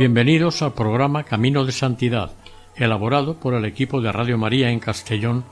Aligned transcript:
Bienvenidos 0.00 0.62
al 0.62 0.72
programa 0.72 1.24
Camino 1.24 1.66
de 1.66 1.72
Santidad, 1.72 2.30
elaborado 2.74 3.38
por 3.38 3.52
el 3.52 3.66
equipo 3.66 4.00
de 4.00 4.10
Radio 4.10 4.38
María 4.38 4.70
en 4.70 4.80
Castellón, 4.80 5.44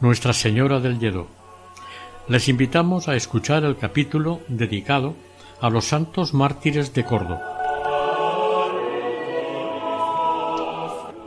Nuestra 0.00 0.32
Señora 0.32 0.80
del 0.80 0.98
Lledó. 0.98 1.28
Les 2.26 2.48
invitamos 2.48 3.06
a 3.06 3.14
escuchar 3.14 3.62
el 3.62 3.76
capítulo 3.78 4.40
dedicado 4.48 5.14
a 5.60 5.70
los 5.70 5.84
santos 5.84 6.34
mártires 6.34 6.92
de 6.92 7.04
Córdoba. 7.04 7.42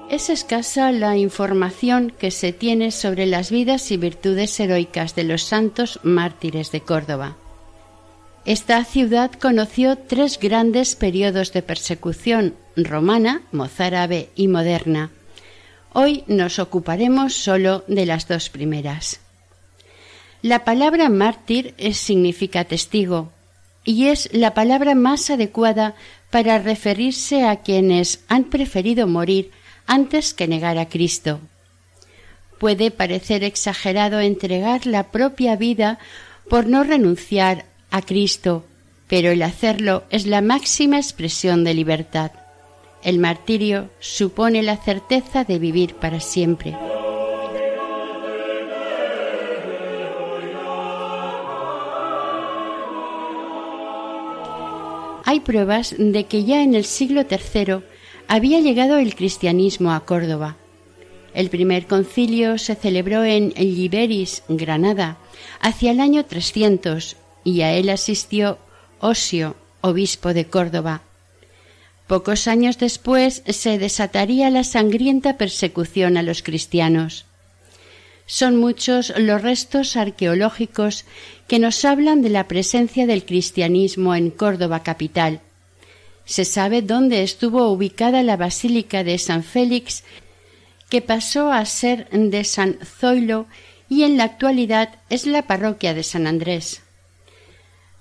Es 0.10 0.30
escasa 0.30 0.92
la 0.92 1.16
información 1.16 2.12
que 2.20 2.30
se 2.30 2.52
tiene 2.52 2.92
sobre 2.92 3.26
las 3.26 3.52
vidas 3.52 3.90
y 3.92 3.96
virtudes 3.96 4.60
heroicas 4.60 5.16
de 5.16 5.24
los 5.24 5.44
santos 5.44 6.02
mártires 6.04 6.74
de 6.74 6.82
Córdoba. 6.82 7.38
Esta 8.46 8.84
ciudad 8.86 9.32
conoció 9.32 9.98
tres 9.98 10.40
grandes 10.40 10.96
periodos 10.96 11.52
de 11.52 11.64
persecución 11.64 12.54
romana, 12.76 13.42
mozárabe 13.52 14.30
y 14.36 14.48
moderna. 14.48 15.10
Hoy 15.94 16.24
nos 16.28 16.60
ocuparemos 16.60 17.34
solo 17.34 17.84
de 17.88 18.06
las 18.06 18.28
dos 18.28 18.50
primeras. 18.52 19.20
La 20.44 20.64
palabra 20.64 21.10
mártir 21.10 21.74
significa 21.94 22.66
testigo 22.66 23.32
y 23.84 24.08
es 24.08 24.30
la 24.32 24.54
palabra 24.54 24.94
más 24.94 25.32
adecuada 25.32 25.96
para 26.30 26.60
referirse 26.60 27.46
a 27.46 27.64
quienes 27.64 28.24
han 28.28 28.44
preferido 28.44 29.08
morir 29.08 29.50
antes 29.88 30.36
que 30.36 30.48
negar 30.48 30.78
a 30.78 30.88
Cristo. 30.88 31.40
Puede 32.60 32.92
parecer 32.92 33.44
exagerado 33.44 34.20
entregar 34.20 34.86
la 34.86 35.10
propia 35.10 35.56
vida 35.56 35.98
por 36.48 36.68
no 36.68 36.84
renunciar 36.84 37.66
a 37.96 38.02
Cristo, 38.02 38.66
pero 39.08 39.32
el 39.32 39.42
hacerlo 39.42 40.04
es 40.10 40.28
la 40.28 40.42
máxima 40.42 40.98
expresión 40.98 41.64
de 41.64 41.74
libertad. 41.74 42.32
El 43.04 43.20
martirio 43.20 43.90
supone 44.02 44.64
la 44.64 44.76
certeza 44.76 45.46
de 45.46 45.60
vivir 45.60 45.96
para 45.96 46.20
siempre. 46.20 46.76
Hay 55.24 55.40
pruebas 55.40 55.96
de 55.98 56.26
que 56.26 56.44
ya 56.44 56.64
en 56.64 56.76
el 56.76 56.84
siglo 56.84 57.22
III 57.22 57.78
había 58.28 58.60
llegado 58.60 58.98
el 58.98 59.16
cristianismo 59.16 59.94
a 59.94 60.02
Córdoba. 60.02 60.58
El 61.34 61.50
primer 61.50 61.88
concilio 61.88 62.58
se 62.58 62.76
celebró 62.76 63.24
en 63.24 63.54
Liberis, 63.56 64.44
Granada, 64.50 65.18
hacia 65.62 65.92
el 65.92 66.02
año 66.02 66.26
300 66.26 67.16
y 67.46 67.62
a 67.62 67.72
él 67.72 67.88
asistió 67.90 68.58
Osio, 69.00 69.56
obispo 69.80 70.34
de 70.34 70.48
Córdoba. 70.48 71.04
Pocos 72.08 72.48
años 72.48 72.78
después 72.78 73.44
se 73.48 73.78
desataría 73.78 74.50
la 74.50 74.64
sangrienta 74.64 75.38
persecución 75.38 76.18
a 76.18 76.24
los 76.24 76.44
cristianos. 76.44 77.26
Son 78.26 78.58
muchos 78.58 79.14
los 79.18 79.42
restos 79.42 79.96
arqueológicos 79.96 81.06
que 81.48 81.60
nos 81.60 81.86
hablan 81.86 82.22
de 82.22 82.30
la 82.30 82.48
presencia 82.48 83.06
del 83.06 83.24
cristianismo 83.26 84.16
en 84.16 84.32
Córdoba 84.32 84.82
capital. 84.82 85.42
Se 86.26 86.46
sabe 86.46 86.82
dónde 86.82 87.22
estuvo 87.22 87.70
ubicada 87.70 88.24
la 88.24 88.38
Basílica 88.38 89.04
de 89.04 89.20
San 89.20 89.44
Félix, 89.44 90.04
que 90.90 91.02
pasó 91.02 91.52
a 91.52 91.64
ser 91.66 92.10
de 92.10 92.44
San 92.44 92.80
Zoilo 92.84 93.46
y 93.90 94.04
en 94.04 94.18
la 94.18 94.24
actualidad 94.24 94.96
es 95.10 95.28
la 95.28 95.46
parroquia 95.46 95.94
de 95.94 96.04
San 96.04 96.26
Andrés. 96.26 96.82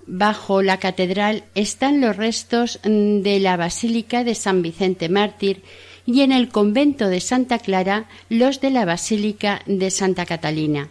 Bajo 0.07 0.61
la 0.61 0.77
catedral 0.77 1.45
están 1.55 1.99
los 1.99 2.15
restos 2.15 2.79
mm, 2.83 3.21
de 3.21 3.39
la 3.39 3.57
Basílica 3.57 4.23
de 4.23 4.35
San 4.35 4.61
Vicente 4.61 5.09
Mártir 5.09 5.63
y 6.05 6.21
en 6.21 6.31
el 6.31 6.49
convento 6.49 7.07
de 7.07 7.19
Santa 7.19 7.59
Clara 7.59 8.07
los 8.29 8.61
de 8.61 8.69
la 8.69 8.85
Basílica 8.85 9.61
de 9.65 9.89
Santa 9.89 10.25
Catalina. 10.25 10.89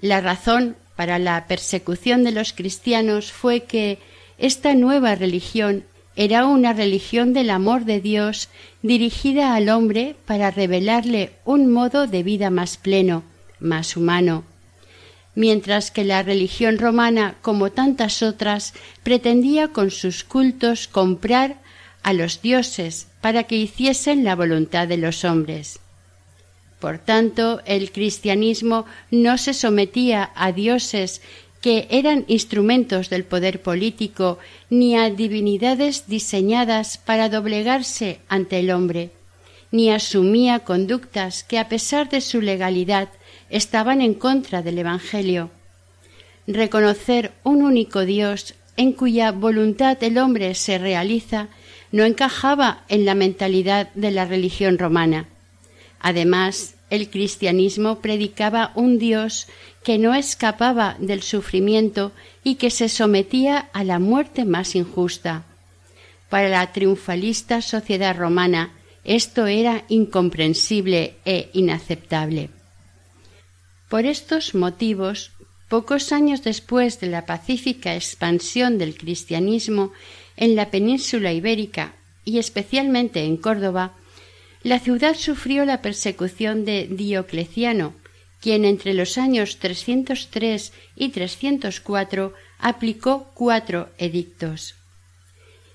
La 0.00 0.20
razón 0.20 0.76
para 0.96 1.18
la 1.18 1.46
persecución 1.46 2.24
de 2.24 2.32
los 2.32 2.52
cristianos 2.52 3.32
fue 3.32 3.64
que 3.64 3.98
esta 4.38 4.74
nueva 4.74 5.14
religión 5.14 5.84
era 6.16 6.46
una 6.46 6.72
religión 6.72 7.32
del 7.32 7.50
amor 7.50 7.84
de 7.84 8.00
Dios 8.00 8.48
dirigida 8.82 9.54
al 9.54 9.68
hombre 9.68 10.16
para 10.26 10.50
revelarle 10.50 11.32
un 11.44 11.72
modo 11.72 12.06
de 12.06 12.22
vida 12.22 12.50
más 12.50 12.76
pleno, 12.76 13.22
más 13.60 13.96
humano, 13.96 14.44
mientras 15.38 15.92
que 15.92 16.02
la 16.02 16.24
religión 16.24 16.78
romana, 16.78 17.36
como 17.42 17.70
tantas 17.70 18.24
otras, 18.24 18.74
pretendía 19.04 19.68
con 19.68 19.92
sus 19.92 20.24
cultos 20.24 20.88
comprar 20.88 21.58
a 22.02 22.12
los 22.12 22.42
dioses 22.42 23.06
para 23.20 23.44
que 23.44 23.54
hiciesen 23.54 24.24
la 24.24 24.34
voluntad 24.34 24.88
de 24.88 24.96
los 24.96 25.24
hombres. 25.24 25.78
Por 26.80 26.98
tanto, 26.98 27.60
el 27.66 27.92
cristianismo 27.92 28.84
no 29.12 29.38
se 29.38 29.54
sometía 29.54 30.32
a 30.34 30.50
dioses 30.50 31.22
que 31.60 31.86
eran 31.88 32.24
instrumentos 32.26 33.08
del 33.08 33.22
poder 33.22 33.62
político, 33.62 34.40
ni 34.70 34.96
a 34.96 35.08
divinidades 35.08 36.08
diseñadas 36.08 36.98
para 36.98 37.28
doblegarse 37.28 38.18
ante 38.28 38.58
el 38.58 38.72
hombre, 38.72 39.12
ni 39.70 39.92
asumía 39.92 40.58
conductas 40.64 41.44
que, 41.44 41.60
a 41.60 41.68
pesar 41.68 42.08
de 42.08 42.22
su 42.22 42.40
legalidad, 42.40 43.08
estaban 43.50 44.00
en 44.00 44.14
contra 44.14 44.62
del 44.62 44.78
Evangelio. 44.78 45.50
Reconocer 46.46 47.32
un 47.44 47.62
único 47.62 48.04
Dios 48.04 48.54
en 48.76 48.92
cuya 48.92 49.32
voluntad 49.32 50.02
el 50.02 50.18
hombre 50.18 50.54
se 50.54 50.78
realiza 50.78 51.48
no 51.90 52.04
encajaba 52.04 52.84
en 52.88 53.04
la 53.04 53.14
mentalidad 53.14 53.92
de 53.94 54.10
la 54.10 54.24
religión 54.24 54.78
romana. 54.78 55.28
Además, 56.00 56.74
el 56.90 57.10
cristianismo 57.10 58.00
predicaba 58.00 58.72
un 58.74 58.98
Dios 58.98 59.46
que 59.82 59.98
no 59.98 60.14
escapaba 60.14 60.96
del 60.98 61.22
sufrimiento 61.22 62.12
y 62.44 62.54
que 62.54 62.70
se 62.70 62.88
sometía 62.88 63.68
a 63.72 63.84
la 63.84 63.98
muerte 63.98 64.44
más 64.44 64.74
injusta. 64.74 65.44
Para 66.28 66.48
la 66.48 66.72
triunfalista 66.72 67.62
sociedad 67.62 68.16
romana 68.16 68.72
esto 69.04 69.46
era 69.46 69.84
incomprensible 69.88 71.16
e 71.24 71.50
inaceptable. 71.54 72.50
Por 73.88 74.04
estos 74.04 74.54
motivos, 74.54 75.32
pocos 75.68 76.12
años 76.12 76.44
después 76.44 77.00
de 77.00 77.06
la 77.06 77.24
pacífica 77.24 77.94
expansión 77.94 78.76
del 78.76 78.96
cristianismo 78.96 79.92
en 80.36 80.56
la 80.56 80.70
península 80.70 81.32
ibérica 81.32 81.94
y 82.24 82.38
especialmente 82.38 83.24
en 83.24 83.38
Córdoba, 83.38 83.94
la 84.62 84.78
ciudad 84.78 85.14
sufrió 85.14 85.64
la 85.64 85.80
persecución 85.80 86.64
de 86.64 86.86
Diocleciano, 86.90 87.94
quien 88.40 88.64
entre 88.64 88.92
los 88.92 89.16
años 89.16 89.58
303 89.58 90.72
y 90.94 91.08
304 91.08 92.34
aplicó 92.58 93.30
cuatro 93.34 93.88
edictos. 93.98 94.74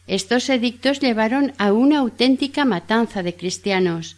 Estos 0.06 0.50
edictos 0.50 1.00
llevaron 1.00 1.54
a 1.58 1.72
una 1.74 2.00
auténtica 2.00 2.66
matanza 2.66 3.24
de 3.24 3.36
cristianos, 3.36 4.18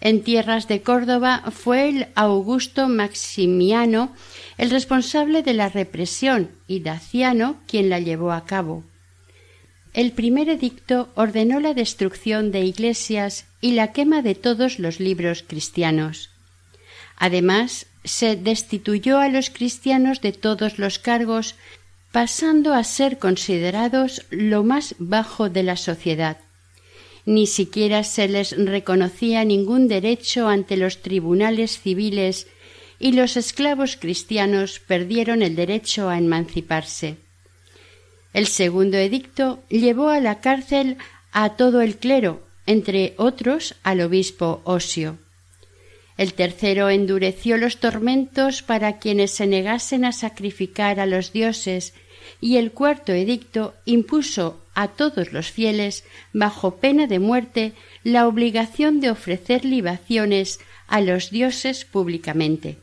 en 0.00 0.22
tierras 0.22 0.68
de 0.68 0.82
Córdoba 0.82 1.44
fue 1.50 1.88
el 1.88 2.08
Augusto 2.14 2.88
Maximiano 2.88 4.14
el 4.58 4.70
responsable 4.70 5.42
de 5.42 5.54
la 5.54 5.68
represión 5.68 6.50
y 6.66 6.80
Daciano 6.80 7.56
quien 7.66 7.88
la 7.88 8.00
llevó 8.00 8.32
a 8.32 8.44
cabo. 8.44 8.84
El 9.92 10.12
primer 10.12 10.48
edicto 10.48 11.10
ordenó 11.14 11.60
la 11.60 11.72
destrucción 11.72 12.50
de 12.50 12.60
iglesias 12.64 13.46
y 13.60 13.72
la 13.72 13.92
quema 13.92 14.22
de 14.22 14.34
todos 14.34 14.78
los 14.78 15.00
libros 15.00 15.44
cristianos. 15.46 16.30
Además, 17.16 17.86
se 18.02 18.36
destituyó 18.36 19.18
a 19.18 19.28
los 19.28 19.50
cristianos 19.50 20.20
de 20.20 20.32
todos 20.32 20.78
los 20.78 20.98
cargos, 20.98 21.54
pasando 22.12 22.74
a 22.74 22.84
ser 22.84 23.18
considerados 23.18 24.26
lo 24.30 24.64
más 24.64 24.96
bajo 24.98 25.48
de 25.48 25.62
la 25.62 25.76
sociedad 25.76 26.38
ni 27.26 27.46
siquiera 27.46 28.04
se 28.04 28.28
les 28.28 28.56
reconocía 28.56 29.44
ningún 29.44 29.88
derecho 29.88 30.48
ante 30.48 30.76
los 30.76 31.02
tribunales 31.02 31.80
civiles 31.80 32.46
y 32.98 33.12
los 33.12 33.36
esclavos 33.36 33.96
cristianos 33.96 34.78
perdieron 34.80 35.42
el 35.42 35.56
derecho 35.56 36.08
a 36.08 36.18
emanciparse. 36.18 37.16
El 38.32 38.46
segundo 38.46 38.98
edicto 38.98 39.62
llevó 39.68 40.08
a 40.08 40.20
la 40.20 40.40
cárcel 40.40 40.96
a 41.32 41.56
todo 41.56 41.80
el 41.80 41.96
clero, 41.96 42.42
entre 42.66 43.14
otros 43.16 43.76
al 43.82 44.00
obispo 44.00 44.60
Osio. 44.64 45.18
El 46.16 46.34
tercero 46.34 46.90
endureció 46.90 47.56
los 47.56 47.78
tormentos 47.78 48.62
para 48.62 48.98
quienes 48.98 49.32
se 49.32 49.46
negasen 49.46 50.04
a 50.04 50.12
sacrificar 50.12 51.00
a 51.00 51.06
los 51.06 51.32
dioses 51.32 51.94
y 52.40 52.56
el 52.56 52.72
cuarto 52.72 53.12
edicto 53.12 53.74
impuso 53.84 54.63
a 54.74 54.88
todos 54.88 55.32
los 55.32 55.50
fieles, 55.50 56.04
bajo 56.32 56.76
pena 56.76 57.06
de 57.06 57.18
muerte, 57.18 57.72
la 58.02 58.26
obligación 58.26 59.00
de 59.00 59.10
ofrecer 59.10 59.64
libaciones 59.64 60.60
a 60.86 61.00
los 61.00 61.30
dioses 61.30 61.84
públicamente. 61.84 62.78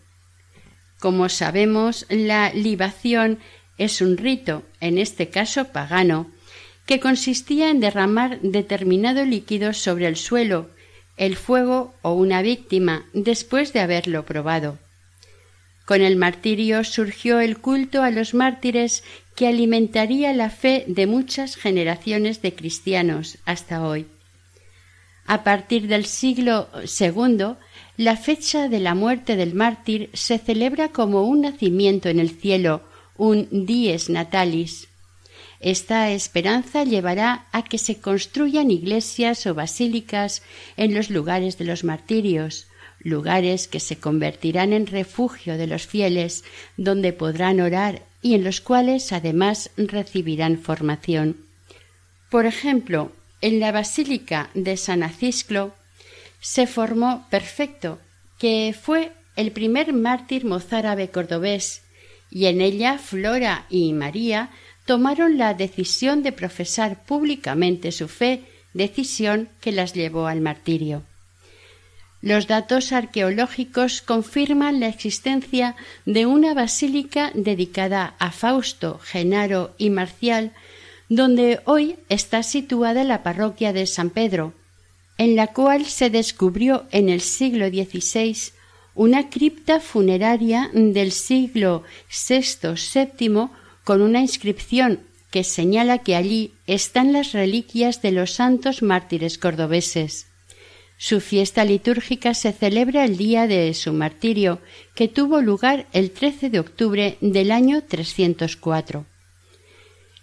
Como 0.99 1.29
sabemos, 1.29 2.05
la 2.09 2.53
libación 2.53 3.39
es 3.77 4.01
un 4.01 4.17
rito, 4.17 4.63
en 4.79 4.97
este 4.97 5.29
caso 5.29 5.69
pagano, 5.69 6.29
que 6.85 6.99
consistía 6.99 7.69
en 7.69 7.79
derramar 7.79 8.39
determinado 8.41 9.25
líquido 9.25 9.73
sobre 9.73 10.07
el 10.07 10.15
suelo, 10.15 10.69
el 11.17 11.35
fuego 11.35 11.93
o 12.01 12.13
una 12.13 12.41
víctima 12.41 13.05
después 13.13 13.73
de 13.73 13.79
haberlo 13.79 14.25
probado. 14.25 14.77
Con 15.85 16.01
el 16.01 16.15
martirio 16.15 16.83
surgió 16.83 17.39
el 17.39 17.57
culto 17.57 18.03
a 18.03 18.11
los 18.11 18.33
mártires 18.33 19.03
que 19.35 19.47
alimentaría 19.47 20.33
la 20.33 20.49
fe 20.49 20.85
de 20.87 21.07
muchas 21.07 21.55
generaciones 21.55 22.41
de 22.41 22.53
cristianos 22.53 23.37
hasta 23.45 23.85
hoy. 23.85 24.05
A 25.25 25.43
partir 25.43 25.87
del 25.87 26.05
siglo 26.05 26.67
II, 26.83 27.55
la 27.97 28.17
fecha 28.17 28.67
de 28.67 28.79
la 28.79 28.95
muerte 28.95 29.35
del 29.35 29.53
mártir 29.53 30.09
se 30.13 30.37
celebra 30.37 30.89
como 30.89 31.23
un 31.23 31.41
nacimiento 31.41 32.09
en 32.09 32.19
el 32.19 32.29
cielo, 32.31 32.81
un 33.17 33.47
dies 33.51 34.09
natalis. 34.09 34.89
Esta 35.59 36.09
esperanza 36.09 36.83
llevará 36.83 37.47
a 37.51 37.63
que 37.63 37.77
se 37.77 38.01
construyan 38.01 38.71
iglesias 38.71 39.45
o 39.45 39.53
basílicas 39.53 40.41
en 40.75 40.93
los 40.95 41.09
lugares 41.11 41.57
de 41.59 41.65
los 41.65 41.83
martirios, 41.83 42.67
lugares 43.03 43.67
que 43.67 43.79
se 43.79 43.97
convertirán 43.97 44.73
en 44.73 44.87
refugio 44.87 45.57
de 45.57 45.67
los 45.67 45.87
fieles, 45.87 46.43
donde 46.77 47.13
podrán 47.13 47.59
orar 47.59 48.03
y 48.21 48.35
en 48.35 48.43
los 48.43 48.61
cuales 48.61 49.11
además 49.11 49.71
recibirán 49.77 50.59
formación. 50.59 51.37
Por 52.29 52.45
ejemplo, 52.45 53.11
en 53.41 53.59
la 53.59 53.71
Basílica 53.71 54.49
de 54.53 54.77
San 54.77 55.03
Acisclo 55.03 55.73
se 56.39 56.67
formó 56.67 57.27
Perfecto, 57.29 57.99
que 58.37 58.75
fue 58.79 59.11
el 59.35 59.51
primer 59.51 59.93
mártir 59.93 60.45
mozárabe 60.45 61.09
cordobés, 61.09 61.83
y 62.29 62.45
en 62.45 62.61
ella 62.61 62.97
Flora 62.97 63.65
y 63.69 63.93
María 63.93 64.49
tomaron 64.85 65.37
la 65.37 65.53
decisión 65.53 66.23
de 66.23 66.31
profesar 66.31 67.03
públicamente 67.05 67.91
su 67.91 68.07
fe, 68.07 68.43
decisión 68.73 69.49
que 69.59 69.71
las 69.71 69.93
llevó 69.93 70.27
al 70.27 70.41
martirio. 70.41 71.03
Los 72.21 72.45
datos 72.45 72.91
arqueológicos 72.91 74.03
confirman 74.03 74.79
la 74.79 74.87
existencia 74.87 75.75
de 76.05 76.27
una 76.27 76.53
basílica 76.53 77.31
dedicada 77.33 78.15
a 78.19 78.31
Fausto, 78.31 78.99
Genaro 78.99 79.73
y 79.79 79.89
Marcial, 79.89 80.51
donde 81.09 81.61
hoy 81.65 81.97
está 82.09 82.43
situada 82.43 83.03
la 83.03 83.23
parroquia 83.23 83.73
de 83.73 83.87
San 83.87 84.11
Pedro, 84.11 84.53
en 85.17 85.35
la 85.35 85.47
cual 85.47 85.85
se 85.85 86.09
descubrió 86.09 86.85
en 86.91 87.09
el 87.09 87.21
siglo 87.21 87.67
XVI 87.69 88.53
una 88.93 89.29
cripta 89.29 89.79
funeraria 89.79 90.69
del 90.73 91.11
siglo 91.11 91.83
VI-VII 92.09 93.49
con 93.83 94.01
una 94.01 94.21
inscripción 94.21 94.99
que 95.31 95.43
señala 95.43 95.99
que 95.99 96.15
allí 96.15 96.53
están 96.67 97.13
las 97.13 97.31
reliquias 97.31 98.01
de 98.01 98.11
los 98.11 98.33
santos 98.33 98.81
mártires 98.83 99.37
cordobeses. 99.37 100.30
Su 101.03 101.19
fiesta 101.19 101.65
litúrgica 101.65 102.35
se 102.35 102.51
celebra 102.51 103.05
el 103.05 103.17
día 103.17 103.47
de 103.47 103.73
su 103.73 103.91
martirio, 103.91 104.59
que 104.93 105.07
tuvo 105.07 105.41
lugar 105.41 105.87
el 105.93 106.11
13 106.11 106.51
de 106.51 106.59
octubre 106.59 107.17
del 107.21 107.49
año 107.51 107.81
304. 107.81 109.07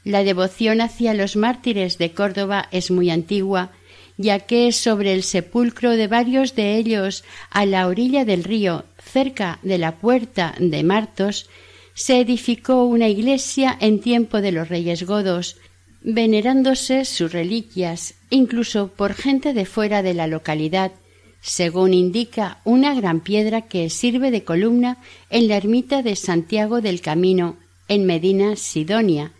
La 0.04 0.22
devoción 0.22 0.80
hacia 0.80 1.14
los 1.14 1.34
mártires 1.34 1.98
de 1.98 2.12
Córdoba 2.12 2.68
es 2.70 2.92
muy 2.92 3.10
antigua, 3.10 3.72
ya 4.18 4.38
que 4.38 4.70
sobre 4.70 5.14
el 5.14 5.24
sepulcro 5.24 5.96
de 5.96 6.06
varios 6.06 6.54
de 6.54 6.76
ellos 6.76 7.24
a 7.50 7.66
la 7.66 7.88
orilla 7.88 8.24
del 8.24 8.44
río, 8.44 8.84
cerca 9.02 9.58
de 9.64 9.78
la 9.78 9.96
puerta 9.96 10.54
de 10.60 10.84
Martos, 10.84 11.50
se 11.94 12.20
edificó 12.20 12.84
una 12.84 13.08
iglesia 13.08 13.76
en 13.80 14.00
tiempo 14.00 14.40
de 14.40 14.52
los 14.52 14.68
reyes 14.68 15.02
godos, 15.02 15.56
venerándose 16.02 17.04
sus 17.04 17.32
reliquias, 17.32 18.14
incluso 18.30 18.88
por 18.88 19.14
gente 19.14 19.52
de 19.52 19.66
fuera 19.66 20.02
de 20.02 20.14
la 20.14 20.26
localidad, 20.26 20.92
según 21.40 21.94
indica 21.94 22.60
una 22.64 22.94
gran 22.94 23.20
piedra 23.20 23.62
que 23.62 23.90
sirve 23.90 24.30
de 24.30 24.44
columna 24.44 24.98
en 25.30 25.48
la 25.48 25.56
ermita 25.56 26.02
de 26.02 26.16
Santiago 26.16 26.80
del 26.80 27.00
Camino, 27.00 27.56
en 27.88 28.06
Medina, 28.06 28.56
Sidonia, 28.56 29.32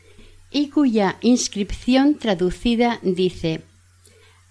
y 0.51 0.69
cuya 0.69 1.17
inscripción 1.21 2.15
traducida 2.15 2.99
dice 3.03 3.63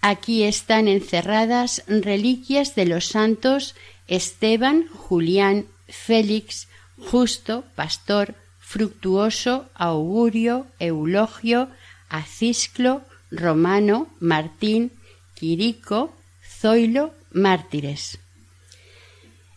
Aquí 0.00 0.44
están 0.44 0.86
encerradas 0.86 1.82
reliquias 1.88 2.76
de 2.76 2.86
los 2.86 3.06
santos 3.06 3.74
Esteban, 4.06 4.86
Julián, 4.88 5.66
Félix, 5.88 6.68
justo, 6.96 7.64
pastor, 7.74 8.34
fructuoso, 8.58 9.68
augurio, 9.74 10.66
eulogio, 10.78 11.68
acisclo, 12.08 13.02
romano, 13.30 14.08
martín, 14.20 14.92
quirico, 15.34 16.14
zoilo, 16.42 17.12
mártires. 17.30 18.18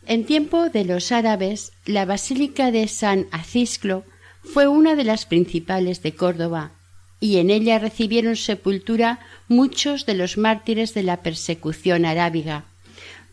En 0.06 0.26
tiempo 0.26 0.70
de 0.70 0.84
los 0.86 1.12
árabes, 1.12 1.74
la 1.86 2.06
Basílica 2.06 2.72
de 2.72 2.88
San 2.88 3.28
Acisclo 3.32 4.04
fue 4.44 4.68
una 4.68 4.96
de 4.96 5.04
las 5.04 5.26
principales 5.26 6.02
de 6.02 6.16
Córdoba, 6.16 6.72
y 7.20 7.38
en 7.38 7.52
ella 7.52 7.78
recibieron 7.78 8.36
sepultura 8.36 9.20
muchos 9.48 10.06
de 10.06 10.16
los 10.16 10.38
mártires 10.38 10.94
de 10.94 11.04
la 11.04 11.18
persecución 11.22 12.06
arábiga, 12.06 12.66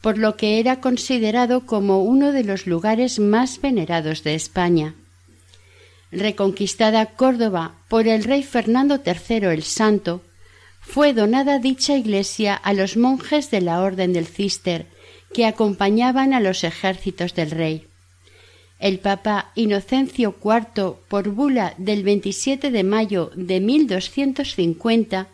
por 0.03 0.19
lo 0.19 0.37
que 0.37 0.61
era 0.61 0.81
considerado 0.81 1.67
como 1.67 2.03
uno 2.05 2.33
de 2.33 2.45
los 2.45 2.67
lugares 2.67 3.19
más 3.19 3.61
venerados 3.61 4.23
de 4.23 4.35
España. 4.35 4.95
Reconquistada 6.11 7.07
Córdoba 7.07 7.75
por 7.89 8.09
el 8.09 8.25
rey 8.25 8.43
Fernando 8.43 9.01
III 9.05 9.49
el 9.49 9.63
Santo, 9.63 10.23
fue 10.81 11.13
donada 11.13 11.59
dicha 11.59 11.97
iglesia 11.97 12.55
a 12.55 12.73
los 12.73 12.97
monjes 12.97 13.51
de 13.51 13.61
la 13.61 13.83
Orden 13.83 14.13
del 14.13 14.27
Cister, 14.27 14.87
que 15.35 15.45
acompañaban 15.45 16.33
a 16.33 16.41
los 16.41 16.65
ejércitos 16.65 17.35
del 17.35 17.51
rey. 17.51 17.87
El 18.79 19.01
Papa 19.01 19.51
Inocencio 19.55 20.35
IV, 20.43 20.95
por 21.09 21.29
bula 21.31 21.75
del 21.79 22.05
27 22.05 22.71
de 22.71 22.85
mayo 22.85 23.31
de 23.35 23.61
1250, 23.61 25.29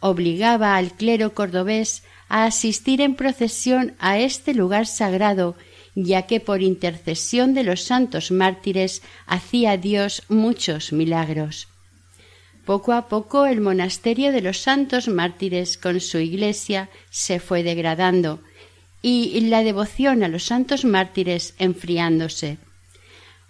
obligaba 0.00 0.76
al 0.76 0.92
clero 0.92 1.32
cordobés 1.32 2.02
a 2.28 2.44
asistir 2.44 3.00
en 3.00 3.14
procesión 3.14 3.94
a 3.98 4.18
este 4.18 4.52
lugar 4.52 4.86
sagrado, 4.86 5.54
ya 5.94 6.22
que 6.22 6.40
por 6.40 6.62
intercesión 6.62 7.54
de 7.54 7.64
los 7.64 7.82
santos 7.82 8.30
mártires 8.30 9.02
hacía 9.26 9.76
Dios 9.76 10.22
muchos 10.28 10.92
milagros. 10.92 11.68
Poco 12.64 12.92
a 12.92 13.08
poco 13.08 13.46
el 13.46 13.60
monasterio 13.60 14.30
de 14.32 14.40
los 14.40 14.58
santos 14.58 15.08
mártires 15.08 15.76
con 15.76 16.00
su 16.00 16.18
iglesia 16.18 16.90
se 17.10 17.40
fue 17.40 17.62
degradando 17.62 18.40
y 19.02 19.40
la 19.40 19.64
devoción 19.64 20.22
a 20.22 20.28
los 20.28 20.44
santos 20.44 20.84
mártires 20.84 21.54
enfriándose. 21.58 22.58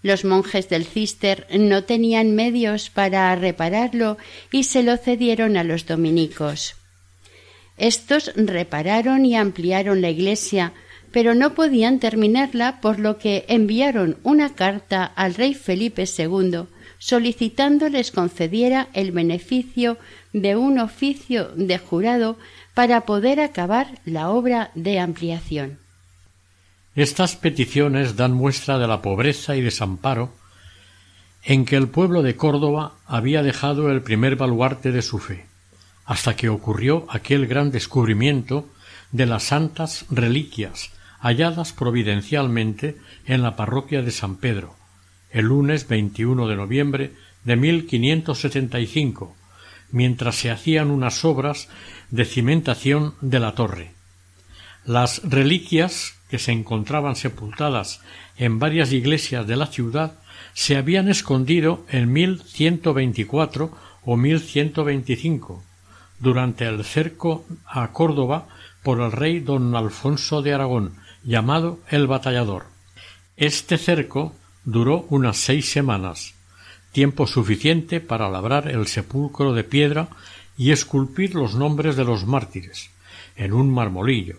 Los 0.02 0.24
monjes 0.24 0.68
del 0.68 0.84
Cister 0.84 1.46
no 1.56 1.84
tenían 1.84 2.34
medios 2.34 2.90
para 2.90 3.34
repararlo 3.36 4.16
y 4.50 4.64
se 4.64 4.82
lo 4.82 4.96
cedieron 4.96 5.56
a 5.56 5.62
los 5.62 5.86
dominicos. 5.86 6.74
Estos 7.76 8.32
repararon 8.34 9.24
y 9.24 9.36
ampliaron 9.36 10.02
la 10.02 10.10
iglesia, 10.10 10.72
pero 11.12 11.34
no 11.34 11.54
podían 11.54 12.00
terminarla, 12.00 12.80
por 12.80 12.98
lo 12.98 13.18
que 13.18 13.44
enviaron 13.48 14.16
una 14.22 14.54
carta 14.54 15.04
al 15.04 15.34
rey 15.34 15.54
Felipe 15.54 16.04
II 16.04 16.66
solicitando 17.02 17.88
les 17.88 18.12
concediera 18.12 18.86
el 18.92 19.10
beneficio 19.10 19.98
de 20.32 20.54
un 20.54 20.78
oficio 20.78 21.48
de 21.56 21.76
jurado 21.76 22.38
para 22.74 23.00
poder 23.00 23.40
acabar 23.40 23.98
la 24.04 24.30
obra 24.30 24.70
de 24.76 25.00
ampliación. 25.00 25.80
Estas 26.94 27.34
peticiones 27.34 28.14
dan 28.14 28.32
muestra 28.32 28.78
de 28.78 28.86
la 28.86 29.02
pobreza 29.02 29.56
y 29.56 29.62
desamparo 29.62 30.32
en 31.42 31.64
que 31.64 31.74
el 31.74 31.88
pueblo 31.88 32.22
de 32.22 32.36
Córdoba 32.36 32.94
había 33.04 33.42
dejado 33.42 33.90
el 33.90 34.02
primer 34.02 34.36
baluarte 34.36 34.92
de 34.92 35.02
su 35.02 35.18
fe 35.18 35.46
hasta 36.04 36.36
que 36.36 36.50
ocurrió 36.50 37.06
aquel 37.08 37.48
gran 37.48 37.72
descubrimiento 37.72 38.68
de 39.10 39.26
las 39.26 39.42
santas 39.42 40.06
reliquias 40.08 40.91
halladas 41.22 41.72
providencialmente 41.72 42.98
en 43.26 43.42
la 43.42 43.56
parroquia 43.56 44.02
de 44.02 44.10
San 44.10 44.36
Pedro, 44.36 44.74
el 45.30 45.46
lunes 45.46 45.88
21 45.88 46.48
de 46.48 46.56
noviembre 46.56 47.12
de 47.44 47.56
1575, 47.56 49.34
mientras 49.92 50.34
se 50.34 50.50
hacían 50.50 50.90
unas 50.90 51.24
obras 51.24 51.68
de 52.10 52.24
cimentación 52.24 53.14
de 53.20 53.40
la 53.40 53.54
torre. 53.54 53.92
Las 54.84 55.22
reliquias 55.22 56.14
que 56.28 56.38
se 56.38 56.50
encontraban 56.50 57.14
sepultadas 57.14 58.00
en 58.36 58.58
varias 58.58 58.92
iglesias 58.92 59.46
de 59.46 59.56
la 59.56 59.66
ciudad 59.66 60.18
se 60.54 60.76
habían 60.76 61.08
escondido 61.08 61.86
en 61.88 62.12
1124 62.12 63.70
o 64.04 64.16
1125 64.16 65.62
durante 66.18 66.66
el 66.66 66.84
cerco 66.84 67.44
a 67.66 67.92
Córdoba 67.92 68.48
por 68.82 69.00
el 69.00 69.12
rey 69.12 69.40
don 69.40 69.74
Alfonso 69.76 70.42
de 70.42 70.52
Aragón, 70.52 70.94
llamado 71.24 71.80
el 71.88 72.06
Batallador. 72.06 72.66
Este 73.36 73.78
cerco 73.78 74.34
duró 74.64 75.06
unas 75.08 75.36
seis 75.36 75.70
semanas, 75.70 76.34
tiempo 76.92 77.26
suficiente 77.26 78.00
para 78.00 78.28
labrar 78.28 78.68
el 78.68 78.86
sepulcro 78.86 79.52
de 79.54 79.64
piedra 79.64 80.08
y 80.56 80.70
esculpir 80.70 81.34
los 81.34 81.54
nombres 81.54 81.96
de 81.96 82.04
los 82.04 82.26
mártires 82.26 82.90
en 83.36 83.52
un 83.52 83.72
marmolillo, 83.72 84.36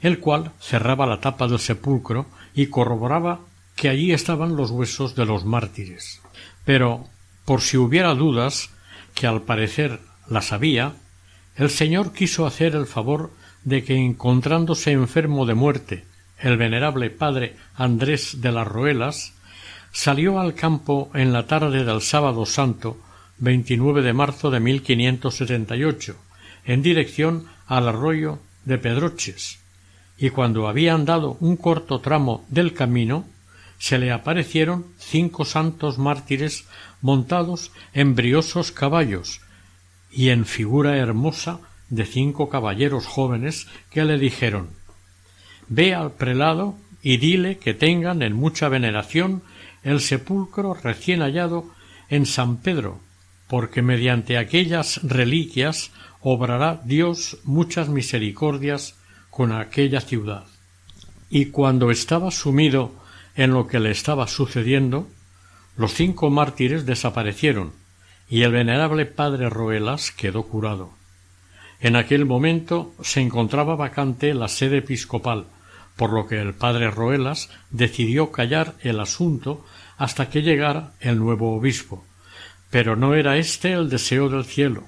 el 0.00 0.20
cual 0.20 0.52
cerraba 0.60 1.06
la 1.06 1.20
tapa 1.20 1.48
del 1.48 1.58
sepulcro 1.58 2.26
y 2.54 2.66
corroboraba 2.66 3.40
que 3.76 3.88
allí 3.88 4.12
estaban 4.12 4.56
los 4.56 4.70
huesos 4.70 5.14
de 5.16 5.26
los 5.26 5.44
mártires. 5.44 6.20
Pero, 6.64 7.08
por 7.44 7.60
si 7.60 7.76
hubiera 7.76 8.14
dudas, 8.14 8.70
que 9.14 9.26
al 9.26 9.42
parecer 9.42 10.00
las 10.28 10.52
había, 10.52 10.94
el 11.56 11.70
Señor 11.70 12.12
quiso 12.12 12.46
hacer 12.46 12.74
el 12.74 12.86
favor 12.86 13.32
de 13.64 13.84
que 13.84 13.96
encontrándose 13.96 14.92
enfermo 14.92 15.46
de 15.46 15.54
muerte 15.54 16.04
el 16.38 16.56
venerable 16.56 17.10
padre 17.10 17.56
Andrés 17.74 18.40
de 18.40 18.52
las 18.52 18.66
Roelas, 18.66 19.32
salió 19.92 20.40
al 20.40 20.54
campo 20.54 21.10
en 21.14 21.32
la 21.32 21.46
tarde 21.46 21.84
del 21.84 22.02
sábado 22.02 22.44
santo 22.44 22.98
29 23.38 24.02
de 24.02 24.12
marzo 24.12 24.50
de 24.50 24.60
1578, 24.60 26.16
en 26.66 26.82
dirección 26.82 27.46
al 27.66 27.88
arroyo 27.88 28.40
de 28.64 28.78
Pedroches, 28.78 29.58
y 30.18 30.30
cuando 30.30 30.68
había 30.68 30.94
andado 30.94 31.36
un 31.40 31.56
corto 31.56 32.00
tramo 32.00 32.44
del 32.48 32.74
camino, 32.74 33.26
se 33.78 33.98
le 33.98 34.12
aparecieron 34.12 34.86
cinco 34.98 35.44
santos 35.44 35.98
mártires 35.98 36.66
montados 37.00 37.72
en 37.92 38.14
briosos 38.14 38.72
caballos 38.72 39.40
y 40.10 40.28
en 40.30 40.46
figura 40.46 40.96
hermosa 40.96 41.60
de 41.88 42.04
cinco 42.04 42.48
caballeros 42.48 43.06
jóvenes 43.06 43.66
que 43.90 44.04
le 44.04 44.18
dijeron 44.18 44.70
Ve 45.68 45.94
al 45.94 46.12
prelado 46.12 46.76
y 47.02 47.16
dile 47.16 47.58
que 47.58 47.74
tengan 47.74 48.22
en 48.22 48.34
mucha 48.34 48.68
veneración 48.68 49.42
el 49.82 50.00
sepulcro 50.00 50.74
recién 50.74 51.20
hallado 51.20 51.70
en 52.08 52.26
San 52.26 52.58
Pedro, 52.58 53.00
porque 53.48 53.82
mediante 53.82 54.38
aquellas 54.38 55.02
reliquias 55.02 55.90
obrará 56.20 56.80
Dios 56.84 57.38
muchas 57.44 57.88
misericordias 57.88 58.96
con 59.30 59.52
aquella 59.52 60.00
ciudad. 60.00 60.44
Y 61.28 61.46
cuando 61.46 61.90
estaba 61.90 62.30
sumido 62.30 62.92
en 63.36 63.50
lo 63.50 63.66
que 63.66 63.80
le 63.80 63.90
estaba 63.90 64.26
sucediendo, 64.26 65.08
los 65.76 65.92
cinco 65.92 66.30
mártires 66.30 66.86
desaparecieron 66.86 67.72
y 68.28 68.42
el 68.42 68.52
venerable 68.52 69.06
padre 69.06 69.50
Roelas 69.50 70.12
quedó 70.12 70.44
curado. 70.44 70.92
En 71.84 71.96
aquel 71.96 72.24
momento 72.24 72.94
se 73.02 73.20
encontraba 73.20 73.76
vacante 73.76 74.32
la 74.32 74.48
sede 74.48 74.78
episcopal, 74.78 75.44
por 75.96 76.14
lo 76.14 76.26
que 76.26 76.40
el 76.40 76.54
padre 76.54 76.90
Roelas 76.90 77.50
decidió 77.68 78.32
callar 78.32 78.72
el 78.80 79.00
asunto 79.00 79.66
hasta 79.98 80.30
que 80.30 80.40
llegara 80.40 80.94
el 81.00 81.18
nuevo 81.18 81.54
obispo. 81.54 82.02
Pero 82.70 82.96
no 82.96 83.12
era 83.14 83.36
este 83.36 83.74
el 83.74 83.90
deseo 83.90 84.30
del 84.30 84.46
cielo, 84.46 84.84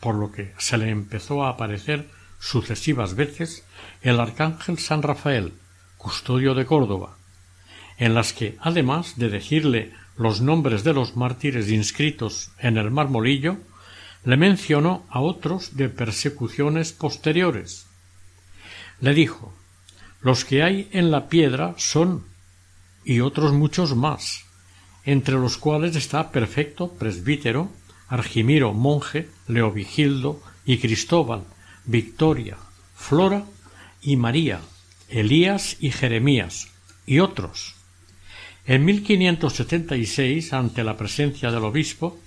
por 0.00 0.14
lo 0.14 0.32
que 0.32 0.54
se 0.56 0.78
le 0.78 0.88
empezó 0.88 1.44
a 1.44 1.50
aparecer 1.50 2.08
sucesivas 2.40 3.14
veces 3.14 3.62
el 4.00 4.18
arcángel 4.18 4.78
San 4.78 5.02
Rafael, 5.02 5.52
custodio 5.98 6.54
de 6.54 6.64
Córdoba, 6.64 7.18
en 7.98 8.14
las 8.14 8.32
que, 8.32 8.56
además 8.60 9.18
de 9.18 9.28
decirle 9.28 9.92
los 10.16 10.40
nombres 10.40 10.82
de 10.82 10.94
los 10.94 11.14
mártires 11.14 11.70
inscritos 11.70 12.52
en 12.58 12.78
el 12.78 12.90
marmolillo, 12.90 13.58
le 14.24 14.36
mencionó 14.36 15.06
a 15.10 15.20
otros 15.20 15.76
de 15.76 15.88
persecuciones 15.88 16.92
posteriores. 16.92 17.86
Le 19.00 19.14
dijo 19.14 19.54
Los 20.20 20.44
que 20.44 20.62
hay 20.62 20.88
en 20.92 21.10
la 21.10 21.28
piedra 21.28 21.74
son 21.76 22.24
y 23.04 23.20
otros 23.20 23.52
muchos 23.52 23.96
más, 23.96 24.44
entre 25.04 25.36
los 25.36 25.56
cuales 25.56 25.96
está 25.96 26.30
Perfecto 26.30 26.92
presbítero, 26.94 27.70
Argimiro 28.08 28.72
monje, 28.72 29.28
Leovigildo 29.46 30.42
y 30.64 30.78
Cristóbal, 30.78 31.44
Victoria, 31.84 32.58
Flora 32.94 33.44
y 34.02 34.16
María, 34.16 34.60
Elías 35.08 35.76
y 35.80 35.90
Jeremías, 35.90 36.68
y 37.06 37.20
otros. 37.20 37.74
En 38.66 38.84
1576, 38.84 40.52
ante 40.52 40.84
la 40.84 40.98
presencia 40.98 41.50
del 41.50 41.64
obispo, 41.64 42.18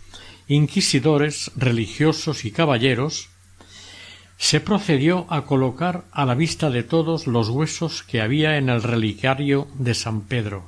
inquisidores, 0.51 1.49
religiosos 1.55 2.43
y 2.43 2.51
caballeros, 2.51 3.29
se 4.37 4.59
procedió 4.59 5.25
a 5.29 5.45
colocar 5.45 6.03
a 6.11 6.25
la 6.25 6.35
vista 6.35 6.69
de 6.69 6.83
todos 6.83 7.25
los 7.25 7.47
huesos 7.47 8.03
que 8.03 8.21
había 8.21 8.57
en 8.57 8.67
el 8.67 8.83
relicario 8.83 9.69
de 9.75 9.93
San 9.93 10.21
Pedro, 10.21 10.65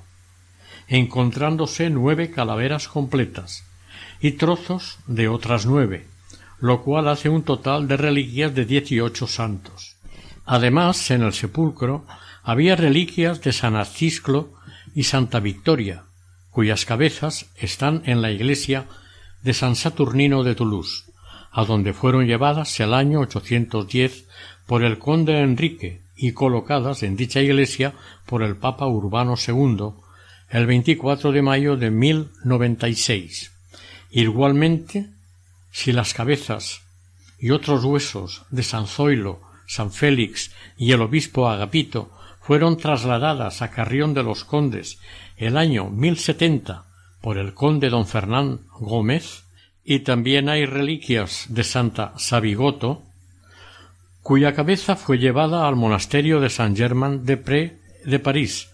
encontrándose 0.87 1.89
nueve 1.89 2.31
calaveras 2.31 2.87
completas 2.87 3.65
y 4.21 4.31
trozos 4.31 4.99
de 5.07 5.27
otras 5.27 5.65
nueve, 5.65 6.07
lo 6.59 6.81
cual 6.81 7.09
hace 7.09 7.27
un 7.27 7.43
total 7.43 7.89
de 7.89 7.97
reliquias 7.97 8.55
de 8.55 8.63
dieciocho 8.63 9.27
santos. 9.27 9.97
Además, 10.45 11.11
en 11.11 11.23
el 11.23 11.33
sepulcro 11.33 12.05
había 12.41 12.77
reliquias 12.77 13.41
de 13.41 13.51
San 13.51 13.75
Acisclo 13.75 14.53
y 14.95 15.03
Santa 15.03 15.41
Victoria, 15.41 16.03
cuyas 16.51 16.85
cabezas 16.85 17.47
están 17.57 18.01
en 18.05 18.21
la 18.21 18.31
iglesia 18.31 18.85
de 19.43 19.53
San 19.53 19.75
Saturnino 19.75 20.43
de 20.43 20.55
Toulouse, 20.55 21.03
a 21.51 21.65
donde 21.65 21.93
fueron 21.93 22.25
llevadas 22.25 22.79
el 22.79 22.93
año 22.93 23.19
810 23.19 24.25
por 24.65 24.83
el 24.83 24.97
conde 24.97 25.39
Enrique 25.41 26.01
y 26.15 26.31
colocadas 26.31 27.03
en 27.03 27.15
dicha 27.15 27.41
iglesia 27.41 27.93
por 28.25 28.41
el 28.41 28.55
Papa 28.55 28.88
Urbano 28.88 29.35
II 29.35 29.93
el 30.50 30.65
24 30.65 31.31
de 31.31 31.41
mayo 31.41 31.75
de 31.77 31.89
1096. 31.89 33.51
Igualmente, 34.12 35.07
si 35.71 35.91
las 35.91 36.13
cabezas 36.13 36.81
y 37.39 37.51
otros 37.51 37.83
huesos 37.83 38.43
de 38.51 38.63
San 38.63 38.88
Zoilo, 38.88 39.41
San 39.67 39.91
Félix 39.91 40.51
y 40.77 40.91
el 40.91 41.01
obispo 41.01 41.50
Agapito 41.50 42.12
fueron 42.39 42.77
trasladadas 42.77 43.62
a 43.62 43.71
Carrión 43.71 44.13
de 44.13 44.23
los 44.23 44.43
Condes 44.43 45.00
el 45.38 45.57
año 45.57 45.89
1070 45.89 46.85
por 47.23 47.37
el 47.37 47.53
conde 47.53 47.89
don 47.89 48.05
Fernán 48.05 48.59
Gómez, 48.81 49.45
y 49.85 49.99
también 49.99 50.49
hay 50.49 50.65
reliquias 50.65 51.45
de 51.47 51.63
Santa 51.63 52.11
Sabigoto, 52.17 53.01
cuya 54.21 54.53
cabeza 54.53 54.97
fue 54.97 55.19
llevada 55.19 55.65
al 55.65 55.77
monasterio 55.77 56.41
de 56.41 56.49
San 56.49 56.75
Germán 56.75 57.25
de 57.25 57.37
Pré 57.37 57.79
de 58.03 58.19
París 58.19 58.71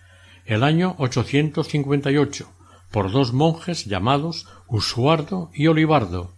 el 0.47 0.63
año 0.63 0.95
858 0.97 2.49
por 2.89 3.11
dos 3.11 3.33
monjes 3.33 3.85
llamados 3.85 4.47
Usuardo 4.67 5.51
y 5.53 5.67
Olivardo. 5.67 6.33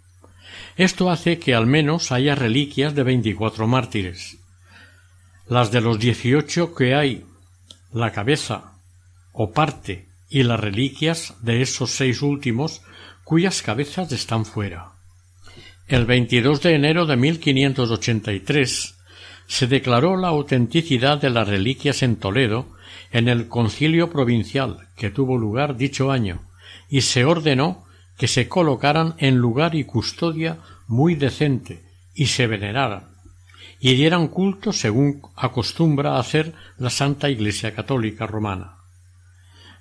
Esto 0.76 1.10
hace 1.10 1.40
que 1.40 1.56
al 1.56 1.66
menos 1.66 2.12
haya 2.12 2.36
reliquias 2.36 2.94
de 2.94 3.04
veinticuatro 3.04 3.68
mártires. 3.68 4.38
Las 5.48 5.72
de 5.72 5.80
los 5.80 5.98
dieciocho 5.98 6.76
que 6.76 6.94
hay, 6.94 7.26
la 7.94 8.12
cabeza 8.12 8.74
o 9.32 9.54
parte 9.54 10.11
y 10.32 10.44
las 10.44 10.60
reliquias 10.60 11.36
de 11.42 11.62
esos 11.62 11.92
seis 11.92 12.22
últimos 12.22 12.82
cuyas 13.26 13.62
cabezas 13.62 14.12
están 14.14 14.46
fuera. 14.46 14.94
El 15.88 16.06
22 16.06 16.62
de 16.62 16.74
enero 16.74 17.06
de 17.06 17.18
1583 17.18 18.96
se 19.46 19.68
declaró 19.68 20.16
la 20.16 20.30
autenticidad 20.30 21.20
de 21.20 21.30
las 21.30 21.48
reliquias 21.48 22.02
en 22.02 22.16
Toledo 22.16 22.70
en 23.12 23.28
el 23.28 23.50
concilio 23.50 24.10
provincial 24.10 24.88
que 24.96 25.10
tuvo 25.10 25.38
lugar 25.38 25.76
dicho 25.76 26.12
año 26.12 26.42
y 26.90 27.02
se 27.02 27.26
ordenó 27.26 27.84
que 28.18 28.30
se 28.30 28.48
colocaran 28.48 29.16
en 29.18 29.36
lugar 29.36 29.76
y 29.76 29.84
custodia 29.84 30.60
muy 30.88 31.16
decente 31.16 31.84
y 32.16 32.28
se 32.28 32.48
veneraran 32.48 33.12
y 33.82 33.96
dieran 33.96 34.30
culto 34.30 34.72
según 34.72 35.22
acostumbra 35.36 36.20
hacer 36.20 36.54
la 36.78 36.90
Santa 36.90 37.30
Iglesia 37.30 37.74
Católica 37.74 38.28
Romana. 38.28 38.81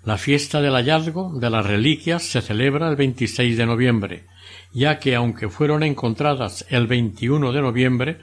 La 0.03 0.17
fiesta 0.17 0.63
del 0.63 0.73
hallazgo 0.73 1.39
de 1.39 1.51
las 1.51 1.67
reliquias 1.67 2.23
se 2.23 2.41
celebra 2.41 2.89
el 2.89 2.97
26 2.97 3.59
de 3.59 3.67
noviembre, 3.67 4.27
ya 4.73 4.99
que 4.99 5.15
aunque 5.15 5.51
fueron 5.51 5.83
encontradas 5.83 6.65
el 6.71 6.87
21 6.87 7.53
de 7.53 7.61
noviembre 7.61 8.19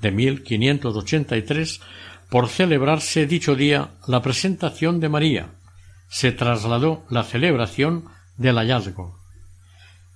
de 0.00 0.12
1583, 0.12 1.80
por 2.30 2.48
celebrarse 2.48 3.26
dicho 3.26 3.54
día 3.54 3.90
la 4.06 4.22
presentación 4.22 4.98
de 4.98 5.10
María, 5.10 5.50
se 6.08 6.32
trasladó 6.32 7.04
la 7.10 7.22
celebración 7.22 8.06
del 8.38 8.56
hallazgo. 8.56 9.18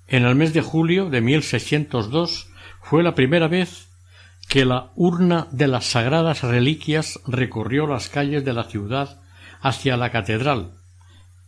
En 0.09 0.25
el 0.25 0.35
mes 0.35 0.55
de 0.55 0.63
julio 0.63 1.11
de 1.11 1.21
1602 1.21 2.49
fue 2.81 3.03
la 3.03 3.15
primera 3.15 3.49
vez 3.49 3.89
que 4.49 4.65
la 4.65 4.91
urna 4.95 5.49
de 5.51 5.69
las 5.69 5.85
sagradas 5.85 6.43
reliquias 6.43 7.21
recorrió 7.27 7.87
las 7.87 8.09
calles 8.09 8.45
de 8.45 8.53
la 8.55 8.65
ciudad 8.65 9.21
hacia 9.61 9.97
la 9.97 10.11
catedral, 10.11 10.73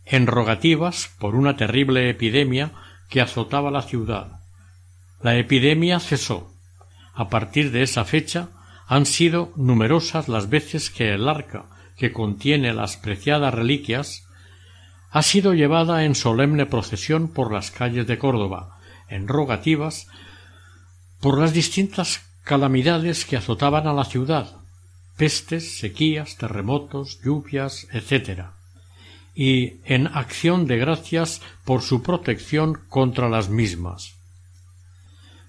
en 0.09 0.27
rogativas 0.27 1.09
por 1.19 1.35
una 1.35 1.57
terrible 1.57 2.09
epidemia 2.09 2.71
que 3.09 3.21
azotaba 3.21 3.71
la 3.71 3.81
ciudad. 3.81 4.41
La 5.21 5.35
epidemia 5.37 5.99
cesó. 5.99 6.53
A 7.13 7.29
partir 7.29 7.71
de 7.71 7.83
esa 7.83 8.05
fecha 8.05 8.49
han 8.87 9.05
sido 9.05 9.51
numerosas 9.55 10.29
las 10.29 10.49
veces 10.49 10.89
que 10.89 11.13
el 11.13 11.27
arca 11.27 11.65
que 11.97 12.13
contiene 12.13 12.73
las 12.73 12.95
preciadas 12.95 13.53
reliquias 13.53 14.27
ha 15.09 15.23
sido 15.23 15.53
llevada 15.53 16.03
en 16.05 16.15
solemne 16.15 16.65
procesión 16.65 17.27
por 17.27 17.51
las 17.51 17.71
calles 17.71 18.05
de 18.07 18.17
Córdoba, 18.17 18.77
en 19.09 19.27
rogativas, 19.27 20.07
por 21.19 21.39
las 21.39 21.53
distintas 21.53 22.21
calamidades 22.43 23.25
que 23.25 23.37
azotaban 23.37 23.87
a 23.87 23.93
la 23.93 24.05
ciudad, 24.05 24.57
pestes, 25.17 25.79
sequías, 25.79 26.37
terremotos, 26.37 27.19
lluvias, 27.23 27.87
etc., 27.91 28.56
y 29.39 29.81
en 29.85 30.07
acción 30.07 30.65
de 30.65 30.77
gracias 30.77 31.43
por 31.63 31.83
su 31.83 32.01
protección 32.01 32.79
contra 32.89 33.29
las 33.29 33.49
mismas. 33.49 34.15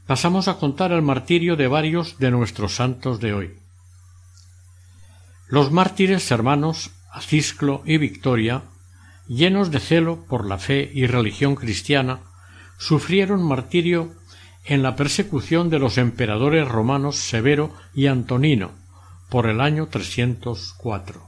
Pasamos 0.07 0.47
a 0.47 0.59
contar 0.59 0.93
el 0.93 1.01
martirio 1.01 1.57
de 1.57 1.69
varios 1.69 2.19
de 2.19 2.31
nuestros 2.31 2.75
santos 2.75 3.19
de 3.19 3.33
hoy. 3.33 3.57
Los 5.49 5.73
mártires 5.73 6.31
hermanos 6.31 6.91
Acisclo 7.11 7.83
y 7.87 7.97
Victoria, 7.97 8.65
llenos 9.27 9.71
de 9.71 9.81
celo 9.81 10.23
por 10.27 10.47
la 10.47 10.59
fe 10.59 10.91
y 10.93 11.07
religión 11.07 11.55
cristiana, 11.55 12.21
sufrieron 12.77 13.43
martirio 13.43 14.13
en 14.67 14.83
la 14.83 14.97
persecución 14.97 15.71
de 15.71 15.79
los 15.79 15.97
emperadores 15.97 16.69
romanos 16.69 17.17
Severo 17.17 17.73
y 17.95 18.09
Antonino 18.09 18.73
por 19.31 19.47
el 19.47 19.63
año 19.63 19.87
304 19.87 21.28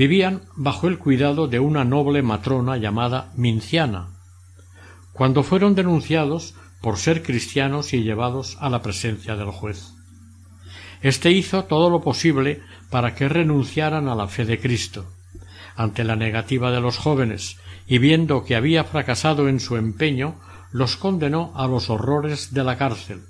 vivían 0.00 0.44
bajo 0.56 0.88
el 0.88 0.96
cuidado 0.96 1.46
de 1.46 1.60
una 1.60 1.84
noble 1.84 2.22
matrona 2.22 2.78
llamada 2.78 3.34
Minciana, 3.36 4.08
cuando 5.12 5.42
fueron 5.42 5.74
denunciados 5.74 6.54
por 6.80 6.96
ser 6.96 7.22
cristianos 7.22 7.92
y 7.92 8.02
llevados 8.02 8.56
a 8.60 8.70
la 8.70 8.80
presencia 8.80 9.36
del 9.36 9.50
juez. 9.50 9.92
Este 11.02 11.32
hizo 11.32 11.64
todo 11.64 11.90
lo 11.90 12.00
posible 12.00 12.62
para 12.88 13.14
que 13.14 13.28
renunciaran 13.28 14.08
a 14.08 14.14
la 14.14 14.26
fe 14.26 14.46
de 14.46 14.58
Cristo. 14.58 15.04
Ante 15.76 16.02
la 16.02 16.16
negativa 16.16 16.70
de 16.70 16.80
los 16.80 16.96
jóvenes 16.96 17.58
y 17.86 17.98
viendo 17.98 18.46
que 18.46 18.56
había 18.56 18.84
fracasado 18.84 19.50
en 19.50 19.60
su 19.60 19.76
empeño, 19.76 20.40
los 20.72 20.96
condenó 20.96 21.52
a 21.54 21.66
los 21.66 21.90
horrores 21.90 22.54
de 22.54 22.64
la 22.64 22.78
cárcel 22.78 23.20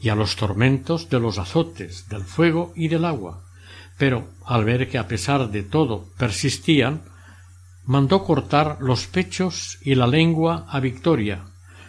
y 0.00 0.08
a 0.08 0.14
los 0.14 0.36
tormentos 0.36 1.10
de 1.10 1.20
los 1.20 1.36
azotes, 1.36 2.08
del 2.08 2.22
fuego 2.22 2.72
y 2.74 2.88
del 2.88 3.04
agua, 3.04 3.44
pero 4.02 4.30
al 4.44 4.64
ver 4.64 4.88
que 4.88 4.98
a 4.98 5.06
pesar 5.06 5.52
de 5.52 5.62
todo 5.62 6.08
persistían, 6.18 7.02
mandó 7.84 8.24
cortar 8.24 8.78
los 8.80 9.06
pechos 9.06 9.78
y 9.80 9.94
la 9.94 10.08
lengua 10.08 10.66
a 10.68 10.80
Victoria, 10.80 11.44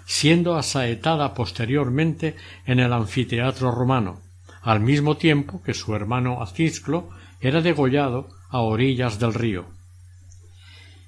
siendo 0.06 0.54
asaetada 0.56 1.34
posteriormente 1.34 2.36
en 2.68 2.80
el 2.80 2.94
anfiteatro 2.94 3.72
romano, 3.72 4.22
al 4.62 4.80
mismo 4.80 5.18
tiempo 5.18 5.64
que 5.64 5.74
su 5.74 5.96
hermano 5.96 6.44
Acisclo 6.44 7.10
era 7.42 7.62
degollado 7.62 8.30
a 8.52 8.60
orillas 8.60 9.18
del 9.18 9.34
río. 9.34 9.66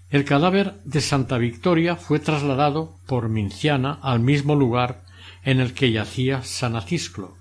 El 0.09 0.25
cadáver 0.25 0.81
de 0.85 1.01
Santa 1.01 1.37
Victoria 1.37 1.97
fue 1.97 2.17
trasladado 2.17 2.97
por 3.05 3.29
Minciana 3.29 3.99
al 4.01 4.21
mismo 4.21 4.55
lugar 4.55 5.03
en 5.43 5.59
el 5.59 5.75
que 5.75 5.91
yacía 5.91 6.41
San 6.41 6.75
Acisclo, 6.75 7.35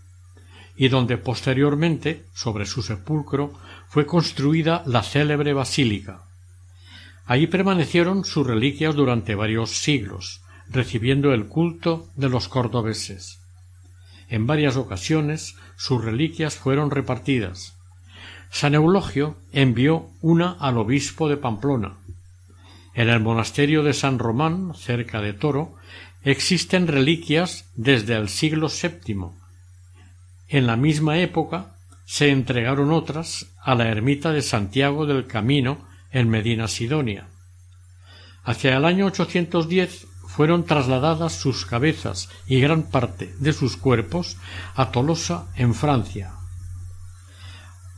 y 0.76 0.88
donde 0.88 1.18
posteriormente, 1.18 2.24
sobre 2.34 2.66
su 2.66 2.82
sepulcro, 2.82 3.52
fue 3.88 4.06
construida 4.06 4.82
la 4.86 5.02
célebre 5.02 5.52
basílica. 5.52 6.22
Allí 7.26 7.46
permanecieron 7.46 8.24
sus 8.24 8.46
reliquias 8.46 8.94
durante 8.94 9.34
varios 9.34 9.70
siglos, 9.70 10.42
recibiendo 10.68 11.32
el 11.32 11.46
culto 11.46 12.08
de 12.16 12.28
los 12.28 12.48
cordobeses. 12.48 13.40
En 14.28 14.46
varias 14.46 14.76
ocasiones 14.76 15.56
sus 15.76 16.04
reliquias 16.04 16.56
fueron 16.56 16.90
repartidas. 16.90 17.74
San 18.50 18.74
Eulogio 18.74 19.36
envió 19.52 20.10
una 20.20 20.52
al 20.52 20.78
obispo 20.78 21.28
de 21.28 21.36
Pamplona. 21.36 21.96
En 22.94 23.08
el 23.08 23.20
monasterio 23.20 23.82
de 23.82 23.92
San 23.92 24.18
Román, 24.18 24.72
cerca 24.74 25.20
de 25.20 25.32
Toro, 25.32 25.74
existen 26.22 26.86
reliquias 26.86 27.70
desde 27.74 28.14
el 28.14 28.28
siglo 28.28 28.68
VII, 28.68 29.30
en 30.54 30.68
la 30.68 30.76
misma 30.76 31.18
época 31.18 31.74
se 32.04 32.30
entregaron 32.30 32.92
otras 32.92 33.46
a 33.60 33.74
la 33.74 33.88
ermita 33.88 34.30
de 34.30 34.40
Santiago 34.40 35.04
del 35.04 35.26
Camino 35.26 35.78
en 36.12 36.28
Medina 36.28 36.68
Sidonia. 36.68 37.26
Hacia 38.44 38.76
el 38.76 38.84
año 38.84 39.06
810 39.06 40.06
fueron 40.28 40.64
trasladadas 40.64 41.32
sus 41.32 41.66
cabezas 41.66 42.28
y 42.46 42.60
gran 42.60 42.84
parte 42.84 43.34
de 43.40 43.52
sus 43.52 43.76
cuerpos 43.76 44.36
a 44.76 44.92
Tolosa 44.92 45.48
en 45.56 45.74
Francia. 45.74 46.34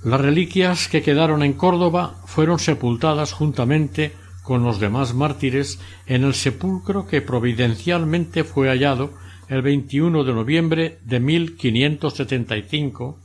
Las 0.03 0.23
reliquias 0.23 0.89
que 0.89 1.03
quedaron 1.03 1.43
en 1.43 1.53
Córdoba 1.53 2.15
fueron 2.25 2.59
sepultadas 2.59 3.35
juntamente 3.35 4.17
con 4.43 4.63
los 4.63 4.81
demás 4.81 5.13
mártires 5.13 5.79
en 6.07 6.25
el 6.25 6.33
sepulcro 6.33 7.07
que 7.07 7.21
providencialmente 7.21 8.45
fue 8.45 8.69
hallado 8.69 9.13
el 9.49 9.63
21 9.63 10.25
de 10.25 10.33
noviembre 10.33 10.99
de 11.05 11.21
1575 11.21 13.21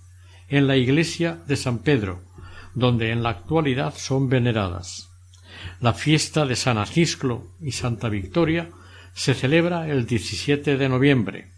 en 0.50 0.68
la 0.68 0.78
iglesia 0.78 1.40
de 1.48 1.56
San 1.56 1.80
Pedro, 1.80 2.22
donde 2.76 3.12
en 3.12 3.24
la 3.24 3.30
actualidad 3.30 3.94
son 3.96 4.30
veneradas. 4.30 5.10
La 5.80 5.94
fiesta 5.94 6.46
de 6.46 6.56
San 6.56 6.78
Acisclo 6.78 7.48
y 7.62 7.72
Santa 7.72 8.10
Victoria 8.10 8.70
se 9.14 9.34
celebra 9.34 9.90
el 9.90 10.06
17 10.06 10.78
de 10.78 10.90
noviembre. 10.90 11.52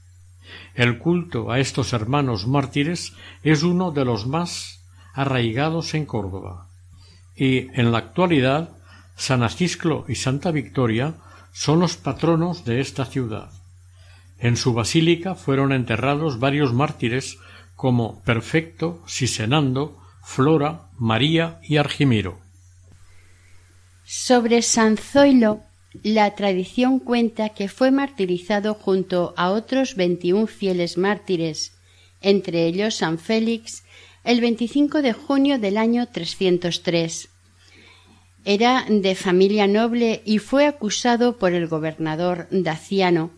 El 0.75 0.97
culto 0.97 1.51
a 1.51 1.59
estos 1.59 1.93
hermanos 1.93 2.47
mártires 2.47 3.13
es 3.43 3.63
uno 3.63 3.91
de 3.91 4.05
los 4.05 4.27
más 4.27 4.83
arraigados 5.13 5.93
en 5.93 6.05
Córdoba. 6.05 6.69
Y 7.35 7.69
en 7.79 7.91
la 7.91 7.99
actualidad 7.99 8.69
San 9.15 9.43
Acisclo 9.43 10.05
y 10.07 10.15
Santa 10.15 10.51
Victoria 10.51 11.15
son 11.51 11.79
los 11.79 11.97
patronos 11.97 12.65
de 12.65 12.79
esta 12.79 13.05
ciudad. 13.05 13.51
En 14.43 14.57
su 14.57 14.73
basílica 14.73 15.35
fueron 15.35 15.71
enterrados 15.71 16.37
varios 16.37 16.73
mártires 16.73 17.37
como 17.77 18.21
Perfecto, 18.23 19.01
Sisenando, 19.07 19.97
Flora, 20.21 20.89
María 20.97 21.61
y 21.63 21.77
Argimiro. 21.77 22.39
Sobre 24.03 24.61
San 24.61 24.97
Zoilo, 24.97 25.61
la 26.03 26.35
tradición 26.35 26.99
cuenta 26.99 27.49
que 27.49 27.69
fue 27.69 27.89
martirizado 27.91 28.73
junto 28.73 29.33
a 29.37 29.49
otros 29.51 29.95
veintiún 29.95 30.49
fieles 30.49 30.97
mártires, 30.97 31.71
entre 32.19 32.65
ellos 32.65 32.95
San 32.95 33.19
Félix, 33.19 33.85
el 34.25 34.41
25 34.41 35.01
de 35.01 35.13
junio 35.13 35.57
del 35.57 35.77
año 35.77 36.09
303. 36.09 37.29
Era 38.43 38.85
de 38.89 39.15
familia 39.15 39.67
noble 39.67 40.21
y 40.25 40.39
fue 40.39 40.65
acusado 40.65 41.37
por 41.37 41.53
el 41.53 41.69
gobernador 41.69 42.49
Daciano 42.51 43.31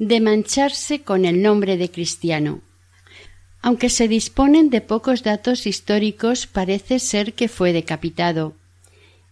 de 0.00 0.18
mancharse 0.18 1.02
con 1.02 1.26
el 1.26 1.42
nombre 1.42 1.76
de 1.76 1.90
cristiano. 1.90 2.62
Aunque 3.60 3.90
se 3.90 4.08
disponen 4.08 4.70
de 4.70 4.80
pocos 4.80 5.22
datos 5.22 5.66
históricos, 5.66 6.46
parece 6.46 6.98
ser 6.98 7.34
que 7.34 7.48
fue 7.48 7.74
decapitado. 7.74 8.54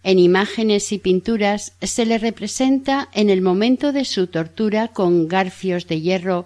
En 0.03 0.19
imágenes 0.19 0.91
y 0.91 0.99
pinturas 0.99 1.73
se 1.81 2.05
le 2.05 2.19
representa 2.19 3.09
en 3.13 3.31
el 3.31 3.41
momento 3.41 3.91
de 3.91 4.05
su 4.05 4.27
tortura 4.27 4.89
con 4.89 5.27
garfios 5.27 5.87
de 5.87 6.01
hierro, 6.01 6.45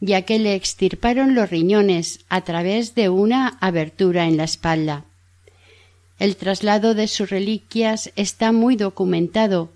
ya 0.00 0.22
que 0.22 0.38
le 0.38 0.54
extirparon 0.54 1.34
los 1.34 1.50
riñones 1.50 2.20
a 2.28 2.42
través 2.42 2.94
de 2.94 3.08
una 3.08 3.58
abertura 3.60 4.26
en 4.26 4.36
la 4.36 4.44
espalda. 4.44 5.04
El 6.20 6.36
traslado 6.36 6.94
de 6.94 7.08
sus 7.08 7.28
reliquias 7.28 8.12
está 8.14 8.52
muy 8.52 8.76
documentado, 8.76 9.72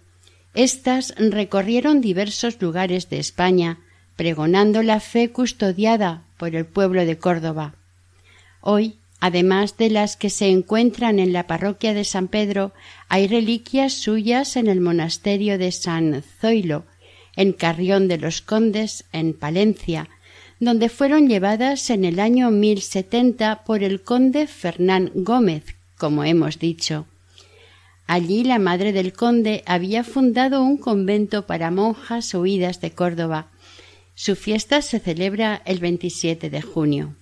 estas 0.55 1.15
recorrieron 1.17 2.01
diversos 2.01 2.61
lugares 2.61 3.09
de 3.09 3.19
España, 3.19 3.79
pregonando 4.17 4.83
la 4.83 5.01
fe 5.01 5.31
custodiada 5.31 6.25
por 6.37 6.55
el 6.55 6.67
pueblo 6.67 7.07
de 7.07 7.17
Córdoba. 7.17 7.75
Hoy, 8.61 8.97
además 9.21 9.77
de 9.77 9.91
las 9.91 10.17
que 10.17 10.31
se 10.31 10.49
encuentran 10.49 11.19
en 11.19 11.33
la 11.33 11.47
parroquia 11.47 11.95
de 11.95 12.05
San 12.05 12.29
Pedro, 12.29 12.73
hay 13.09 13.29
reliquias 13.29 13.95
suyas 13.95 14.57
en 14.57 14.67
el 14.67 14.81
monasterio 14.81 15.59
de 15.59 15.73
San 15.73 16.23
Zoilo, 16.41 16.85
en 17.35 17.53
Carrión 17.53 18.09
de 18.09 18.19
los 18.19 18.43
Condes, 18.43 19.05
en 19.12 19.33
Palencia, 19.33 20.09
donde 20.61 20.88
fueron 20.88 21.29
llevadas 21.29 21.91
en 21.91 22.05
el 22.05 22.21
año 22.21 22.51
1070 22.51 23.65
por 23.65 23.83
el 23.83 24.03
conde 24.03 24.47
Fernán 24.47 25.11
Gómez, 25.15 25.65
como 25.97 26.25
hemos 26.25 26.59
dicho. 26.59 27.07
Allí 28.07 28.45
la 28.45 28.59
madre 28.59 28.93
del 28.93 29.12
conde 29.12 29.62
había 29.67 30.05
fundado 30.05 30.62
un 30.62 30.77
convento 30.77 31.47
para 31.47 31.71
monjas 31.71 32.35
huidas 32.35 32.81
de 32.81 32.93
Córdoba. 32.93 33.47
Su 34.15 34.37
fiesta 34.37 34.83
se 34.83 34.99
celebra 34.99 35.62
el 35.65 35.79
27 35.79 36.51
de 36.51 36.62
junio. 36.62 37.15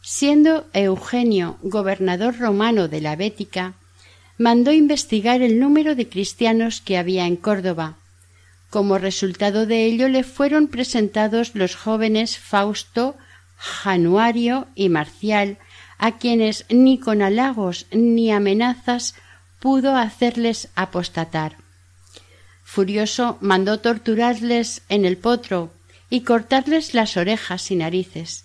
Siendo 0.00 0.66
Eugenio 0.72 1.58
gobernador 1.60 2.38
romano 2.38 2.88
de 2.88 3.00
la 3.00 3.16
Bética, 3.16 3.74
mandó 4.38 4.72
investigar 4.72 5.42
el 5.42 5.58
número 5.58 5.94
de 5.94 6.08
cristianos 6.08 6.80
que 6.80 6.96
había 6.96 7.26
en 7.26 7.36
Córdoba. 7.36 7.96
Como 8.70 8.98
resultado 8.98 9.66
de 9.66 9.84
ello 9.84 10.08
le 10.08 10.24
fueron 10.24 10.68
presentados 10.68 11.54
los 11.54 11.74
jóvenes 11.74 12.38
Fausto, 12.38 13.16
Januario 13.56 14.68
y 14.74 14.88
Marcial, 14.88 15.58
a 15.98 16.16
quienes 16.18 16.64
ni 16.70 16.98
con 16.98 17.22
halagos 17.22 17.86
ni 17.90 18.30
amenazas 18.30 19.14
pudo 19.60 19.96
hacerles 19.96 20.68
apostatar. 20.74 21.56
Furioso 22.64 23.38
mandó 23.40 23.80
torturarles 23.80 24.82
en 24.88 25.04
el 25.04 25.16
potro 25.16 25.72
y 26.10 26.20
cortarles 26.20 26.94
las 26.94 27.16
orejas 27.16 27.70
y 27.70 27.76
narices. 27.76 28.44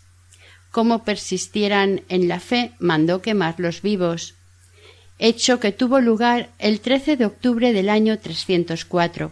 Como 0.72 1.04
persistieran 1.04 2.02
en 2.10 2.28
la 2.28 2.40
fe, 2.40 2.72
mandó 2.80 3.22
quemarlos 3.22 3.82
vivos, 3.82 4.36
hecho 5.20 5.60
que 5.60 5.72
tuvo 5.72 6.00
lugar 6.00 6.50
el 6.58 6.80
13 6.80 7.18
de 7.18 7.26
octubre 7.26 7.74
del 7.74 7.90
año 7.90 8.18
304. 8.18 9.32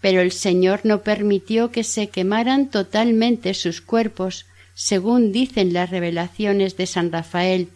Pero 0.00 0.20
el 0.20 0.32
Señor 0.32 0.80
no 0.84 1.02
permitió 1.02 1.70
que 1.70 1.82
se 1.82 2.08
quemaran 2.08 2.68
totalmente 2.70 3.54
sus 3.54 3.80
cuerpos, 3.80 4.44
según 4.74 5.32
dicen 5.32 5.72
las 5.72 5.90
revelaciones 5.90 6.76
de 6.76 6.86
San 6.86 7.10
Rafael, 7.10 7.70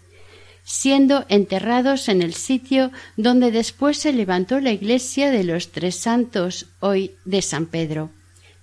siendo 0.68 1.24
enterrados 1.30 2.10
en 2.10 2.20
el 2.20 2.34
sitio 2.34 2.92
donde 3.16 3.50
después 3.50 3.96
se 3.96 4.12
levantó 4.12 4.60
la 4.60 4.70
iglesia 4.70 5.30
de 5.30 5.42
los 5.42 5.72
Tres 5.72 5.96
Santos, 5.96 6.66
hoy 6.80 7.12
de 7.24 7.40
San 7.40 7.64
Pedro. 7.64 8.10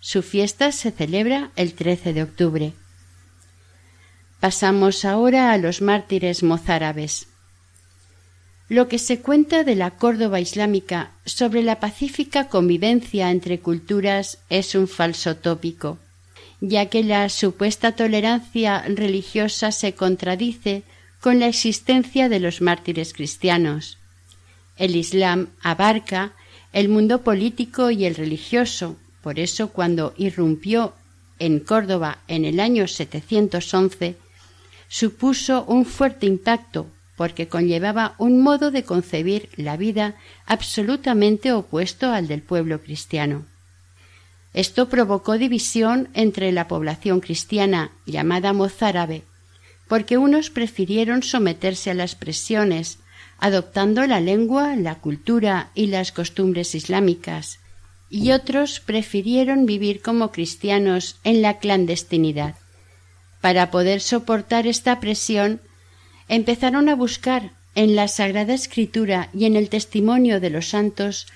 Su 0.01 0.21
fiesta 0.21 0.71
se 0.71 0.91
celebra 0.91 1.49
el 1.55 1.73
13 1.73 2.13
de 2.13 2.21
octubre. 2.21 2.73
Pasamos 4.39 5.03
ahora 5.03 5.51
a 5.51 5.57
los 5.57 5.81
mártires 5.81 6.43
mozárabes. 6.43 7.25
Lo 8.69 8.87
que 8.87 8.99
se 8.99 9.21
cuenta 9.21 9.63
de 9.63 9.75
la 9.75 9.89
Córdoba 9.89 10.39
islámica 10.39 11.09
sobre 11.25 11.63
la 11.63 11.79
pacífica 11.79 12.49
convivencia 12.49 13.31
entre 13.31 13.61
culturas 13.61 14.37
es 14.51 14.75
un 14.75 14.87
falso 14.87 15.37
tópico, 15.37 15.97
ya 16.61 16.85
que 16.85 17.03
la 17.03 17.29
supuesta 17.29 17.93
tolerancia 17.93 18.83
religiosa 18.87 19.71
se 19.71 19.95
contradice 19.95 20.83
con 21.25 21.39
la 21.39 21.47
existencia 21.47 22.29
de 22.29 22.39
los 22.39 22.61
mártires 22.61 23.11
cristianos. 23.11 23.97
El 24.77 24.95
Islam 24.95 25.47
abarca 25.63 26.33
el 26.71 26.87
mundo 26.87 27.23
político 27.23 27.89
y 27.89 28.05
el 28.05 28.13
religioso, 28.13 28.95
por 29.23 29.39
eso 29.39 29.69
cuando 29.69 30.13
irrumpió 30.17 30.93
en 31.39 31.61
Córdoba 31.61 32.19
en 32.27 32.45
el 32.45 32.59
año 32.59 32.87
711, 32.87 34.17
supuso 34.87 35.65
un 35.65 35.85
fuerte 35.85 36.27
impacto 36.27 36.85
porque 37.17 37.47
conllevaba 37.47 38.13
un 38.19 38.43
modo 38.43 38.69
de 38.69 38.83
concebir 38.83 39.49
la 39.55 39.77
vida 39.77 40.13
absolutamente 40.45 41.53
opuesto 41.53 42.11
al 42.11 42.27
del 42.27 42.43
pueblo 42.43 42.83
cristiano. 42.83 43.47
Esto 44.53 44.89
provocó 44.89 45.39
división 45.39 46.07
entre 46.13 46.51
la 46.51 46.67
población 46.67 47.19
cristiana 47.19 47.89
llamada 48.05 48.53
mozárabe 48.53 49.23
porque 49.87 50.17
unos 50.17 50.49
prefirieron 50.49 51.23
someterse 51.23 51.91
a 51.91 51.93
las 51.93 52.15
presiones, 52.15 52.99
adoptando 53.39 54.05
la 54.07 54.19
lengua, 54.19 54.75
la 54.75 54.95
cultura 54.95 55.69
y 55.75 55.87
las 55.87 56.11
costumbres 56.11 56.73
islámicas, 56.75 57.59
y 58.09 58.31
otros 58.31 58.79
prefirieron 58.79 59.65
vivir 59.65 60.01
como 60.01 60.31
cristianos 60.31 61.17
en 61.23 61.41
la 61.41 61.59
clandestinidad. 61.59 62.55
Para 63.41 63.71
poder 63.71 64.01
soportar 64.01 64.67
esta 64.67 64.99
presión, 64.99 65.61
empezaron 66.27 66.89
a 66.89 66.95
buscar 66.95 67.51
en 67.75 67.95
la 67.95 68.07
Sagrada 68.07 68.53
Escritura 68.53 69.29
y 69.33 69.45
en 69.45 69.55
el 69.55 69.69
testimonio 69.69 70.39
de 70.39 70.49
los 70.49 70.69
santos 70.69 71.27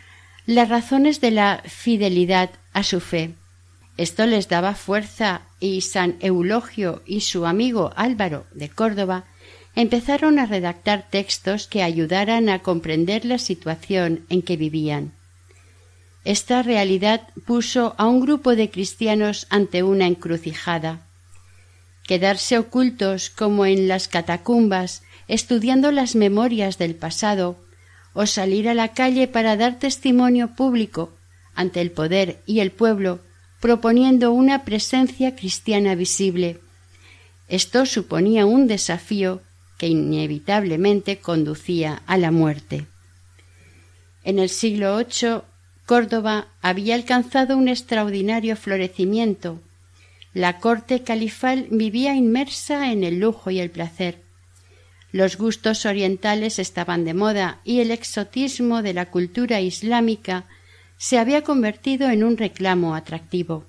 las 0.45 0.69
razones 0.69 1.21
de 1.21 1.31
la 1.31 1.61
fidelidad 1.67 2.49
a 2.73 2.83
su 2.83 2.99
fe. 2.99 3.35
Esto 3.97 4.25
les 4.25 4.47
daba 4.47 4.73
fuerza 4.73 5.41
y 5.59 5.81
San 5.81 6.17
Eulogio 6.19 7.01
y 7.05 7.21
su 7.21 7.45
amigo 7.45 7.91
Álvaro 7.95 8.45
de 8.53 8.69
Córdoba 8.69 9.25
empezaron 9.75 10.39
a 10.39 10.45
redactar 10.45 11.07
textos 11.09 11.67
que 11.67 11.83
ayudaran 11.83 12.49
a 12.49 12.59
comprender 12.59 13.25
la 13.25 13.37
situación 13.37 14.25
en 14.29 14.41
que 14.41 14.57
vivían. 14.57 15.13
Esta 16.25 16.61
realidad 16.63 17.29
puso 17.45 17.95
a 17.97 18.07
un 18.07 18.19
grupo 18.19 18.55
de 18.55 18.69
cristianos 18.69 19.47
ante 19.49 19.83
una 19.83 20.05
encrucijada. 20.05 21.07
Quedarse 22.03 22.57
ocultos 22.57 23.29
como 23.29 23.65
en 23.65 23.87
las 23.87 24.07
catacumbas, 24.07 25.03
estudiando 25.27 25.91
las 25.91 26.15
memorias 26.15 26.77
del 26.77 26.95
pasado, 26.95 27.55
o 28.13 28.25
salir 28.25 28.67
a 28.67 28.73
la 28.73 28.89
calle 28.89 29.27
para 29.27 29.55
dar 29.55 29.79
testimonio 29.79 30.55
público 30.55 31.13
ante 31.55 31.79
el 31.81 31.91
poder 31.91 32.41
y 32.45 32.59
el 32.59 32.71
pueblo 32.71 33.19
proponiendo 33.59 34.31
una 34.31 34.63
presencia 34.63 35.35
cristiana 35.35 35.95
visible. 35.95 36.59
Esto 37.47 37.85
suponía 37.85 38.45
un 38.45 38.67
desafío 38.67 39.41
que 39.77 39.87
inevitablemente 39.87 41.19
conducía 41.19 42.01
a 42.05 42.17
la 42.17 42.31
muerte. 42.31 42.85
En 44.23 44.39
el 44.39 44.49
siglo 44.49 44.97
VIII, 44.97 45.41
Córdoba 45.85 46.47
había 46.61 46.95
alcanzado 46.95 47.57
un 47.57 47.67
extraordinario 47.67 48.55
florecimiento. 48.55 49.59
La 50.33 50.59
corte 50.59 51.03
califal 51.03 51.67
vivía 51.71 52.15
inmersa 52.15 52.91
en 52.91 53.03
el 53.03 53.19
lujo 53.19 53.49
y 53.49 53.59
el 53.59 53.71
placer. 53.71 54.21
Los 55.11 55.37
gustos 55.37 55.87
orientales 55.87 56.59
estaban 56.59 57.05
de 57.05 57.15
moda 57.15 57.61
y 57.63 57.79
el 57.79 57.89
exotismo 57.89 58.83
de 58.83 58.93
la 58.93 59.09
cultura 59.09 59.59
islámica 59.61 60.45
se 60.99 61.17
había 61.17 61.43
convertido 61.43 62.09
en 62.09 62.25
un 62.25 62.35
reclamo 62.35 62.93
atractivo. 62.93 63.65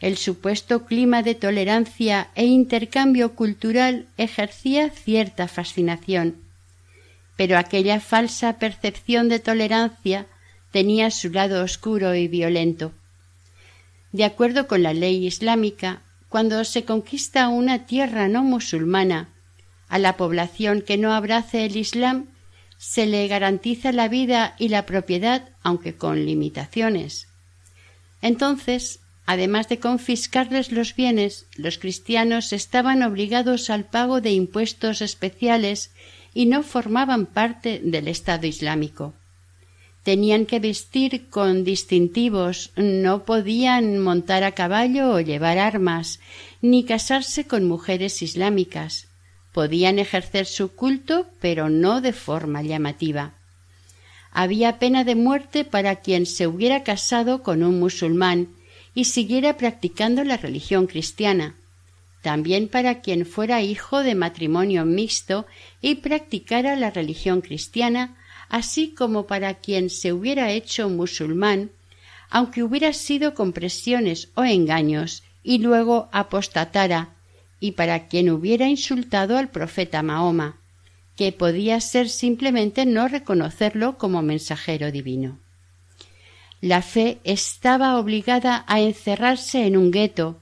El 0.00 0.18
supuesto 0.18 0.84
clima 0.84 1.22
de 1.22 1.34
tolerancia 1.34 2.28
e 2.34 2.44
intercambio 2.44 3.34
cultural 3.34 4.06
ejercía 4.18 4.90
cierta 4.90 5.48
fascinación, 5.48 6.36
pero 7.36 7.56
aquella 7.56 8.00
falsa 8.00 8.58
percepción 8.58 9.30
de 9.30 9.38
tolerancia 9.38 10.26
tenía 10.72 11.10
su 11.10 11.30
lado 11.30 11.64
oscuro 11.64 12.14
y 12.14 12.28
violento. 12.28 12.92
De 14.12 14.24
acuerdo 14.24 14.68
con 14.68 14.82
la 14.82 14.92
ley 14.92 15.26
islámica, 15.26 16.02
cuando 16.28 16.62
se 16.64 16.84
conquista 16.84 17.48
una 17.48 17.86
tierra 17.86 18.28
no 18.28 18.44
musulmana, 18.44 19.30
a 19.88 19.98
la 19.98 20.18
población 20.18 20.82
que 20.82 20.98
no 20.98 21.14
abrace 21.14 21.64
el 21.64 21.76
Islam 21.78 22.26
se 22.78 23.06
le 23.06 23.26
garantiza 23.28 23.92
la 23.92 24.08
vida 24.08 24.54
y 24.58 24.68
la 24.68 24.86
propiedad, 24.86 25.50
aunque 25.62 25.96
con 25.96 26.24
limitaciones. 26.24 27.28
Entonces, 28.22 29.00
además 29.24 29.68
de 29.68 29.78
confiscarles 29.78 30.72
los 30.72 30.94
bienes, 30.94 31.46
los 31.56 31.78
cristianos 31.78 32.52
estaban 32.52 33.02
obligados 33.02 33.70
al 33.70 33.84
pago 33.84 34.20
de 34.20 34.32
impuestos 34.32 35.02
especiales 35.02 35.92
y 36.34 36.46
no 36.46 36.62
formaban 36.62 37.26
parte 37.26 37.80
del 37.82 38.08
Estado 38.08 38.46
Islámico. 38.46 39.14
Tenían 40.02 40.46
que 40.46 40.60
vestir 40.60 41.28
con 41.30 41.64
distintivos, 41.64 42.70
no 42.76 43.24
podían 43.24 43.98
montar 43.98 44.44
a 44.44 44.52
caballo 44.52 45.12
o 45.12 45.20
llevar 45.20 45.58
armas, 45.58 46.20
ni 46.62 46.84
casarse 46.84 47.46
con 47.46 47.64
mujeres 47.64 48.22
islámicas 48.22 49.08
podían 49.56 49.98
ejercer 49.98 50.44
su 50.44 50.72
culto, 50.72 51.28
pero 51.40 51.70
no 51.70 52.02
de 52.02 52.12
forma 52.12 52.60
llamativa. 52.60 53.32
Había 54.30 54.78
pena 54.78 55.02
de 55.02 55.14
muerte 55.14 55.64
para 55.64 55.96
quien 55.96 56.26
se 56.26 56.46
hubiera 56.46 56.82
casado 56.82 57.42
con 57.42 57.62
un 57.62 57.80
musulmán 57.80 58.48
y 58.92 59.06
siguiera 59.06 59.56
practicando 59.56 60.24
la 60.24 60.36
religión 60.36 60.86
cristiana, 60.86 61.56
también 62.20 62.68
para 62.68 63.00
quien 63.00 63.24
fuera 63.24 63.62
hijo 63.62 64.02
de 64.02 64.14
matrimonio 64.14 64.84
mixto 64.84 65.46
y 65.80 65.94
practicara 65.94 66.76
la 66.76 66.90
religión 66.90 67.40
cristiana, 67.40 68.14
así 68.50 68.90
como 68.90 69.26
para 69.26 69.54
quien 69.54 69.88
se 69.88 70.12
hubiera 70.12 70.50
hecho 70.50 70.90
musulmán, 70.90 71.70
aunque 72.28 72.62
hubiera 72.62 72.92
sido 72.92 73.32
con 73.32 73.54
presiones 73.54 74.28
o 74.34 74.44
engaños, 74.44 75.22
y 75.42 75.60
luego 75.60 76.10
apostatara 76.12 77.15
y 77.66 77.72
para 77.72 78.06
quien 78.06 78.30
hubiera 78.30 78.68
insultado 78.68 79.36
al 79.36 79.48
profeta 79.48 80.02
Mahoma, 80.02 80.56
que 81.16 81.32
podía 81.32 81.80
ser 81.80 82.08
simplemente 82.08 82.86
no 82.86 83.08
reconocerlo 83.08 83.98
como 83.98 84.22
mensajero 84.22 84.92
divino. 84.92 85.38
La 86.60 86.80
fe 86.80 87.18
estaba 87.24 87.98
obligada 87.98 88.64
a 88.68 88.80
encerrarse 88.80 89.66
en 89.66 89.76
un 89.76 89.90
gueto, 89.90 90.40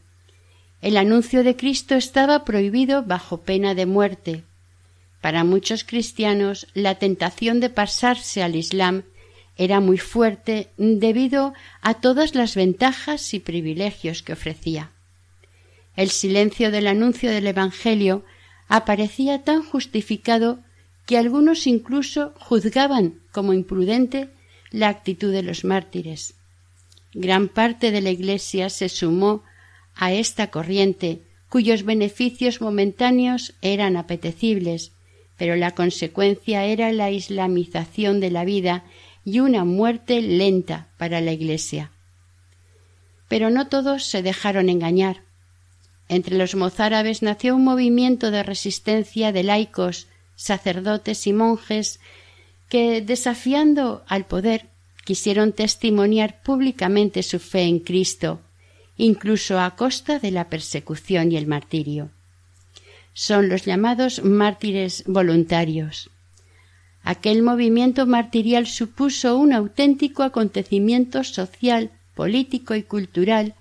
el 0.83 0.99
anuncio 0.99 1.45
de 1.45 1.57
Cristo 1.57 1.95
estaba 1.95 2.45
prohibido 2.45 3.03
bajo 3.03 3.41
pena 3.41 3.75
de 3.75 3.87
muerte. 3.87 4.45
Para 5.23 5.43
muchos 5.43 5.83
cristianos 5.83 6.67
la 6.75 6.97
tentación 6.97 7.59
de 7.59 7.71
pasarse 7.71 8.43
al 8.43 8.55
Islam 8.55 9.05
era 9.57 9.81
muy 9.81 9.97
fuerte 9.97 10.69
debido 10.77 11.55
a 11.81 11.95
todas 11.95 12.35
las 12.35 12.55
ventajas 12.55 13.33
y 13.33 13.41
privilegios 13.41 14.23
que 14.23 14.35
ofrecía. 14.35 14.91
El 15.97 16.11
silencio 16.11 16.71
del 16.71 16.87
anuncio 16.87 17.31
del 17.31 17.47
Evangelio 17.47 18.25
aparecía 18.69 19.43
tan 19.43 19.63
justificado 19.63 20.59
que 21.07 21.19
algunos 21.19 21.67
incluso 21.67 22.33
juzgaban 22.39 23.21
como 23.33 23.53
imprudente 23.53 24.31
la 24.71 24.89
actitud 24.89 25.33
de 25.33 25.43
los 25.43 25.65
mártires. 25.65 26.35
Gran 27.13 27.49
parte 27.49 27.91
de 27.91 28.01
la 28.01 28.11
Iglesia 28.11 28.71
se 28.71 28.89
sumó 28.89 29.45
a 29.95 30.13
esta 30.13 30.51
corriente, 30.51 31.23
cuyos 31.49 31.85
beneficios 31.85 32.61
momentáneos 32.61 33.55
eran 33.63 33.97
apetecibles, 33.97 34.91
pero 35.37 35.55
la 35.55 35.73
consecuencia 35.73 36.65
era 36.65 36.91
la 36.91 37.11
islamización 37.11 38.19
de 38.19 38.31
la 38.31 38.45
vida 38.45 38.85
y 39.25 39.41
una 39.41 39.65
muerte 39.65 40.21
lenta 40.21 40.89
para 40.99 41.21
la 41.21 41.33
Iglesia. 41.33 41.93
Pero 43.29 43.51
no 43.51 43.69
todos 43.69 44.05
se 44.05 44.23
dejaron 44.23 44.69
engañar. 44.69 45.23
Entre 46.09 46.37
los 46.37 46.55
mozárabes 46.55 47.23
nació 47.23 47.57
un 47.57 47.64
movimiento 47.64 48.31
de 48.31 48.43
resistencia 48.43 49.33
de 49.33 49.43
laicos, 49.43 50.07
sacerdotes 50.37 51.27
y 51.27 51.33
monjes 51.33 52.01
que, 52.69 53.01
desafiando 53.01 54.05
al 54.07 54.27
poder, 54.27 54.67
quisieron 55.05 55.53
testimoniar 55.53 56.43
públicamente 56.43 57.23
su 57.23 57.38
fe 57.38 57.62
en 57.62 57.79
Cristo, 57.79 58.40
incluso 58.97 59.61
a 59.61 59.77
costa 59.77 60.19
de 60.19 60.31
la 60.31 60.49
persecución 60.49 61.33
y 61.33 61.37
el 61.37 61.47
martirio. 61.47 62.11
Son 63.12 63.49
los 63.49 63.64
llamados 63.64 64.25
mártires 64.25 65.05
voluntarios. 65.07 66.11
Aquel 67.03 67.43
movimiento 67.43 68.07
martirial 68.07 68.67
supuso 68.67 69.37
un 69.37 69.53
auténtico 69.53 70.23
acontecimiento 70.23 71.23
social, 71.23 71.90
político 72.14 72.75
y 72.75 72.83
cultural 72.83 73.55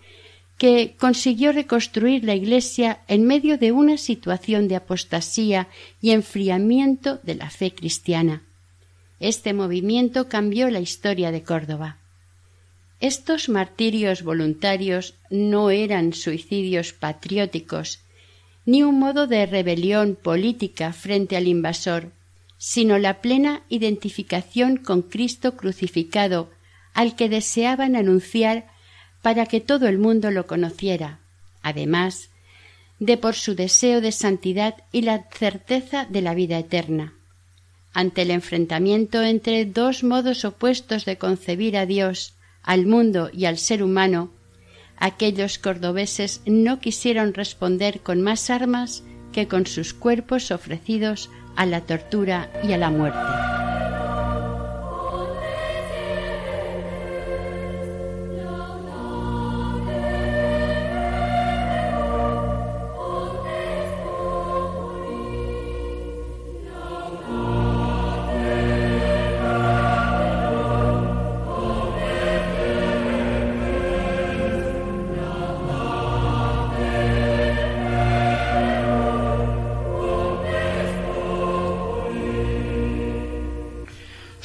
que 0.63 0.95
consiguió 0.97 1.51
reconstruir 1.51 2.23
la 2.23 2.35
Iglesia 2.35 3.01
en 3.09 3.25
medio 3.25 3.57
de 3.57 3.73
una 3.73 3.97
situación 3.97 4.69
de 4.69 4.77
apostasía 4.77 5.67
y 5.99 6.11
enfriamiento 6.11 7.19
de 7.21 7.35
la 7.35 7.49
fe 7.49 7.75
cristiana. 7.75 8.43
Este 9.19 9.51
movimiento 9.53 10.29
cambió 10.29 10.69
la 10.69 10.79
historia 10.79 11.31
de 11.31 11.43
Córdoba. 11.43 11.97
Estos 13.01 13.49
martirios 13.49 14.23
voluntarios 14.23 15.15
no 15.29 15.69
eran 15.69 16.13
suicidios 16.13 16.93
patrióticos, 16.93 17.99
ni 18.65 18.83
un 18.83 18.99
modo 18.99 19.27
de 19.27 19.45
rebelión 19.45 20.15
política 20.15 20.93
frente 20.93 21.35
al 21.35 21.49
invasor, 21.49 22.13
sino 22.57 22.97
la 22.99 23.19
plena 23.19 23.63
identificación 23.67 24.77
con 24.77 25.01
Cristo 25.01 25.57
crucificado, 25.57 26.51
al 26.93 27.17
que 27.17 27.27
deseaban 27.27 27.97
anunciar 27.97 28.71
para 29.23 29.47
que 29.47 29.61
todo 29.61 29.87
el 29.87 29.97
mundo 29.97 30.29
lo 30.29 30.45
conociera, 30.45 31.17
además 31.63 32.29
de 32.99 33.17
por 33.17 33.33
su 33.33 33.55
deseo 33.55 34.01
de 34.01 34.11
santidad 34.11 34.75
y 34.91 35.01
la 35.01 35.27
certeza 35.31 36.05
de 36.05 36.21
la 36.21 36.35
vida 36.35 36.59
eterna. 36.59 37.13
Ante 37.93 38.23
el 38.23 38.31
enfrentamiento 38.31 39.23
entre 39.23 39.65
dos 39.65 40.03
modos 40.03 40.45
opuestos 40.45 41.05
de 41.05 41.17
concebir 41.17 41.77
a 41.77 41.85
Dios, 41.85 42.35
al 42.61 42.85
mundo 42.85 43.29
y 43.33 43.45
al 43.45 43.57
ser 43.57 43.81
humano, 43.81 44.29
aquellos 44.97 45.57
cordobeses 45.57 46.41
no 46.45 46.79
quisieron 46.79 47.33
responder 47.33 48.01
con 48.01 48.21
más 48.21 48.49
armas 48.49 49.03
que 49.31 49.47
con 49.47 49.65
sus 49.67 49.93
cuerpos 49.93 50.51
ofrecidos 50.51 51.29
a 51.55 51.65
la 51.65 51.81
tortura 51.81 52.51
y 52.67 52.73
a 52.73 52.77
la 52.77 52.89
muerte. 52.89 53.92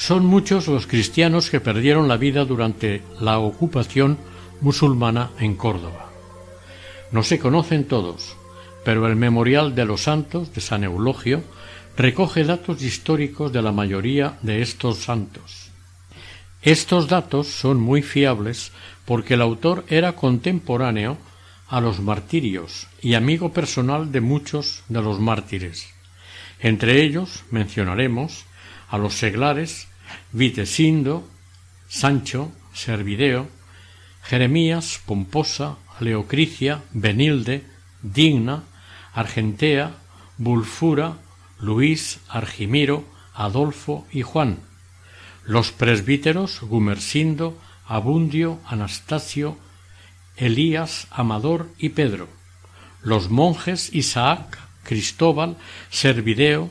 Son 0.08 0.24
muchos 0.24 0.68
los 0.68 0.86
cristianos 0.86 1.50
que 1.50 1.60
perdieron 1.60 2.08
la 2.08 2.16
vida 2.16 2.46
durante 2.46 3.02
la 3.20 3.40
ocupación 3.40 4.16
musulmana 4.62 5.32
en 5.38 5.54
Córdoba. 5.54 6.10
No 7.12 7.22
se 7.22 7.38
conocen 7.38 7.84
todos, 7.84 8.34
pero 8.86 9.06
el 9.06 9.16
Memorial 9.16 9.74
de 9.74 9.84
los 9.84 10.00
Santos 10.00 10.54
de 10.54 10.62
San 10.62 10.82
Eulogio 10.82 11.42
recoge 11.94 12.44
datos 12.44 12.80
históricos 12.80 13.52
de 13.52 13.60
la 13.60 13.70
mayoría 13.70 14.38
de 14.40 14.62
estos 14.62 14.96
santos. 14.96 15.68
Estos 16.62 17.06
datos 17.08 17.48
son 17.48 17.78
muy 17.78 18.00
fiables 18.00 18.72
porque 19.04 19.34
el 19.34 19.42
autor 19.42 19.84
era 19.88 20.12
contemporáneo 20.12 21.18
a 21.68 21.82
los 21.82 22.00
martirios 22.00 22.86
y 23.02 23.12
amigo 23.12 23.52
personal 23.52 24.10
de 24.10 24.22
muchos 24.22 24.84
de 24.88 25.02
los 25.02 25.20
mártires. 25.20 25.86
Entre 26.60 27.02
ellos 27.02 27.44
mencionaremos 27.50 28.46
a 28.88 28.96
los 28.96 29.12
seglares 29.12 29.87
Vitesindo, 30.32 31.28
Sancho, 31.88 32.52
Servideo, 32.72 33.48
Jeremías, 34.22 35.00
Pomposa, 35.06 35.76
Leocricia, 36.00 36.82
Benilde, 36.92 37.64
Digna, 38.02 38.64
Argentea, 39.14 39.94
Bulfura, 40.36 41.18
Luis, 41.60 42.20
Argimiro, 42.28 43.04
Adolfo 43.34 44.06
y 44.12 44.22
Juan, 44.22 44.58
los 45.44 45.72
presbíteros 45.72 46.60
Gumersindo, 46.60 47.58
Abundio, 47.86 48.60
Anastasio, 48.66 49.56
Elías, 50.36 51.08
Amador 51.10 51.68
y 51.78 51.88
Pedro, 51.90 52.28
los 53.02 53.30
monjes 53.30 53.94
Isaac, 53.94 54.58
Cristóbal, 54.84 55.56
Servideo, 55.90 56.70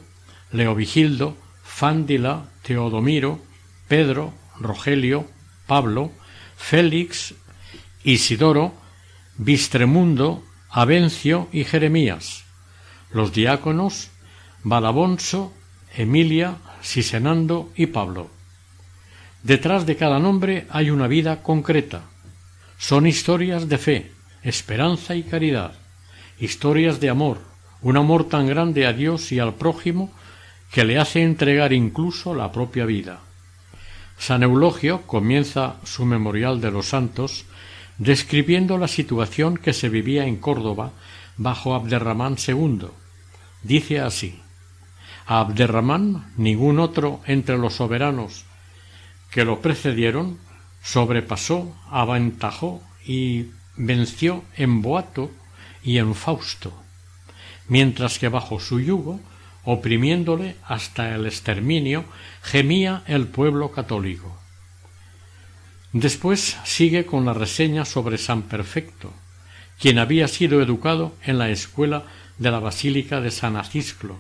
Leovigildo, 0.52 1.38
Fándila, 1.78 2.50
Teodomiro, 2.64 3.40
Pedro, 3.88 4.34
Rogelio, 4.60 5.28
Pablo, 5.68 6.12
Félix, 6.56 7.36
Isidoro, 8.04 8.74
Bistremundo, 9.38 10.44
Avencio 10.72 11.48
y 11.52 11.66
Jeremías, 11.66 12.46
los 13.12 13.32
diáconos 13.32 14.10
Balabonso, 14.64 15.54
Emilia, 15.96 16.56
Sisenando 16.82 17.72
y 17.76 17.86
Pablo. 17.86 18.32
Detrás 19.44 19.86
de 19.86 19.98
cada 19.98 20.18
nombre 20.18 20.66
hay 20.72 20.90
una 20.90 21.06
vida 21.06 21.44
concreta. 21.44 22.02
Son 22.80 23.06
historias 23.06 23.70
de 23.70 23.78
fe, 23.78 24.12
esperanza 24.42 25.14
y 25.14 25.22
caridad, 25.22 25.74
historias 26.40 27.00
de 27.00 27.12
amor, 27.12 27.38
un 27.84 27.98
amor 27.98 28.28
tan 28.28 28.48
grande 28.48 28.88
a 28.88 28.94
Dios 28.94 29.32
y 29.32 29.38
al 29.38 29.54
prójimo 29.54 30.12
que 30.72 30.84
le 30.84 31.00
hace 31.00 31.24
entregar 31.24 31.74
incluso 31.74 32.34
la 32.34 32.52
propia 32.52 32.86
vida. 32.86 33.20
San 34.18 34.44
Eulogio 34.44 35.04
comienza 35.04 35.78
su 35.84 36.06
memorial 36.06 36.60
de 36.60 36.72
los 36.72 36.88
santos 36.88 37.46
describiendo 37.98 38.78
la 38.78 38.88
situación 38.88 39.58
que 39.58 39.74
se 39.74 39.90
vivía 39.90 40.26
en 40.26 40.38
Córdoba 40.38 40.92
bajo 41.38 41.74
Abderramán 41.74 42.36
II. 42.46 42.88
Dice 43.64 44.00
así 44.00 44.40
A 45.26 45.40
Abderramán 45.40 46.34
ningún 46.38 46.80
otro 46.80 47.22
entre 47.26 47.58
los 47.58 47.76
soberanos 47.76 48.46
que 49.32 49.46
lo 49.46 49.62
precedieron 49.62 50.40
sobrepasó, 50.82 51.76
aventajó 51.92 52.82
y 53.06 53.48
venció 53.76 54.44
en 54.56 54.82
Boato 54.82 55.32
y 55.84 55.98
en 55.98 56.16
Fausto, 56.16 56.74
mientras 57.68 58.20
que 58.20 58.30
bajo 58.30 58.60
su 58.60 58.80
yugo 58.80 59.20
oprimiéndole 59.70 60.56
hasta 60.66 61.14
el 61.14 61.26
exterminio, 61.26 62.06
gemía 62.42 63.04
el 63.06 63.28
pueblo 63.28 63.72
católico. 63.72 64.40
Después 65.92 66.58
sigue 66.64 67.06
con 67.06 67.26
la 67.26 67.34
reseña 67.34 67.84
sobre 67.84 68.18
San 68.18 68.44
Perfecto, 68.44 69.12
quien 69.78 70.00
había 70.00 70.30
sido 70.30 70.62
educado 70.62 71.16
en 71.22 71.38
la 71.38 71.50
escuela 71.50 72.06
de 72.38 72.50
la 72.50 72.60
Basílica 72.60 73.20
de 73.20 73.30
San 73.30 73.58
Acisclo, 73.58 74.16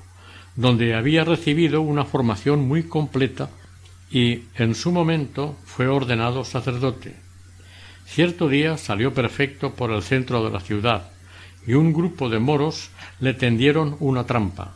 donde 0.57 0.95
había 0.95 1.23
recibido 1.23 1.79
una 1.79 2.03
formación 2.03 2.67
muy 2.67 2.83
completa 2.83 3.49
y 4.11 4.41
en 4.55 4.75
su 4.75 4.91
momento 4.91 5.55
fue 5.63 5.87
ordenado 5.87 6.43
sacerdote. 6.43 7.15
Cierto 8.05 8.49
día 8.49 8.75
salió 8.75 9.13
perfecto 9.13 9.75
por 9.75 9.91
el 9.91 10.03
centro 10.03 10.43
de 10.43 10.51
la 10.51 10.59
ciudad 10.59 11.09
y 11.65 11.75
un 11.75 11.93
grupo 11.93 12.27
de 12.27 12.39
moros 12.39 12.89
le 13.21 13.33
tendieron 13.33 13.95
una 14.01 14.25
trampa, 14.25 14.73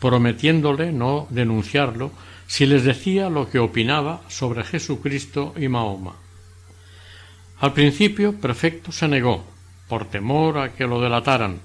prometiéndole 0.00 0.92
no 0.92 1.26
denunciarlo 1.30 2.12
si 2.46 2.66
les 2.66 2.84
decía 2.84 3.28
lo 3.28 3.50
que 3.50 3.58
opinaba 3.58 4.22
sobre 4.28 4.64
Jesucristo 4.64 5.54
y 5.56 5.68
Mahoma. 5.68 6.14
Al 7.58 7.72
principio 7.72 8.38
Perfecto 8.38 8.92
se 8.92 9.08
negó, 9.08 9.44
por 9.88 10.06
temor 10.06 10.58
a 10.58 10.72
que 10.74 10.86
lo 10.86 11.00
delataran, 11.00 11.60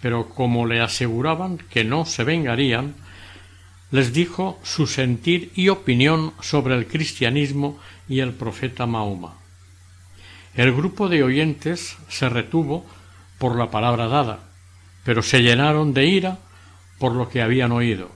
pero 0.00 0.28
como 0.28 0.66
le 0.66 0.80
aseguraban 0.80 1.58
que 1.58 1.84
no 1.84 2.04
se 2.04 2.24
vengarían, 2.24 2.94
les 3.90 4.12
dijo 4.12 4.58
su 4.62 4.86
sentir 4.86 5.52
y 5.54 5.68
opinión 5.68 6.32
sobre 6.40 6.74
el 6.74 6.86
cristianismo 6.86 7.78
y 8.08 8.20
el 8.20 8.32
profeta 8.32 8.86
Mahoma. 8.86 9.34
El 10.54 10.72
grupo 10.72 11.08
de 11.08 11.22
oyentes 11.22 11.96
se 12.08 12.28
retuvo 12.28 12.86
por 13.38 13.56
la 13.56 13.70
palabra 13.70 14.08
dada, 14.08 14.40
pero 15.04 15.22
se 15.22 15.42
llenaron 15.42 15.94
de 15.94 16.06
ira 16.06 16.38
por 17.02 17.16
lo 17.16 17.28
que 17.28 17.42
habían 17.42 17.72
oído. 17.72 18.12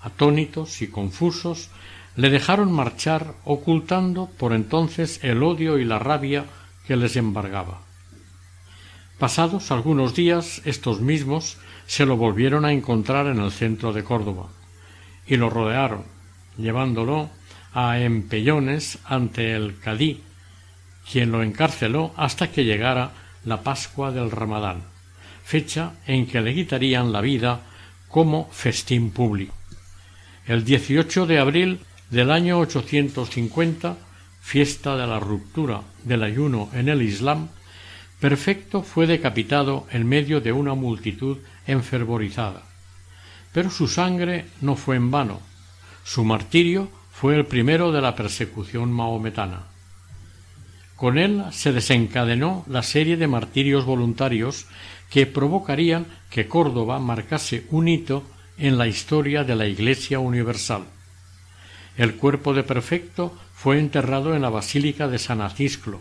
Atónitos 0.00 0.80
y 0.80 0.86
confusos, 0.86 1.68
le 2.16 2.30
dejaron 2.30 2.72
marchar 2.72 3.34
ocultando 3.44 4.30
por 4.38 4.54
entonces 4.54 5.20
el 5.22 5.42
odio 5.42 5.78
y 5.78 5.84
la 5.84 5.98
rabia 5.98 6.46
que 6.86 6.96
les 6.96 7.16
embargaba. 7.16 7.82
Pasados 9.18 9.70
algunos 9.70 10.14
días, 10.14 10.62
estos 10.64 11.02
mismos 11.02 11.58
se 11.86 12.06
lo 12.06 12.16
volvieron 12.16 12.64
a 12.64 12.72
encontrar 12.72 13.26
en 13.26 13.38
el 13.38 13.52
centro 13.52 13.92
de 13.92 14.02
Córdoba 14.02 14.48
y 15.26 15.36
lo 15.36 15.50
rodearon, 15.50 16.04
llevándolo 16.56 17.28
a 17.74 17.98
empellones 17.98 18.98
ante 19.04 19.52
el 19.54 19.78
cadí, 19.78 20.22
quien 21.12 21.32
lo 21.32 21.42
encarceló 21.42 22.14
hasta 22.16 22.50
que 22.50 22.64
llegara 22.64 23.12
la 23.44 23.62
Pascua 23.62 24.10
del 24.10 24.30
Ramadán, 24.30 24.84
fecha 25.44 25.96
en 26.06 26.26
que 26.26 26.40
le 26.40 26.54
quitarían 26.54 27.12
la 27.12 27.20
vida 27.20 27.66
como 28.12 28.46
festín 28.52 29.10
público. 29.10 29.54
El 30.46 30.64
18 30.64 31.26
de 31.26 31.38
abril 31.38 31.80
del 32.10 32.30
año 32.30 32.58
850, 32.58 33.96
fiesta 34.40 34.96
de 34.98 35.06
la 35.06 35.18
ruptura 35.18 35.80
del 36.04 36.22
ayuno 36.22 36.68
en 36.74 36.90
el 36.90 37.00
Islam, 37.02 37.48
Perfecto 38.20 38.82
fue 38.82 39.08
decapitado 39.08 39.86
en 39.90 40.06
medio 40.06 40.40
de 40.40 40.52
una 40.52 40.74
multitud 40.74 41.38
enfervorizada. 41.66 42.62
Pero 43.52 43.68
su 43.68 43.88
sangre 43.88 44.44
no 44.60 44.76
fue 44.76 44.94
en 44.94 45.10
vano. 45.10 45.40
Su 46.04 46.22
martirio 46.22 46.88
fue 47.10 47.34
el 47.34 47.46
primero 47.46 47.90
de 47.90 48.00
la 48.00 48.14
persecución 48.14 48.92
mahometana. 48.92 49.62
Con 50.94 51.18
él 51.18 51.42
se 51.50 51.72
desencadenó 51.72 52.64
la 52.68 52.84
serie 52.84 53.16
de 53.16 53.26
martirios 53.26 53.84
voluntarios 53.84 54.66
que 55.12 55.26
provocarían 55.26 56.06
que 56.30 56.48
Córdoba 56.48 56.98
marcase 56.98 57.66
un 57.68 57.86
hito 57.86 58.24
en 58.56 58.78
la 58.78 58.86
historia 58.86 59.44
de 59.44 59.54
la 59.54 59.66
Iglesia 59.66 60.18
universal. 60.20 60.84
El 61.98 62.14
cuerpo 62.14 62.54
de 62.54 62.62
Perfecto 62.62 63.36
fue 63.54 63.78
enterrado 63.78 64.34
en 64.34 64.40
la 64.40 64.48
Basílica 64.48 65.08
de 65.08 65.18
San 65.18 65.42
Acisclo, 65.42 66.00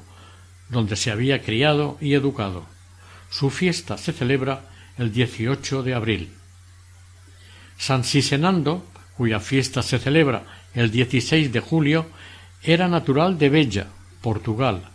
donde 0.69 0.95
se 0.95 1.12
había 1.12 1.41
criado 1.41 1.97
y 2.00 2.13
educado. 2.13 2.65
Su 3.30 3.50
fiesta 3.50 3.97
se 3.97 4.13
celebra 4.13 4.69
el 4.97 5.12
18 5.12 5.84
de 5.84 5.93
abril. 5.93 6.30
San 7.78 8.06
Sisenando, 8.06 8.86
cuya 9.17 9.41
fiesta 9.41 9.84
se 9.84 10.00
celebra 10.00 10.43
el 10.74 10.89
16 10.89 11.52
de 11.52 11.60
julio, 11.60 12.06
era 12.63 12.88
natural 12.88 13.38
de 13.38 13.50
Bella, 13.50 13.88
Portugal, 14.21 14.90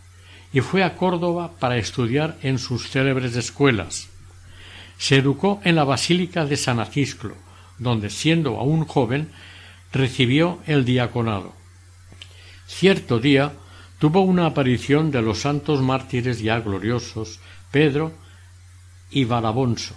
y 0.57 0.63
fue 0.63 0.83
a 0.83 0.97
Córdoba 0.97 1.53
para 1.61 1.77
estudiar 1.77 2.39
en 2.41 2.59
sus 2.59 2.89
célebres 2.89 3.37
escuelas. 3.37 4.09
Se 4.97 5.17
educó 5.17 5.61
en 5.65 5.77
la 5.77 5.85
Basílica 5.85 6.47
de 6.47 6.57
San 6.57 6.81
Acisclo, 6.81 7.35
donde, 7.77 8.09
siendo 8.09 8.59
aún 8.59 8.87
joven, 8.87 9.29
recibió 9.93 10.61
el 10.67 10.87
diaconado. 10.87 11.53
Cierto 12.67 13.19
día 13.19 13.53
tuvo 13.99 14.23
una 14.23 14.47
aparición 14.47 15.11
de 15.11 15.21
los 15.21 15.41
santos 15.41 15.83
mártires 15.83 16.41
ya 16.41 16.59
gloriosos 16.61 17.39
Pedro 17.71 18.15
y 19.11 19.27
Barabonso, 19.27 19.95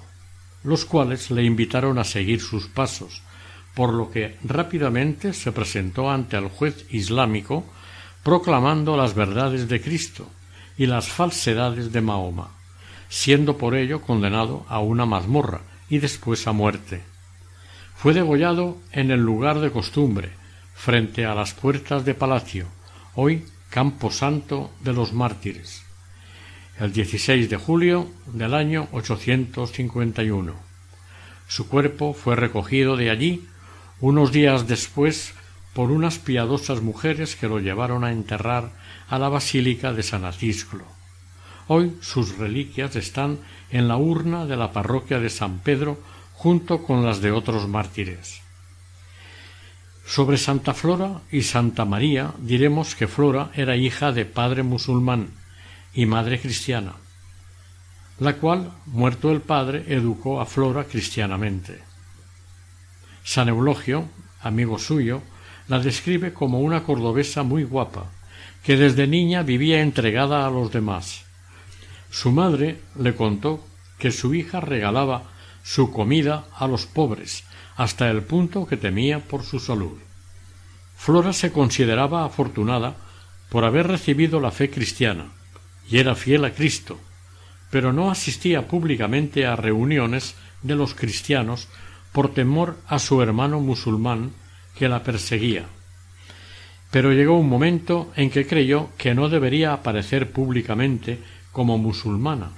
los 0.66 0.84
cuales 0.84 1.32
le 1.32 1.46
invitaron 1.46 1.98
a 1.98 2.04
seguir 2.04 2.42
sus 2.42 2.68
pasos, 2.68 3.22
por 3.76 3.94
lo 3.94 4.12
que 4.12 4.36
rápidamente 4.44 5.32
se 5.32 5.54
presentó 5.54 6.12
ante 6.12 6.36
el 6.36 6.50
juez 6.50 6.86
islámico 6.90 7.64
proclamando 8.24 8.98
las 8.98 9.16
verdades 9.16 9.70
de 9.70 9.80
Cristo 9.80 10.30
y 10.80 10.86
las 10.86 11.10
falsedades 11.10 11.92
de 11.92 12.00
Mahoma, 12.00 12.52
siendo 13.10 13.58
por 13.58 13.76
ello 13.76 14.02
condenado 14.02 14.66
a 14.70 14.80
una 14.80 15.06
mazmorra 15.06 15.60
y 15.90 15.98
después 16.00 16.48
a 16.48 16.54
muerte. 16.54 17.02
Fue 17.98 18.14
degollado 18.14 18.78
en 18.94 19.12
el 19.12 19.20
lugar 19.20 19.60
de 19.60 19.72
costumbre, 19.72 20.32
frente 20.74 21.26
a 21.26 21.36
las 21.36 21.54
puertas 21.54 22.06
de 22.06 22.14
palacio, 22.14 22.68
hoy 23.14 23.44
Campo 23.70 24.10
Santo 24.10 24.72
de 24.80 24.94
los 24.94 25.12
Mártires, 25.12 25.84
el 26.80 26.94
16 26.94 27.50
de 27.50 27.58
julio 27.58 28.10
del 28.28 28.54
año 28.54 28.88
851. 28.94 30.54
Su 31.50 31.68
cuerpo 31.68 32.14
fue 32.14 32.38
recogido 32.38 32.96
de 32.96 33.10
allí 33.10 33.46
unos 34.00 34.32
días 34.32 34.66
después 34.66 35.34
por 35.74 35.92
unas 35.92 36.20
piadosas 36.20 36.82
mujeres 36.82 37.36
que 37.36 37.50
lo 37.50 37.60
llevaron 37.60 38.06
a 38.06 38.14
enterrar 38.14 38.72
a 39.10 39.18
la 39.18 39.30
Basílica 39.30 39.92
de 39.94 40.04
San 40.04 40.26
Acisclo. 40.26 40.86
Hoy 41.68 41.98
sus 42.02 42.38
reliquias 42.38 42.96
están 42.96 43.40
en 43.72 43.88
la 43.88 43.98
urna 43.98 44.46
de 44.46 44.58
la 44.58 44.72
parroquia 44.72 45.20
de 45.20 45.30
San 45.30 45.60
Pedro 45.60 46.00
junto 46.34 46.84
con 46.84 47.06
las 47.06 47.22
de 47.22 47.32
otros 47.32 47.68
mártires. 47.68 48.42
Sobre 50.06 50.38
Santa 50.38 50.74
Flora 50.74 51.22
y 51.32 51.44
Santa 51.44 51.86
María 51.86 52.34
diremos 52.40 52.96
que 52.96 53.08
Flora 53.08 53.52
era 53.54 53.76
hija 53.76 54.12
de 54.12 54.26
padre 54.26 54.64
musulmán 54.64 55.30
y 55.94 56.06
madre 56.06 56.40
cristiana, 56.40 56.94
la 58.20 58.38
cual, 58.38 58.72
muerto 58.88 59.32
el 59.32 59.42
padre, 59.42 59.86
educó 59.88 60.42
a 60.42 60.46
Flora 60.46 60.86
cristianamente. 60.86 61.80
San 63.24 63.50
Eulogio, 63.50 64.10
amigo 64.42 64.80
suyo, 64.80 65.22
la 65.68 65.80
describe 65.80 66.34
como 66.34 66.62
una 66.62 66.84
cordobesa 66.84 67.44
muy 67.44 67.64
guapa, 67.64 68.10
que 68.64 68.78
desde 68.78 69.08
niña 69.08 69.44
vivía 69.44 69.82
entregada 69.82 70.46
a 70.46 70.50
los 70.50 70.72
demás. 70.72 71.26
Su 72.12 72.32
madre 72.32 72.82
le 73.00 73.16
contó 73.16 73.66
que 73.98 74.12
su 74.12 74.34
hija 74.34 74.60
regalaba 74.60 75.24
su 75.64 75.92
comida 75.92 76.46
a 76.56 76.68
los 76.68 76.86
pobres, 76.86 77.44
hasta 77.76 78.10
el 78.10 78.24
punto 78.24 78.66
que 78.66 78.78
temía 78.78 79.20
por 79.20 79.44
su 79.44 79.60
salud. 79.60 79.98
Flora 80.98 81.32
se 81.32 81.52
consideraba 81.52 82.26
afortunada 82.26 82.96
por 83.50 83.64
haber 83.64 83.88
recibido 83.88 84.40
la 84.40 84.52
fe 84.52 84.70
cristiana, 84.70 85.32
y 85.90 85.98
era 85.98 86.16
fiel 86.16 86.46
a 86.46 86.54
Cristo, 86.54 87.00
pero 87.72 87.94
no 87.94 88.12
asistía 88.12 88.68
públicamente 88.68 89.46
a 89.46 89.56
reuniones 89.56 90.36
de 90.62 90.76
los 90.76 90.94
cristianos 90.94 91.68
por 92.12 92.34
temor 92.34 92.78
a 92.88 93.00
su 93.00 93.22
hermano 93.22 93.60
musulmán 93.60 94.32
que 94.76 94.90
la 94.90 95.04
perseguía. 95.04 95.68
Pero 96.92 97.14
llegó 97.14 97.38
un 97.38 97.50
momento 97.50 98.12
en 98.16 98.30
que 98.30 98.48
creyó 98.48 98.90
que 98.98 99.14
no 99.14 99.30
debería 99.30 99.74
aparecer 99.74 100.32
públicamente 100.32 101.20
como 101.52 101.78
musulmana, 101.78 102.52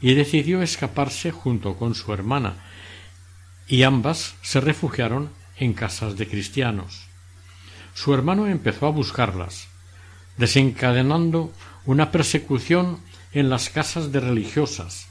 y 0.00 0.14
decidió 0.14 0.62
escaparse 0.62 1.30
junto 1.30 1.76
con 1.76 1.94
su 1.94 2.12
hermana, 2.12 2.54
y 3.68 3.82
ambas 3.82 4.34
se 4.42 4.60
refugiaron 4.60 5.30
en 5.58 5.72
casas 5.72 6.16
de 6.16 6.28
cristianos. 6.28 7.06
Su 7.94 8.12
hermano 8.12 8.46
empezó 8.46 8.86
a 8.86 8.90
buscarlas, 8.90 9.68
desencadenando 10.36 11.52
una 11.86 12.10
persecución 12.10 12.98
en 13.32 13.48
las 13.48 13.70
casas 13.70 14.12
de 14.12 14.20
religiosas, 14.20 15.08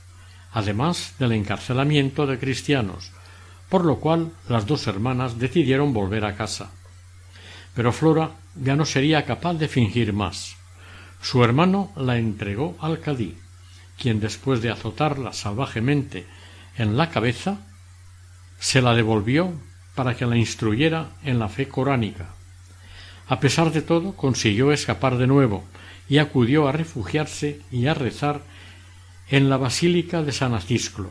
además 0.51 1.13
del 1.19 1.32
encarcelamiento 1.32 2.28
de 2.28 2.39
cristianos, 2.39 3.11
por 3.69 3.84
lo 3.84 3.97
cual 3.99 4.32
las 4.47 4.65
dos 4.65 4.88
hermanas 4.88 5.39
decidieron 5.39 5.93
volver 5.93 6.26
a 6.26 6.36
casa. 6.36 6.71
Pero 7.73 7.91
Flora 7.91 8.32
ya 8.56 8.76
no 8.76 8.86
sería 8.86 9.26
capaz 9.26 9.56
de 9.56 9.68
fingir 9.68 10.14
más. 10.14 10.56
Su 11.22 11.43
hermano 11.43 11.91
la 11.95 12.18
entregó 12.18 12.78
al 12.80 12.99
cadí, 12.99 13.38
quien 13.97 14.20
después 14.20 14.62
de 14.62 14.72
azotarla 14.72 15.34
salvajemente 15.34 16.26
en 16.78 16.97
la 16.97 17.10
cabeza, 17.10 17.58
se 18.60 18.82
la 18.82 18.93
devolvió 18.93 19.53
para 19.95 20.16
que 20.16 20.26
la 20.26 20.38
instruyera 20.38 21.10
en 21.24 21.39
la 21.39 21.49
fe 21.49 21.68
coránica. 21.68 22.30
A 23.28 23.39
pesar 23.39 23.72
de 23.72 23.82
todo, 23.82 24.14
consiguió 24.14 24.72
escapar 24.72 25.18
de 25.18 25.28
nuevo 25.28 25.64
y 26.08 26.20
acudió 26.20 26.68
a 26.68 26.72
refugiarse 26.72 27.62
y 27.72 27.88
a 27.88 27.93
rezar 27.93 28.41
en 29.30 29.49
la 29.49 29.58
Basílica 29.58 30.22
de 30.22 30.32
San 30.32 30.53
Acisclo. 30.53 31.10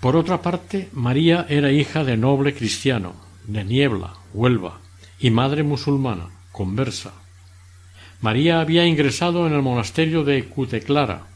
Por 0.00 0.16
otra 0.16 0.40
parte, 0.40 0.88
María 0.92 1.44
era 1.48 1.72
hija 1.72 2.04
de 2.04 2.16
noble 2.16 2.54
cristiano, 2.54 3.14
de 3.46 3.64
Niebla, 3.64 4.14
Huelva, 4.32 4.80
y 5.20 5.30
madre 5.30 5.62
musulmana, 5.62 6.28
conversa. 6.50 7.12
María 8.22 8.60
había 8.60 8.86
ingresado 8.86 9.46
en 9.46 9.52
el 9.52 9.62
monasterio 9.62 10.24
de 10.24 10.44
Cuteclara, 10.44 11.26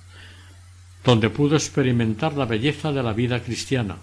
donde 1.04 1.30
pudo 1.30 1.56
experimentar 1.56 2.34
la 2.34 2.46
belleza 2.46 2.92
de 2.92 3.02
la 3.02 3.12
vida 3.12 3.42
cristiana. 3.42 3.96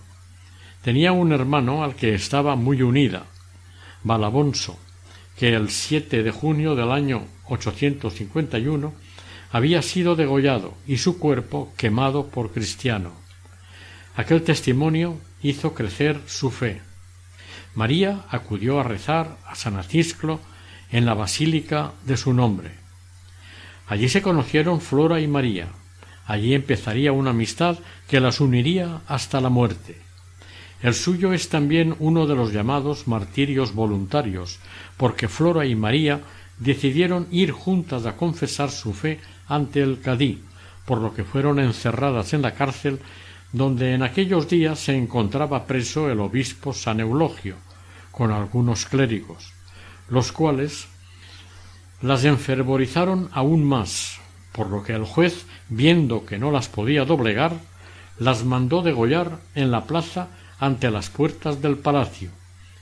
Tenía 0.84 1.12
un 1.12 1.32
hermano 1.32 1.84
al 1.84 1.96
que 1.96 2.14
estaba 2.14 2.56
muy 2.56 2.82
unida, 2.82 3.26
Balabonso, 4.04 4.80
que 5.38 5.54
el 5.54 5.70
7 5.70 6.24
de 6.24 6.32
junio 6.32 6.76
del 6.76 6.92
año 6.92 7.26
851 7.48 8.94
había 9.52 9.82
sido 9.82 10.16
degollado 10.16 10.76
y 10.88 10.98
su 10.98 11.20
cuerpo 11.20 11.74
quemado 11.76 12.28
por 12.28 12.52
cristiano. 12.52 13.12
Aquel 14.16 14.44
testimonio 14.44 15.18
hizo 15.42 15.74
crecer 15.74 16.20
su 16.28 16.52
fe. 16.52 16.82
María 17.76 18.26
acudió 18.30 18.80
a 18.80 18.84
rezar 18.84 19.38
a 19.46 19.56
San 19.56 19.78
Acisclo 19.78 20.40
en 20.92 21.06
la 21.06 21.14
basílica 21.14 21.94
de 22.06 22.18
su 22.18 22.34
nombre. 22.34 22.72
Allí 23.88 24.10
se 24.10 24.22
conocieron 24.22 24.82
Flora 24.82 25.20
y 25.20 25.28
María. 25.28 25.68
Allí 26.26 26.54
empezaría 26.54 27.12
una 27.12 27.32
amistad 27.32 27.78
que 28.08 28.20
las 28.20 28.40
uniría 28.40 29.02
hasta 29.08 29.42
la 29.42 29.50
muerte. 29.50 29.98
El 30.82 30.94
suyo 30.94 31.34
es 31.34 31.50
también 31.50 31.96
uno 32.00 32.26
de 32.26 32.36
los 32.36 32.52
llamados 32.52 33.08
martirios 33.08 33.74
voluntarios, 33.74 34.60
porque 34.98 35.28
Flora 35.28 35.66
y 35.66 35.76
María 35.76 36.22
decidieron 36.58 37.28
ir 37.32 37.52
juntas 37.52 38.06
a 38.06 38.16
confesar 38.16 38.72
su 38.72 38.94
fe 38.94 39.20
ante 39.48 39.82
el 39.82 40.02
cadí, 40.02 40.42
por 40.86 41.00
lo 41.00 41.14
que 41.14 41.24
fueron 41.24 41.60
encerradas 41.60 42.34
en 42.34 42.42
la 42.42 42.54
cárcel 42.54 43.00
donde 43.52 43.94
en 43.94 44.04
aquellos 44.04 44.48
días 44.48 44.80
se 44.80 44.96
encontraba 44.96 45.66
preso 45.66 46.10
el 46.10 46.20
obispo 46.20 46.74
San 46.74 47.00
Eulogio, 47.00 47.56
con 48.12 48.32
algunos 48.32 48.86
clérigos, 48.86 49.54
los 50.10 50.32
cuales 50.32 50.88
las 52.02 52.24
enfervorizaron 52.24 53.30
aún 53.32 53.64
más, 53.64 54.20
por 54.52 54.70
lo 54.70 54.84
que 54.84 54.94
el 54.94 55.06
juez, 55.06 55.46
viendo 55.70 56.26
que 56.26 56.38
no 56.38 56.52
las 56.52 56.68
podía 56.68 57.06
doblegar, 57.06 57.54
las 58.20 58.44
mandó 58.44 58.82
degollar 58.82 59.40
en 59.56 59.72
la 59.72 59.86
plaza 59.86 60.28
ante 60.60 60.92
las 60.92 61.10
puertas 61.10 61.62
del 61.62 61.78
palacio 61.78 62.30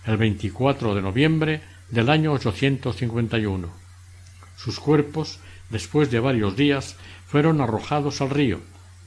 el 0.06 0.18
24 0.18 0.96
de 0.96 1.02
noviembre 1.02 1.62
del 1.90 2.10
año 2.10 2.32
851. 2.34 3.70
Sus 4.58 4.80
cuerpos, 4.80 5.40
después 5.70 6.10
de 6.10 6.20
varios 6.20 6.56
días, 6.56 6.96
fueron 7.28 7.62
arrojados 7.62 8.22
al 8.22 8.30
río, 8.30 8.60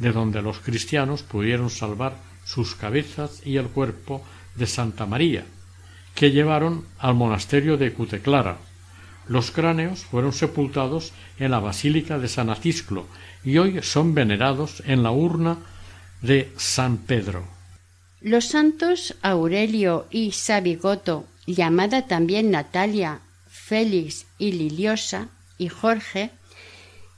de 0.03 0.11
donde 0.11 0.43
los 0.43 0.59
cristianos 0.59 1.23
pudieron 1.23 1.71
salvar 1.71 2.17
sus 2.45 2.75
cabezas 2.75 3.41
y 3.47 3.57
el 3.57 3.69
cuerpo 3.69 4.21
de 4.57 4.67
Santa 4.67 5.07
María, 5.07 5.45
que 6.17 6.33
llevaron 6.33 6.85
al 6.99 7.15
monasterio 7.15 7.77
de 7.77 7.93
Cuteclara. 7.93 8.59
Los 9.29 9.53
cráneos 9.53 10.01
fueron 10.01 10.33
sepultados 10.33 11.13
en 11.39 11.53
la 11.53 11.61
Basílica 11.61 12.19
de 12.19 12.27
San 12.27 12.51
Acisclo 12.51 13.07
y 13.45 13.59
hoy 13.59 13.81
son 13.83 14.13
venerados 14.13 14.83
en 14.87 15.05
la 15.05 15.13
urna 15.13 15.59
de 16.21 16.51
San 16.57 16.97
Pedro. 16.99 17.45
Los 18.21 18.47
santos 18.47 19.15
Aurelio 19.23 20.09
y 20.11 20.33
Sabigoto, 20.33 21.27
llamada 21.47 22.09
también 22.09 22.51
Natalia, 22.51 23.21
Félix 23.49 24.27
y 24.37 24.51
Liliosa, 24.51 25.29
y 25.59 25.69
Jorge, 25.69 26.31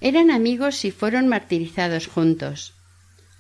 eran 0.03 0.31
amigos 0.31 0.85
y 0.85 0.91
fueron 0.91 1.29
martirizados 1.29 2.09
juntos. 2.09 2.74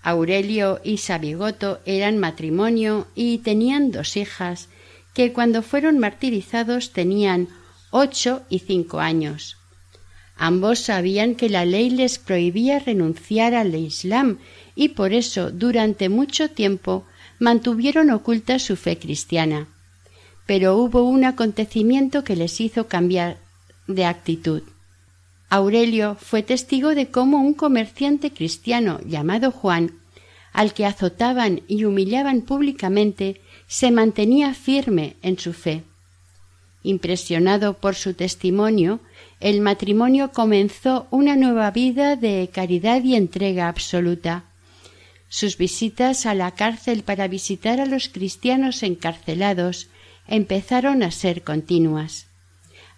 Aurelio 0.04 0.80
y 0.84 0.98
Sabigoto 0.98 1.80
eran 1.86 2.18
matrimonio 2.18 3.08
y 3.14 3.38
tenían 3.38 3.90
dos 3.90 4.18
hijas, 4.18 4.68
que 5.14 5.32
cuando 5.32 5.62
fueron 5.62 5.98
martirizados 5.98 6.92
tenían 6.92 7.48
ocho 7.90 8.42
y 8.50 8.58
cinco 8.58 9.00
años. 9.00 9.56
Ambos 10.36 10.80
sabían 10.80 11.36
que 11.36 11.48
la 11.48 11.64
ley 11.64 11.88
les 11.88 12.18
prohibía 12.18 12.80
renunciar 12.80 13.54
al 13.54 13.74
Islam 13.74 14.38
y 14.74 14.90
por 14.90 15.14
eso 15.14 15.50
durante 15.50 16.10
mucho 16.10 16.50
tiempo 16.50 17.06
mantuvieron 17.38 18.10
oculta 18.10 18.58
su 18.58 18.76
fe 18.76 18.98
cristiana. 18.98 19.68
Pero 20.44 20.76
hubo 20.76 21.04
un 21.04 21.24
acontecimiento 21.24 22.24
que 22.24 22.36
les 22.36 22.60
hizo 22.60 22.88
cambiar 22.88 23.38
de 23.86 24.04
actitud. 24.04 24.62
Aurelio 25.54 26.16
fue 26.16 26.42
testigo 26.42 26.96
de 26.96 27.12
cómo 27.12 27.40
un 27.40 27.54
comerciante 27.54 28.32
cristiano 28.32 28.98
llamado 29.06 29.52
Juan, 29.52 30.00
al 30.52 30.74
que 30.74 30.84
azotaban 30.84 31.62
y 31.68 31.84
humillaban 31.84 32.40
públicamente, 32.42 33.40
se 33.68 33.92
mantenía 33.92 34.52
firme 34.52 35.14
en 35.22 35.38
su 35.38 35.52
fe. 35.52 35.84
Impresionado 36.82 37.74
por 37.74 37.94
su 37.94 38.14
testimonio, 38.14 38.98
el 39.38 39.60
matrimonio 39.60 40.32
comenzó 40.32 41.06
una 41.12 41.36
nueva 41.36 41.70
vida 41.70 42.16
de 42.16 42.50
caridad 42.52 43.04
y 43.04 43.14
entrega 43.14 43.68
absoluta. 43.68 44.46
Sus 45.28 45.56
visitas 45.56 46.26
a 46.26 46.34
la 46.34 46.50
cárcel 46.50 47.04
para 47.04 47.28
visitar 47.28 47.80
a 47.80 47.86
los 47.86 48.08
cristianos 48.08 48.82
encarcelados 48.82 49.86
empezaron 50.26 51.04
a 51.04 51.12
ser 51.12 51.44
continuas. 51.44 52.26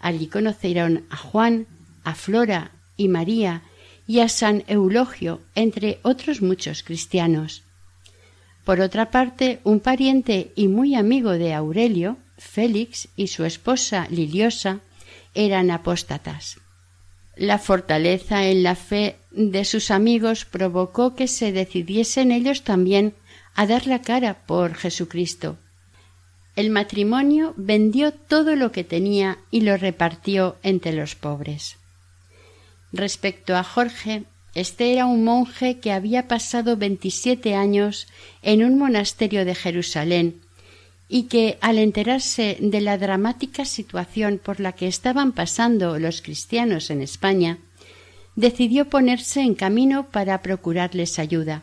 Allí 0.00 0.28
conocieron 0.28 1.04
a 1.10 1.18
Juan, 1.18 1.66
a 2.06 2.14
Flora 2.14 2.70
y 2.96 3.08
María 3.08 3.62
y 4.06 4.20
a 4.20 4.28
San 4.28 4.62
Eulogio, 4.68 5.40
entre 5.56 5.98
otros 6.02 6.40
muchos 6.40 6.84
cristianos. 6.84 7.64
Por 8.64 8.80
otra 8.80 9.10
parte, 9.10 9.58
un 9.64 9.80
pariente 9.80 10.52
y 10.54 10.68
muy 10.68 10.94
amigo 10.94 11.32
de 11.32 11.52
Aurelio, 11.52 12.16
Félix, 12.38 13.08
y 13.16 13.26
su 13.26 13.44
esposa 13.44 14.06
Liliosa, 14.08 14.80
eran 15.34 15.72
apóstatas. 15.72 16.58
La 17.34 17.58
fortaleza 17.58 18.46
en 18.46 18.62
la 18.62 18.76
fe 18.76 19.16
de 19.32 19.64
sus 19.64 19.90
amigos 19.90 20.44
provocó 20.44 21.16
que 21.16 21.26
se 21.26 21.50
decidiesen 21.50 22.30
ellos 22.30 22.62
también 22.62 23.14
a 23.56 23.66
dar 23.66 23.88
la 23.88 24.00
cara 24.00 24.46
por 24.46 24.74
Jesucristo. 24.74 25.58
El 26.54 26.70
matrimonio 26.70 27.52
vendió 27.56 28.12
todo 28.12 28.54
lo 28.54 28.70
que 28.70 28.84
tenía 28.84 29.38
y 29.50 29.62
lo 29.62 29.76
repartió 29.76 30.56
entre 30.62 30.92
los 30.92 31.16
pobres. 31.16 31.78
Respecto 32.92 33.56
a 33.56 33.64
Jorge, 33.64 34.24
este 34.54 34.92
era 34.92 35.06
un 35.06 35.24
monje 35.24 35.80
que 35.80 35.92
había 35.92 36.28
pasado 36.28 36.76
veintisiete 36.76 37.54
años 37.54 38.06
en 38.42 38.64
un 38.64 38.78
monasterio 38.78 39.44
de 39.44 39.54
Jerusalén 39.54 40.40
y 41.08 41.24
que, 41.24 41.58
al 41.60 41.78
enterarse 41.78 42.56
de 42.60 42.80
la 42.80 42.98
dramática 42.98 43.64
situación 43.64 44.40
por 44.42 44.60
la 44.60 44.72
que 44.72 44.88
estaban 44.88 45.32
pasando 45.32 45.98
los 45.98 46.22
cristianos 46.22 46.90
en 46.90 47.02
España, 47.02 47.58
decidió 48.34 48.88
ponerse 48.88 49.40
en 49.40 49.54
camino 49.54 50.08
para 50.10 50.42
procurarles 50.42 51.18
ayuda. 51.18 51.62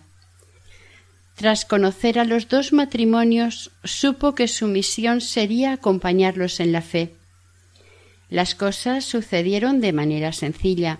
Tras 1.36 1.66
conocer 1.66 2.20
a 2.20 2.26
los 2.26 2.48
dos 2.48 2.74
matrimonios, 2.74 3.72
supo 3.84 4.36
que 4.36 4.48
su 4.48 4.68
misión 4.68 5.20
sería 5.20 5.74
acompañarlos 5.74 6.60
en 6.60 6.72
la 6.72 6.82
fe. 6.82 7.16
Las 8.30 8.56
cosas 8.56 9.04
sucedieron 9.04 9.82
de 9.82 9.94
manera 9.94 10.32
sencilla. 10.32 11.00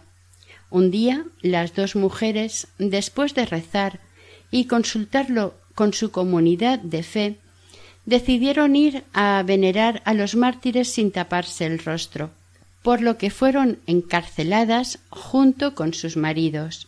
Un 0.74 0.90
día 0.90 1.24
las 1.44 1.76
dos 1.76 1.96
mujeres, 1.96 2.68
después 2.80 3.36
de 3.36 3.46
rezar 3.46 4.00
y 4.50 4.66
consultarlo 4.66 5.54
con 5.76 5.94
su 5.94 6.10
comunidad 6.10 6.80
de 6.80 7.04
fe, 7.04 7.38
decidieron 8.08 8.76
ir 8.76 9.04
a 9.14 9.44
venerar 9.46 10.02
a 10.04 10.16
los 10.16 10.34
mártires 10.34 10.92
sin 10.92 11.12
taparse 11.12 11.68
el 11.68 11.78
rostro, 11.78 12.32
por 12.82 13.02
lo 13.02 13.20
que 13.20 13.30
fueron 13.30 13.78
encarceladas 13.86 14.98
junto 15.12 15.76
con 15.76 15.94
sus 15.94 16.18
maridos. 16.18 16.88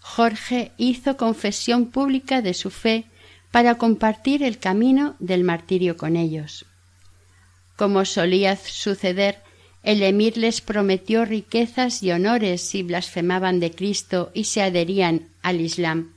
Jorge 0.00 0.72
hizo 0.76 1.16
confesión 1.16 1.86
pública 1.86 2.42
de 2.42 2.52
su 2.52 2.68
fe 2.68 3.06
para 3.50 3.78
compartir 3.78 4.42
el 4.42 4.58
camino 4.58 5.16
del 5.20 5.42
martirio 5.42 5.96
con 5.96 6.16
ellos. 6.16 6.66
Como 7.76 8.04
solía 8.04 8.56
suceder, 8.56 9.40
el 9.86 10.02
emir 10.02 10.36
les 10.36 10.60
prometió 10.60 11.24
riquezas 11.24 12.02
y 12.02 12.10
honores 12.10 12.60
si 12.60 12.82
blasfemaban 12.82 13.60
de 13.60 13.70
Cristo 13.70 14.32
y 14.34 14.44
se 14.44 14.60
adherían 14.60 15.28
al 15.42 15.60
Islam, 15.60 16.12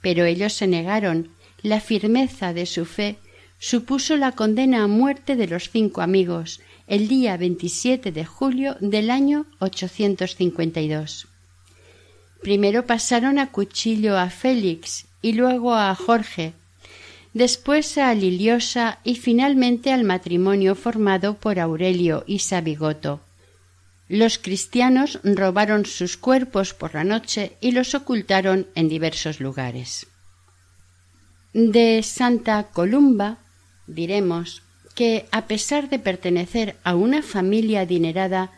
pero 0.00 0.24
ellos 0.24 0.54
se 0.54 0.66
negaron. 0.66 1.28
La 1.62 1.80
firmeza 1.80 2.52
de 2.52 2.66
su 2.66 2.84
fe 2.84 3.18
supuso 3.60 4.16
la 4.16 4.32
condena 4.32 4.82
a 4.82 4.88
muerte 4.88 5.36
de 5.36 5.46
los 5.46 5.70
cinco 5.70 6.02
amigos 6.02 6.60
el 6.88 7.06
día 7.06 7.36
27 7.36 8.10
de 8.10 8.24
julio 8.24 8.76
del 8.80 9.08
año 9.08 9.46
852. 9.60 11.28
Primero 12.42 12.86
pasaron 12.86 13.38
a 13.38 13.52
cuchillo 13.52 14.18
a 14.18 14.30
Félix 14.30 15.06
y 15.22 15.34
luego 15.34 15.76
a 15.76 15.94
Jorge, 15.94 16.54
después 17.34 17.96
a 17.98 18.14
Liliosa 18.14 18.98
y 19.04 19.16
finalmente 19.16 19.92
al 19.92 20.04
matrimonio 20.04 20.74
formado 20.74 21.34
por 21.34 21.58
Aurelio 21.58 22.24
y 22.26 22.40
Sabigoto. 22.40 23.20
Los 24.08 24.38
cristianos 24.38 25.20
robaron 25.24 25.86
sus 25.86 26.16
cuerpos 26.16 26.74
por 26.74 26.94
la 26.94 27.04
noche 27.04 27.56
y 27.60 27.72
los 27.72 27.94
ocultaron 27.94 28.66
en 28.74 28.88
diversos 28.88 29.40
lugares. 29.40 30.06
De 31.54 32.02
Santa 32.02 32.64
Columba 32.72 33.38
diremos 33.86 34.62
que, 34.94 35.26
a 35.32 35.46
pesar 35.46 35.88
de 35.88 35.98
pertenecer 35.98 36.76
a 36.84 36.94
una 36.94 37.22
familia 37.22 37.80
adinerada, 37.80 38.50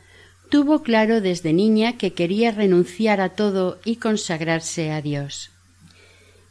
tuvo 0.49 0.83
claro 0.83 1.21
desde 1.21 1.53
niña 1.53 1.97
que 1.99 2.13
quería 2.13 2.51
renunciar 2.51 3.21
a 3.21 3.31
todo 3.31 3.79
y 3.85 3.97
consagrarse 3.97 4.91
a 4.91 5.01
Dios. 5.01 5.54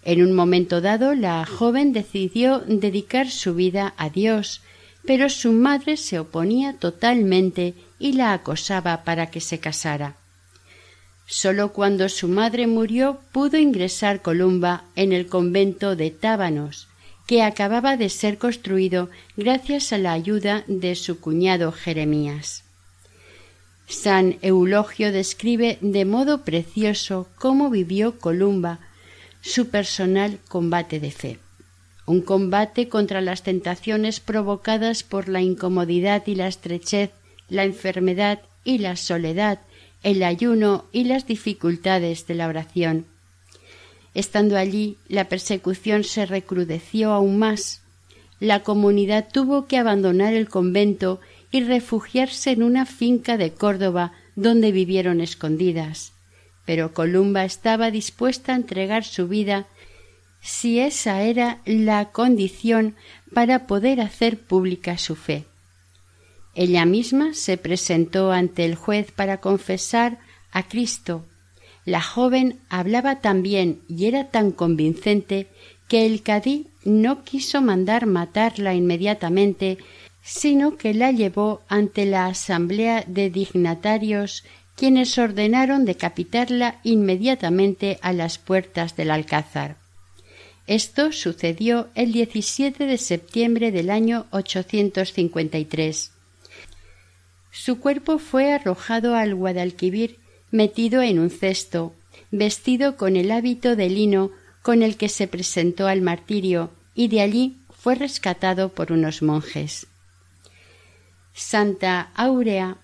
En 0.05 0.21
un 0.21 0.33
momento 0.33 0.81
dado, 0.81 1.15
la 1.15 1.45
joven 1.45 1.93
decidió 1.93 2.59
dedicar 2.59 3.29
su 3.29 3.55
vida 3.55 3.93
a 3.97 4.09
Dios, 4.09 4.61
pero 5.05 5.29
su 5.29 5.51
madre 5.53 5.97
se 5.97 6.19
oponía 6.19 6.77
totalmente 6.77 7.73
y 7.99 8.13
la 8.13 8.33
acosaba 8.33 9.03
para 9.03 9.31
que 9.31 9.39
se 9.39 9.59
casara. 9.59 10.17
Sólo 11.25 11.71
cuando 11.71 12.09
su 12.09 12.27
madre 12.27 12.67
murió 12.67 13.19
pudo 13.31 13.57
ingresar 13.57 14.21
Columba 14.21 14.83
en 14.95 15.13
el 15.13 15.27
convento 15.27 15.95
de 15.95 16.11
Tábanos, 16.11 16.89
que 17.25 17.41
acababa 17.41 17.95
de 17.95 18.09
ser 18.09 18.37
construido 18.37 19.09
gracias 19.37 19.93
a 19.93 19.97
la 19.97 20.11
ayuda 20.11 20.65
de 20.67 20.95
su 20.95 21.21
cuñado 21.21 21.71
Jeremías. 21.71 22.65
San 23.87 24.37
Eulogio 24.41 25.11
describe 25.13 25.77
de 25.81 26.03
modo 26.03 26.43
precioso 26.43 27.29
cómo 27.35 27.69
vivió 27.69 28.19
Columba 28.19 28.79
su 29.43 29.67
personal 29.67 30.39
combate 30.47 31.01
de 31.01 31.11
fe. 31.11 31.37
Un 32.05 32.21
combate 32.21 32.87
contra 32.87 33.19
las 33.19 33.43
tentaciones 33.43 34.21
provocadas 34.21 35.03
por 35.03 35.27
la 35.27 35.41
incomodidad 35.41 36.23
y 36.27 36.35
la 36.35 36.47
estrechez, 36.47 37.11
la 37.49 37.65
enfermedad 37.65 38.39
y 38.63 38.77
la 38.77 38.95
soledad, 38.95 39.59
el 40.01 40.23
ayuno 40.23 40.85
y 40.93 41.03
las 41.03 41.27
dificultades 41.27 42.25
de 42.25 42.35
la 42.35 42.47
oración. 42.47 43.05
Estando 44.13 44.57
allí, 44.57 44.97
la 45.09 45.27
persecución 45.27 46.05
se 46.05 46.25
recrudeció 46.25 47.11
aún 47.11 47.37
más. 47.37 47.81
La 48.39 48.63
comunidad 48.63 49.27
tuvo 49.29 49.67
que 49.67 49.77
abandonar 49.77 50.33
el 50.33 50.47
convento 50.47 51.19
y 51.51 51.63
refugiarse 51.63 52.51
en 52.51 52.63
una 52.63 52.85
finca 52.85 53.35
de 53.35 53.51
Córdoba 53.51 54.13
donde 54.35 54.71
vivieron 54.71 55.19
escondidas. 55.19 56.12
Pero 56.65 56.93
Columba 56.93 57.45
estaba 57.45 57.91
dispuesta 57.91 58.53
a 58.53 58.55
entregar 58.55 59.03
su 59.03 59.27
vida 59.27 59.67
si 60.41 60.79
esa 60.79 61.21
era 61.21 61.61
la 61.65 62.11
condición 62.11 62.95
para 63.33 63.65
poder 63.65 64.01
hacer 64.01 64.37
pública 64.39 64.97
su 64.97 65.15
fe. 65.15 65.45
Ella 66.55 66.85
misma 66.85 67.33
se 67.33 67.57
presentó 67.57 68.31
ante 68.31 68.65
el 68.65 68.75
juez 68.75 69.11
para 69.11 69.39
confesar 69.39 70.19
a 70.51 70.63
Cristo. 70.63 71.25
La 71.85 72.01
joven 72.01 72.59
hablaba 72.69 73.21
tan 73.21 73.41
bien 73.41 73.81
y 73.89 74.05
era 74.05 74.29
tan 74.29 74.51
convincente 74.51 75.47
que 75.87 76.05
el 76.05 76.21
cadí 76.21 76.67
no 76.85 77.23
quiso 77.23 77.61
mandar 77.61 78.05
matarla 78.05 78.73
inmediatamente, 78.73 79.77
sino 80.21 80.77
que 80.77 80.93
la 80.93 81.11
llevó 81.11 81.61
ante 81.67 82.05
la 82.05 82.27
asamblea 82.27 83.03
de 83.07 83.29
dignatarios 83.29 84.43
quienes 84.75 85.17
ordenaron 85.17 85.85
decapitarla 85.85 86.79
inmediatamente 86.83 87.99
a 88.01 88.13
las 88.13 88.37
puertas 88.37 88.95
del 88.95 89.11
alcázar. 89.11 89.77
Esto 90.65 91.11
sucedió 91.11 91.89
el 91.93 92.11
17 92.13 92.85
de 92.85 92.97
septiembre 92.97 93.71
del 93.71 93.89
año 93.89 94.27
853. 94.31 96.11
Su 97.51 97.79
cuerpo 97.79 98.17
fue 98.17 98.51
arrojado 98.51 99.15
al 99.15 99.35
Guadalquivir 99.35 100.19
metido 100.51 101.01
en 101.01 101.19
un 101.19 101.29
cesto, 101.29 101.93
vestido 102.31 102.95
con 102.95 103.15
el 103.15 103.31
hábito 103.31 103.75
de 103.75 103.89
lino 103.89 104.31
con 104.61 104.81
el 104.81 104.97
que 104.97 105.09
se 105.09 105.27
presentó 105.27 105.87
al 105.87 106.01
martirio, 106.01 106.71
y 106.95 107.09
de 107.09 107.21
allí 107.21 107.57
fue 107.69 107.95
rescatado 107.95 108.69
por 108.69 108.91
unos 108.91 109.21
monjes. 109.21 109.87
Santa 111.33 112.11
Áurea 112.15 112.77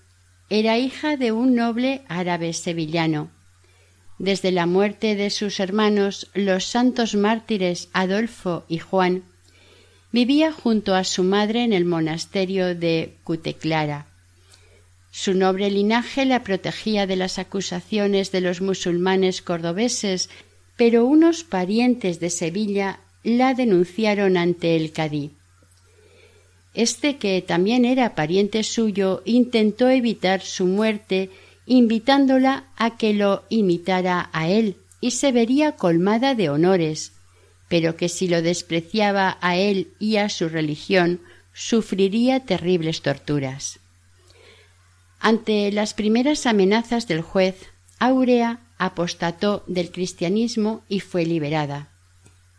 era 0.50 0.78
hija 0.78 1.16
de 1.16 1.32
un 1.32 1.56
noble 1.56 2.02
árabe 2.08 2.54
sevillano. 2.54 3.30
Desde 4.18 4.52
la 4.52 4.66
muerte 4.66 5.16
de 5.16 5.30
sus 5.30 5.60
hermanos, 5.60 6.30
los 6.34 6.66
santos 6.66 7.16
mártires 7.16 7.90
Adolfo 7.94 8.66
y 8.68 8.80
Juan, 8.80 9.24
vivía 10.12 10.52
junto 10.52 10.96
a 10.96 11.04
su 11.04 11.24
madre 11.24 11.64
en 11.64 11.72
el 11.72 11.86
monasterio 11.86 12.76
de 12.76 13.14
Cuteclara. 13.24 14.08
Su 15.12 15.34
noble 15.34 15.70
linaje 15.72 16.26
la 16.26 16.44
protegía 16.44 17.08
de 17.08 17.16
las 17.16 17.40
acusaciones 17.40 18.32
de 18.32 18.42
los 18.42 18.62
musulmanes 18.62 19.42
cordobeses, 19.42 20.30
pero 20.76 21.06
unos 21.06 21.44
parientes 21.44 22.20
de 22.20 22.30
Sevilla 22.30 23.00
la 23.24 23.54
denunciaron 23.54 24.38
ante 24.38 24.76
el 24.76 24.92
cadí. 24.92 25.32
Este, 26.80 27.18
que 27.18 27.42
también 27.42 27.84
era 27.84 28.16
pariente 28.16 28.64
suyo, 28.64 29.22
intentó 29.26 29.90
evitar 29.90 30.40
su 30.40 30.66
muerte, 30.66 31.30
invitándola 31.66 32.70
a 32.78 32.96
que 32.96 33.14
lo 33.14 33.44
imitara 33.50 34.30
a 34.32 34.48
él, 34.48 34.78
y 35.02 35.12
se 35.12 35.34
vería 35.34 35.74
colmada 35.74 36.36
de 36.36 36.50
honores, 36.50 37.12
pero 37.68 37.98
que 37.98 38.08
si 38.08 38.30
lo 38.30 38.42
despreciaba 38.42 39.38
a 39.42 39.58
él 39.58 39.90
y 40.00 40.16
a 40.16 40.30
su 40.30 40.48
religión, 40.48 41.20
sufriría 41.52 42.46
terribles 42.46 43.02
torturas. 43.02 43.82
Ante 45.20 45.74
las 45.74 45.94
primeras 45.94 46.46
amenazas 46.46 47.10
del 47.10 47.20
juez, 47.20 47.58
Aurea 48.00 48.62
apostató 48.78 49.66
del 49.68 49.92
cristianismo 49.92 50.86
y 50.88 51.02
fue 51.02 51.26
liberada. 51.26 51.90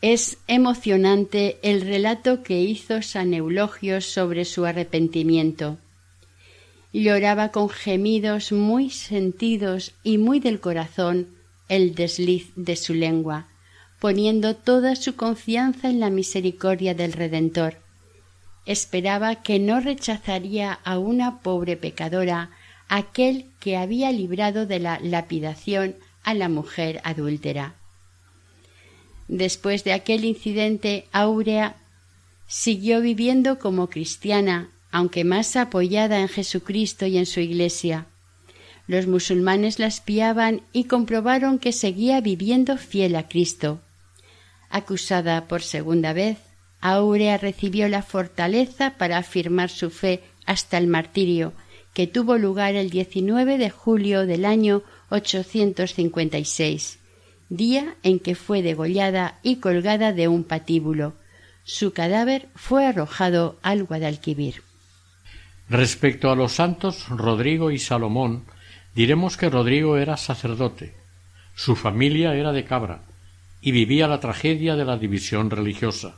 Es 0.03 0.39
emocionante 0.47 1.59
el 1.63 1.83
relato 1.83 2.43
que 2.43 2.63
hizo 2.63 3.03
San 3.03 3.35
Eulogio 3.35 4.01
sobre 4.01 4.47
su 4.47 4.65
arrepentimiento. 4.65 5.77
Lloraba 6.95 7.51
con 7.51 7.69
gemidos 7.69 8.51
muy 8.51 8.89
sentidos 8.89 9.93
y 10.03 10.17
muy 10.17 10.41
del 10.41 10.59
corazón 10.59 11.29
el 11.69 11.95
desliz 11.95 12.51
de 12.57 12.77
su 12.77 12.95
lengua, 12.95 13.49
poniendo 14.01 14.57
toda 14.57 14.97
su 14.97 15.17
confianza 15.17 15.91
en 15.91 16.01
la 16.01 16.09
misericordia 16.09 16.95
del 16.95 17.13
Redentor. 17.13 17.77
Esperaba 18.65 19.43
que 19.43 19.59
no 19.59 19.81
rechazaría 19.81 20.73
a 20.73 20.99
una 20.99 21.41
pobre 21.41 21.77
pecadora 21.77 22.51
aquel 22.89 23.51
que 23.61 23.77
había 23.77 24.13
librado 24.13 24.65
de 24.65 24.81
la 24.81 24.99
lapidación 25.01 25.95
a 26.23 26.33
la 26.33 26.49
mujer 26.49 27.03
adúltera. 27.05 27.75
Después 29.31 29.85
de 29.85 29.93
aquel 29.93 30.25
incidente, 30.25 31.07
Áurea 31.13 31.77
siguió 32.49 33.01
viviendo 33.01 33.61
como 33.61 33.89
cristiana, 33.89 34.71
aunque 34.91 35.23
más 35.23 35.55
apoyada 35.55 36.19
en 36.19 36.27
Jesucristo 36.27 37.07
y 37.07 37.17
en 37.17 37.27
su 37.27 37.39
Iglesia. 37.39 38.07
Los 38.89 39.07
musulmanes 39.07 39.79
la 39.79 39.87
espiaban 39.87 40.63
y 40.73 40.85
comprobaron 40.85 41.61
que 41.61 41.71
seguía 41.71 42.21
viviendo 42.21 42.77
fiel 42.77 43.15
a 43.15 43.29
Cristo. 43.29 43.81
Acusada 44.69 45.47
por 45.47 45.63
segunda 45.63 46.13
vez, 46.13 46.39
Áurea 46.81 47.39
recibió 47.39 47.89
la 47.89 48.03
fortaleza 48.03 48.97
para 48.99 49.19
afirmar 49.19 49.71
su 49.71 49.91
fe 49.91 50.25
hasta 50.45 50.77
el 50.77 50.89
martirio, 50.89 51.53
que 51.95 52.09
tuvo 52.09 52.37
lugar 52.37 52.75
el 52.75 52.91
19 52.91 53.59
de 53.59 53.71
julio 53.71 54.27
del 54.27 54.45
año 54.45 54.83
856 55.11 57.00
día 57.51 57.97
en 58.03 58.21
que 58.21 58.35
fue 58.35 58.63
degollada 58.63 59.39
y 59.43 59.57
colgada 59.57 60.13
de 60.13 60.29
un 60.29 60.45
patíbulo. 60.45 61.15
Su 61.65 61.93
cadáver 61.93 62.49
fue 62.55 62.87
arrojado 62.87 63.59
al 63.63 63.85
Guadalquivir. 63.85 64.63
Respecto 65.69 66.31
a 66.31 66.37
los 66.37 66.53
santos 66.53 67.09
Rodrigo 67.11 67.71
y 67.71 67.79
Salomón, 67.79 68.45
diremos 68.95 69.37
que 69.37 69.51
Rodrigo 69.51 69.99
era 69.99 70.17
sacerdote, 70.17 70.95
su 71.55 71.77
familia 71.77 72.35
era 72.35 72.53
de 72.53 72.65
Cabra, 72.65 73.03
y 73.61 73.73
vivía 73.73 74.09
la 74.09 74.21
tragedia 74.21 74.75
de 74.75 74.85
la 74.85 74.97
división 74.97 75.51
religiosa. 75.51 76.17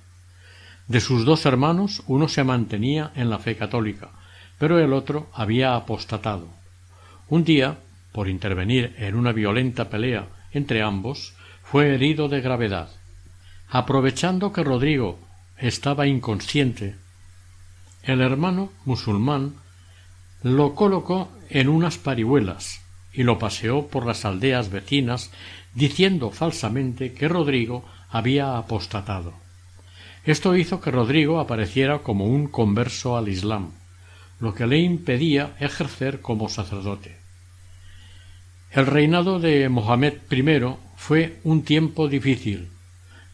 De 0.87 1.01
sus 1.01 1.25
dos 1.25 1.45
hermanos, 1.47 2.03
uno 2.07 2.29
se 2.29 2.45
mantenía 2.45 3.11
en 3.15 3.31
la 3.31 3.39
fe 3.39 3.57
católica, 3.57 4.11
pero 4.59 4.79
el 4.79 4.93
otro 4.93 5.29
había 5.33 5.75
apostatado. 5.75 6.49
Un 7.29 7.45
día, 7.45 7.79
por 8.13 8.29
intervenir 8.29 8.95
en 8.99 9.15
una 9.17 9.33
violenta 9.33 9.89
pelea 9.89 10.29
entre 10.53 10.83
ambos, 10.83 11.35
fue 11.63 11.95
herido 11.95 12.29
de 12.29 12.41
gravedad. 12.41 12.91
Aprovechando 13.69 14.53
que 14.53 14.65
Rodrigo 14.65 15.19
estaba 15.57 16.07
inconsciente, 16.07 16.97
el 18.03 18.21
hermano 18.21 18.73
musulmán 18.85 19.55
lo 20.43 20.75
colocó 20.75 21.31
en 21.49 21.69
unas 21.69 21.99
parihuelas 21.99 22.83
y 23.13 23.23
lo 23.23 23.39
paseó 23.39 23.87
por 23.87 24.07
las 24.07 24.25
aldeas 24.25 24.71
vecinas 24.71 25.31
diciendo 25.75 26.31
falsamente 26.31 27.13
que 27.13 27.29
Rodrigo 27.29 27.85
había 28.11 28.59
apostatado. 28.59 29.35
Esto 30.25 30.57
hizo 30.57 30.81
que 30.81 30.91
Rodrigo 30.91 31.41
apareciera 31.41 32.01
como 32.01 32.27
un 32.27 32.49
converso 32.49 33.17
al 33.17 33.29
Islam, 33.29 33.73
lo 34.39 34.55
que 34.55 34.67
le 34.67 34.79
impedía 34.79 35.57
ejercer 35.59 36.21
como 36.21 36.49
sacerdote. 36.49 37.22
El 38.73 38.87
reinado 38.87 39.39
de 39.39 39.69
Mohamed 39.69 40.15
I 40.31 40.43
fue 40.97 41.41
un 41.45 41.63
tiempo 41.63 42.09
difícil, 42.09 42.71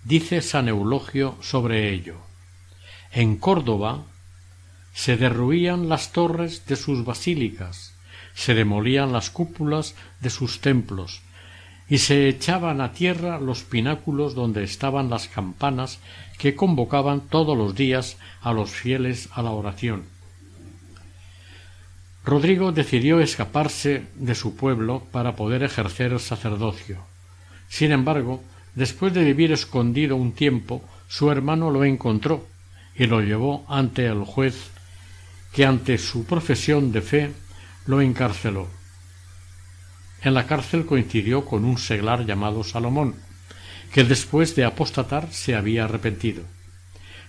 dice 0.02 0.42
San 0.42 0.66
Eulogio 0.66 1.36
sobre 1.40 1.92
ello. 1.92 2.16
En 3.12 3.36
Córdoba 3.36 4.02
se 4.92 5.16
derruían 5.16 5.88
las 5.88 6.10
torres 6.10 6.66
de 6.66 6.74
sus 6.74 7.04
basílicas, 7.04 7.94
se 8.34 8.54
demolían 8.54 9.12
las 9.12 9.30
cúpulas 9.30 9.94
de 10.20 10.30
sus 10.30 10.60
templos, 10.60 11.22
y 11.88 11.98
se 11.98 12.28
echaban 12.28 12.80
a 12.80 12.92
tierra 12.92 13.38
los 13.38 13.62
pináculos 13.62 14.34
donde 14.34 14.64
estaban 14.64 15.08
las 15.08 15.28
campanas 15.28 16.00
que 16.36 16.56
convocaban 16.56 17.20
todos 17.20 17.56
los 17.56 17.76
días 17.76 18.16
a 18.40 18.52
los 18.52 18.70
fieles 18.70 19.28
a 19.30 19.42
la 19.42 19.52
oración. 19.52 20.17
Rodrigo 22.28 22.72
decidió 22.72 23.20
escaparse 23.20 24.02
de 24.14 24.34
su 24.34 24.54
pueblo 24.54 25.02
para 25.12 25.34
poder 25.34 25.62
ejercer 25.62 26.12
el 26.12 26.20
sacerdocio. 26.20 26.98
Sin 27.70 27.90
embargo, 27.90 28.44
después 28.74 29.14
de 29.14 29.24
vivir 29.24 29.50
escondido 29.50 30.14
un 30.14 30.32
tiempo, 30.32 30.84
su 31.08 31.30
hermano 31.30 31.70
lo 31.70 31.86
encontró 31.86 32.46
y 32.94 33.06
lo 33.06 33.22
llevó 33.22 33.64
ante 33.66 34.04
el 34.04 34.24
juez, 34.24 34.68
que 35.54 35.64
ante 35.64 35.96
su 35.96 36.26
profesión 36.26 36.92
de 36.92 37.00
fe 37.00 37.32
lo 37.86 38.02
encarceló. 38.02 38.68
En 40.22 40.34
la 40.34 40.46
cárcel 40.46 40.84
coincidió 40.84 41.46
con 41.46 41.64
un 41.64 41.78
seglar 41.78 42.26
llamado 42.26 42.62
Salomón, 42.62 43.14
que 43.90 44.04
después 44.04 44.54
de 44.54 44.66
apostatar 44.66 45.32
se 45.32 45.54
había 45.54 45.84
arrepentido. 45.84 46.42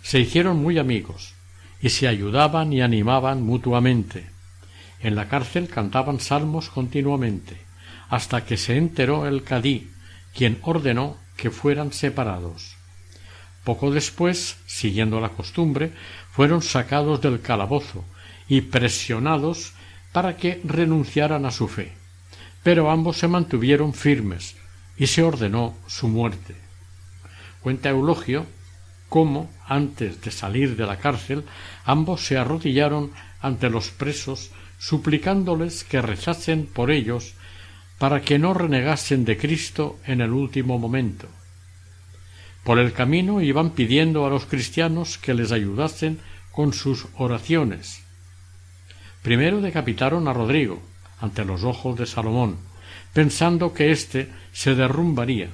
Se 0.03 0.19
hicieron 0.19 0.57
muy 0.57 0.77
amigos, 0.77 1.35
y 1.81 1.87
se 1.87 2.09
ayudaban 2.09 2.73
y 2.73 2.81
animaban 2.81 3.41
mutuamente. 3.43 4.38
En 5.01 5.15
la 5.15 5.27
cárcel 5.27 5.67
cantaban 5.67 6.19
salmos 6.19 6.69
continuamente, 6.69 7.57
hasta 8.09 8.45
que 8.45 8.57
se 8.57 8.77
enteró 8.77 9.27
el 9.27 9.43
cadí, 9.43 9.91
quien 10.33 10.59
ordenó 10.61 11.17
que 11.37 11.51
fueran 11.51 11.93
separados. 11.93 12.75
Poco 13.63 13.91
después, 13.91 14.57
siguiendo 14.65 15.19
la 15.19 15.29
costumbre, 15.29 15.93
fueron 16.31 16.61
sacados 16.61 17.21
del 17.21 17.41
calabozo 17.41 18.03
y 18.47 18.61
presionados 18.61 19.73
para 20.11 20.37
que 20.37 20.59
renunciaran 20.63 21.45
a 21.45 21.51
su 21.51 21.67
fe 21.67 21.99
pero 22.63 22.91
ambos 22.91 23.17
se 23.17 23.27
mantuvieron 23.27 23.93
firmes 23.93 24.55
y 24.97 25.07
se 25.07 25.23
ordenó 25.23 25.77
su 25.87 26.07
muerte. 26.07 26.55
Cuenta 27.61 27.89
Eulogio 27.89 28.45
cómo, 29.07 29.49
antes 29.65 30.21
de 30.21 30.31
salir 30.31 30.75
de 30.75 30.85
la 30.85 30.97
cárcel, 30.97 31.43
ambos 31.85 32.25
se 32.25 32.37
arrodillaron 32.37 33.11
ante 33.41 33.69
los 33.69 33.89
presos, 33.89 34.51
suplicándoles 34.79 35.83
que 35.83 36.01
rezasen 36.01 36.65
por 36.65 36.89
ellos 36.89 37.35
para 37.99 38.21
que 38.21 38.39
no 38.39 38.53
renegasen 38.53 39.25
de 39.25 39.37
Cristo 39.37 39.99
en 40.05 40.21
el 40.21 40.31
último 40.31 40.79
momento. 40.79 41.27
Por 42.63 42.79
el 42.79 42.93
camino 42.93 43.41
iban 43.41 43.71
pidiendo 43.71 44.25
a 44.25 44.29
los 44.29 44.45
cristianos 44.45 45.17
que 45.17 45.33
les 45.33 45.51
ayudasen 45.51 46.19
con 46.51 46.73
sus 46.73 47.07
oraciones. 47.17 48.03
Primero 49.21 49.61
decapitaron 49.61 50.27
a 50.27 50.33
Rodrigo, 50.33 50.81
ante 51.19 51.43
los 51.43 51.63
ojos 51.63 51.97
de 51.97 52.05
Salomón, 52.05 52.57
pensando 53.13 53.73
que 53.73 53.91
éste 53.91 54.29
se 54.53 54.75
derrumbaría. 54.75 55.49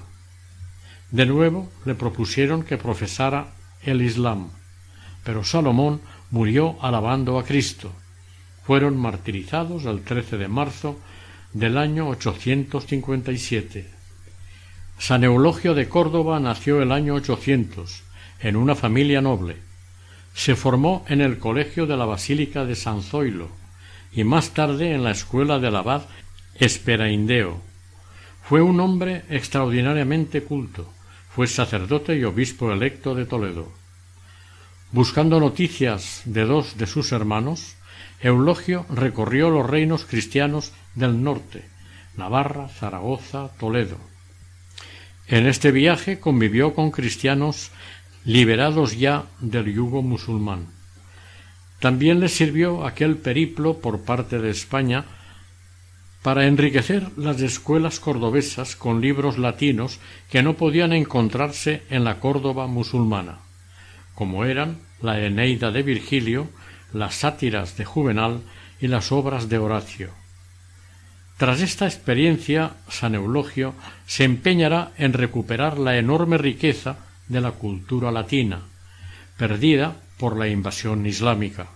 De 1.09 1.25
nuevo 1.25 1.71
le 1.85 1.95
propusieron 1.95 2.63
que 2.63 2.77
profesara 2.77 3.53
el 3.81 4.01
Islam, 4.01 4.51
pero 5.23 5.43
Salomón 5.43 6.01
murió 6.29 6.77
alabando 6.81 7.39
a 7.39 7.43
Cristo. 7.43 7.91
Fueron 8.65 8.97
martirizados 8.97 9.85
el 9.85 10.03
13 10.03 10.37
de 10.37 10.47
marzo 10.47 10.99
del 11.53 11.77
año 11.77 12.09
857. 12.09 13.89
San 14.97 15.23
Eulogio 15.23 15.73
de 15.75 15.87
Córdoba 15.87 16.39
nació 16.39 16.81
el 16.81 16.91
año 16.91 17.13
800 17.15 18.03
en 18.39 18.55
una 18.55 18.75
familia 18.75 19.21
noble. 19.21 19.57
Se 20.33 20.55
formó 20.55 21.05
en 21.07 21.21
el 21.21 21.37
colegio 21.37 21.85
de 21.85 21.95
la 21.95 22.05
Basílica 22.05 22.65
de 22.65 22.75
San 22.75 23.03
Zoilo, 23.03 23.49
y 24.11 24.23
más 24.23 24.51
tarde 24.51 24.93
en 24.93 25.03
la 25.03 25.11
escuela 25.11 25.59
del 25.59 25.75
abad 25.75 26.03
Esperaindeo. 26.55 27.61
Fue 28.43 28.61
un 28.61 28.79
hombre 28.79 29.23
extraordinariamente 29.29 30.43
culto. 30.43 30.91
Fue 31.29 31.47
sacerdote 31.47 32.17
y 32.17 32.23
obispo 32.23 32.71
electo 32.71 33.13
de 33.13 33.25
Toledo. 33.25 33.71
Buscando 34.91 35.39
noticias 35.39 36.21
de 36.25 36.45
dos 36.45 36.77
de 36.77 36.87
sus 36.87 37.11
hermanos, 37.11 37.75
Eulogio 38.25 38.87
recorrió 38.89 39.51
los 39.51 39.69
reinos 39.69 40.03
cristianos 40.03 40.71
del 40.95 41.21
norte, 41.23 41.63
Navarra, 42.17 42.69
Zaragoza, 42.69 43.49
Toledo. 43.59 43.99
En 45.27 45.45
este 45.45 45.71
viaje 45.71 46.19
convivió 46.19 46.73
con 46.73 46.89
cristianos 46.89 47.69
liberados 48.23 48.97
ya 48.97 49.25
del 49.41 49.71
yugo 49.71 50.01
musulmán. 50.01 50.65
También 51.79 52.19
le 52.19 52.29
sirvió 52.29 52.87
aquel 52.87 53.17
periplo 53.17 53.77
por 53.77 54.01
parte 54.01 54.39
de 54.39 54.49
España 54.49 55.05
para 56.23 56.47
enriquecer 56.47 57.11
las 57.17 57.39
escuelas 57.41 57.99
cordobesas 57.99 58.75
con 58.75 59.01
libros 59.01 59.37
latinos 59.37 59.99
que 60.31 60.41
no 60.41 60.55
podían 60.55 60.93
encontrarse 60.93 61.83
en 61.91 62.03
la 62.03 62.19
Córdoba 62.19 62.65
musulmana, 62.65 63.37
como 64.15 64.45
eran 64.45 64.79
la 64.99 65.23
Eneida 65.23 65.69
de 65.69 65.83
Virgilio, 65.83 66.49
las 66.95 67.15
sátiras 67.15 67.75
de 67.75 67.83
Juvenal 67.83 68.41
y 68.79 68.87
las 68.87 69.11
obras 69.11 69.49
de 69.49 69.57
Horacio. 69.57 70.11
Tras 71.37 71.59
esta 71.59 71.85
experiencia, 71.85 72.71
San 72.87 73.15
Eulogio 73.15 73.75
se 74.07 74.23
empeñará 74.23 74.93
en 74.97 75.11
recuperar 75.11 75.77
la 75.77 75.97
enorme 75.97 76.37
riqueza 76.37 76.95
de 77.27 77.41
la 77.41 77.51
cultura 77.51 78.11
latina, 78.11 78.61
perdida 79.37 79.97
por 80.17 80.37
la 80.37 80.47
invasión 80.47 81.05
islámica. 81.05 81.67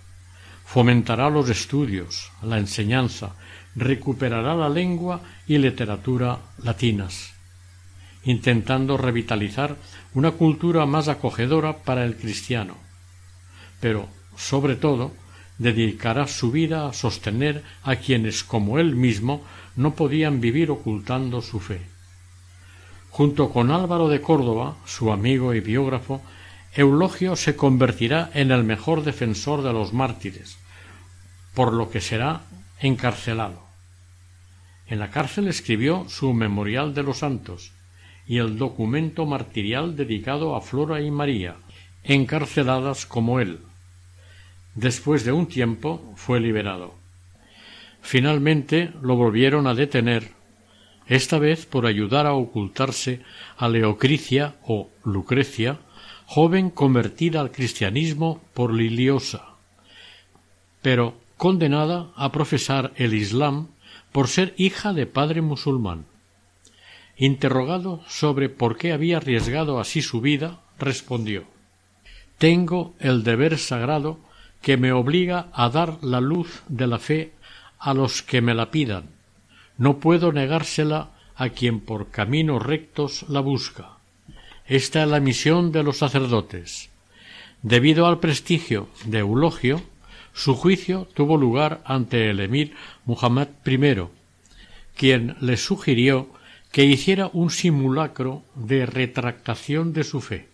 Fomentará 0.65 1.29
los 1.29 1.49
estudios, 1.49 2.31
la 2.41 2.57
enseñanza, 2.57 3.35
recuperará 3.75 4.55
la 4.55 4.69
lengua 4.69 5.21
y 5.47 5.57
literatura 5.57 6.39
latinas, 6.63 7.33
intentando 8.23 8.95
revitalizar 8.95 9.75
una 10.13 10.31
cultura 10.31 10.85
más 10.85 11.09
acogedora 11.09 11.79
para 11.83 12.05
el 12.05 12.15
cristiano. 12.15 12.77
Pero, 13.81 14.07
sobre 14.39 14.77
todo, 14.77 15.11
dedicará 15.57 16.25
su 16.25 16.49
vida 16.49 16.87
a 16.87 16.93
sostener 16.93 17.61
a 17.83 17.97
quienes, 17.97 18.45
como 18.45 18.79
él 18.79 18.95
mismo, 18.95 19.43
no 19.75 19.95
podían 19.95 20.39
vivir 20.39 20.71
ocultando 20.71 21.41
su 21.41 21.59
fe. 21.59 21.81
Junto 23.09 23.49
con 23.49 23.69
Álvaro 23.69 24.07
de 24.07 24.21
Córdoba, 24.21 24.77
su 24.85 25.11
amigo 25.11 25.53
y 25.53 25.59
biógrafo, 25.59 26.21
Eulogio 26.73 27.35
se 27.35 27.57
convertirá 27.57 28.31
en 28.33 28.51
el 28.51 28.63
mejor 28.63 29.03
defensor 29.03 29.61
de 29.61 29.73
los 29.73 29.91
mártires, 29.91 30.57
por 31.53 31.73
lo 31.73 31.89
que 31.89 31.99
será 31.99 32.43
encarcelado. 32.79 33.61
En 34.87 34.99
la 34.99 35.11
cárcel 35.11 35.49
escribió 35.49 36.05
su 36.07 36.33
Memorial 36.33 36.93
de 36.93 37.03
los 37.03 37.17
Santos 37.17 37.73
y 38.25 38.37
el 38.37 38.57
documento 38.57 39.25
martirial 39.25 39.97
dedicado 39.97 40.55
a 40.55 40.61
Flora 40.61 41.01
y 41.01 41.11
María, 41.11 41.57
encarceladas 42.03 43.05
como 43.05 43.41
él. 43.41 43.59
Después 44.75 45.25
de 45.25 45.31
un 45.31 45.47
tiempo 45.47 46.13
fue 46.15 46.39
liberado. 46.39 46.93
Finalmente 48.01 48.91
lo 49.01 49.15
volvieron 49.15 49.67
a 49.67 49.73
detener, 49.73 50.31
esta 51.07 51.39
vez 51.39 51.65
por 51.65 51.85
ayudar 51.85 52.27
a 52.27 52.33
ocultarse 52.33 53.21
a 53.57 53.67
Leocricia 53.67 54.55
o 54.63 54.89
Lucrecia, 55.03 55.79
joven 56.25 56.69
convertida 56.69 57.41
al 57.41 57.51
cristianismo 57.51 58.41
por 58.53 58.73
Liliosa, 58.73 59.55
pero 60.83 61.15
condenada 61.37 62.11
a 62.15 62.31
profesar 62.31 62.93
el 62.95 63.15
Islam 63.15 63.69
por 64.11 64.27
ser 64.27 64.53
hija 64.57 64.93
de 64.93 65.07
padre 65.07 65.41
musulmán. 65.41 66.05
Interrogado 67.17 68.01
sobre 68.07 68.49
por 68.49 68.77
qué 68.77 68.93
había 68.93 69.17
arriesgado 69.17 69.79
así 69.79 70.01
su 70.01 70.21
vida, 70.21 70.61
respondió 70.77 71.45
Tengo 72.37 72.93
el 72.99 73.23
deber 73.23 73.57
sagrado 73.57 74.19
que 74.61 74.77
me 74.77 74.91
obliga 74.91 75.47
a 75.53 75.69
dar 75.69 76.03
la 76.03 76.21
luz 76.21 76.63
de 76.67 76.87
la 76.87 76.99
fe 76.99 77.33
a 77.79 77.93
los 77.93 78.21
que 78.21 78.41
me 78.41 78.53
la 78.53 78.71
pidan. 78.71 79.05
No 79.77 79.99
puedo 79.99 80.31
negársela 80.31 81.11
a 81.35 81.49
quien 81.49 81.79
por 81.79 82.09
caminos 82.09 82.61
rectos 82.61 83.25
la 83.29 83.39
busca. 83.39 83.97
Esta 84.67 85.03
es 85.03 85.09
la 85.09 85.19
misión 85.19 85.71
de 85.71 85.83
los 85.83 85.97
sacerdotes. 85.97 86.89
Debido 87.61 88.05
al 88.05 88.19
prestigio 88.19 88.89
de 89.05 89.19
Eulogio, 89.19 89.81
su 90.33 90.55
juicio 90.55 91.07
tuvo 91.13 91.37
lugar 91.37 91.81
ante 91.85 92.29
el 92.29 92.39
emir 92.39 92.75
Muhammad 93.05 93.47
I, 93.65 94.03
quien 94.95 95.35
le 95.39 95.57
sugirió 95.57 96.29
que 96.71 96.85
hiciera 96.85 97.29
un 97.33 97.49
simulacro 97.49 98.43
de 98.55 98.85
retractación 98.85 99.91
de 99.91 100.03
su 100.03 100.21
fe. 100.21 100.47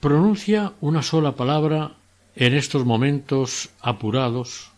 Pronuncia 0.00 0.72
una 0.80 1.02
sola 1.02 1.32
palabra 1.32 1.97
en 2.38 2.54
estos 2.54 2.84
momentos 2.84 3.70
apurados 3.80 4.70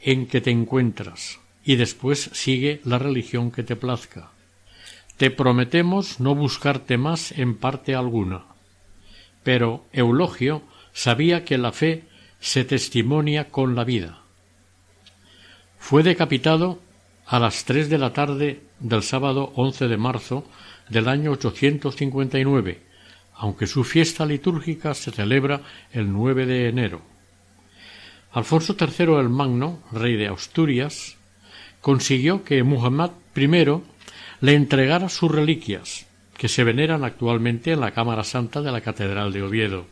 en 0.00 0.28
que 0.28 0.40
te 0.40 0.52
encuentras 0.52 1.40
y 1.64 1.74
después 1.74 2.30
sigue 2.32 2.80
la 2.84 3.00
religión 3.00 3.50
que 3.50 3.64
te 3.64 3.74
plazca. 3.74 4.30
Te 5.16 5.32
prometemos 5.32 6.20
no 6.20 6.36
buscarte 6.36 6.96
más 6.96 7.32
en 7.32 7.56
parte 7.56 7.96
alguna. 7.96 8.44
Pero 9.42 9.84
Eulogio 9.92 10.62
sabía 10.92 11.44
que 11.44 11.58
la 11.58 11.72
fe 11.72 12.04
se 12.38 12.64
testimonia 12.64 13.48
con 13.48 13.74
la 13.74 13.82
vida. 13.82 14.20
Fue 15.80 16.04
decapitado 16.04 16.78
a 17.26 17.40
las 17.40 17.64
tres 17.64 17.90
de 17.90 17.98
la 17.98 18.12
tarde 18.12 18.60
del 18.78 19.02
sábado 19.02 19.52
11 19.56 19.88
de 19.88 19.96
marzo 19.96 20.46
del 20.88 21.08
año 21.08 21.32
859, 21.32 22.80
aunque 23.36 23.66
su 23.66 23.84
fiesta 23.84 24.24
litúrgica 24.24 24.94
se 24.94 25.10
celebra 25.10 25.60
el 25.92 26.12
9 26.12 26.46
de 26.46 26.68
enero. 26.68 27.02
Alfonso 28.32 28.76
III 28.78 29.14
el 29.20 29.28
Magno, 29.28 29.80
rey 29.92 30.16
de 30.16 30.28
Asturias, 30.28 31.16
consiguió 31.80 32.44
que 32.44 32.62
Muhammad 32.62 33.12
I 33.34 33.46
le 34.40 34.54
entregara 34.54 35.08
sus 35.08 35.30
reliquias, 35.30 36.06
que 36.36 36.48
se 36.48 36.64
veneran 36.64 37.04
actualmente 37.04 37.72
en 37.72 37.80
la 37.80 37.92
Cámara 37.92 38.24
Santa 38.24 38.60
de 38.60 38.72
la 38.72 38.80
Catedral 38.80 39.32
de 39.32 39.42
Oviedo. 39.42 39.86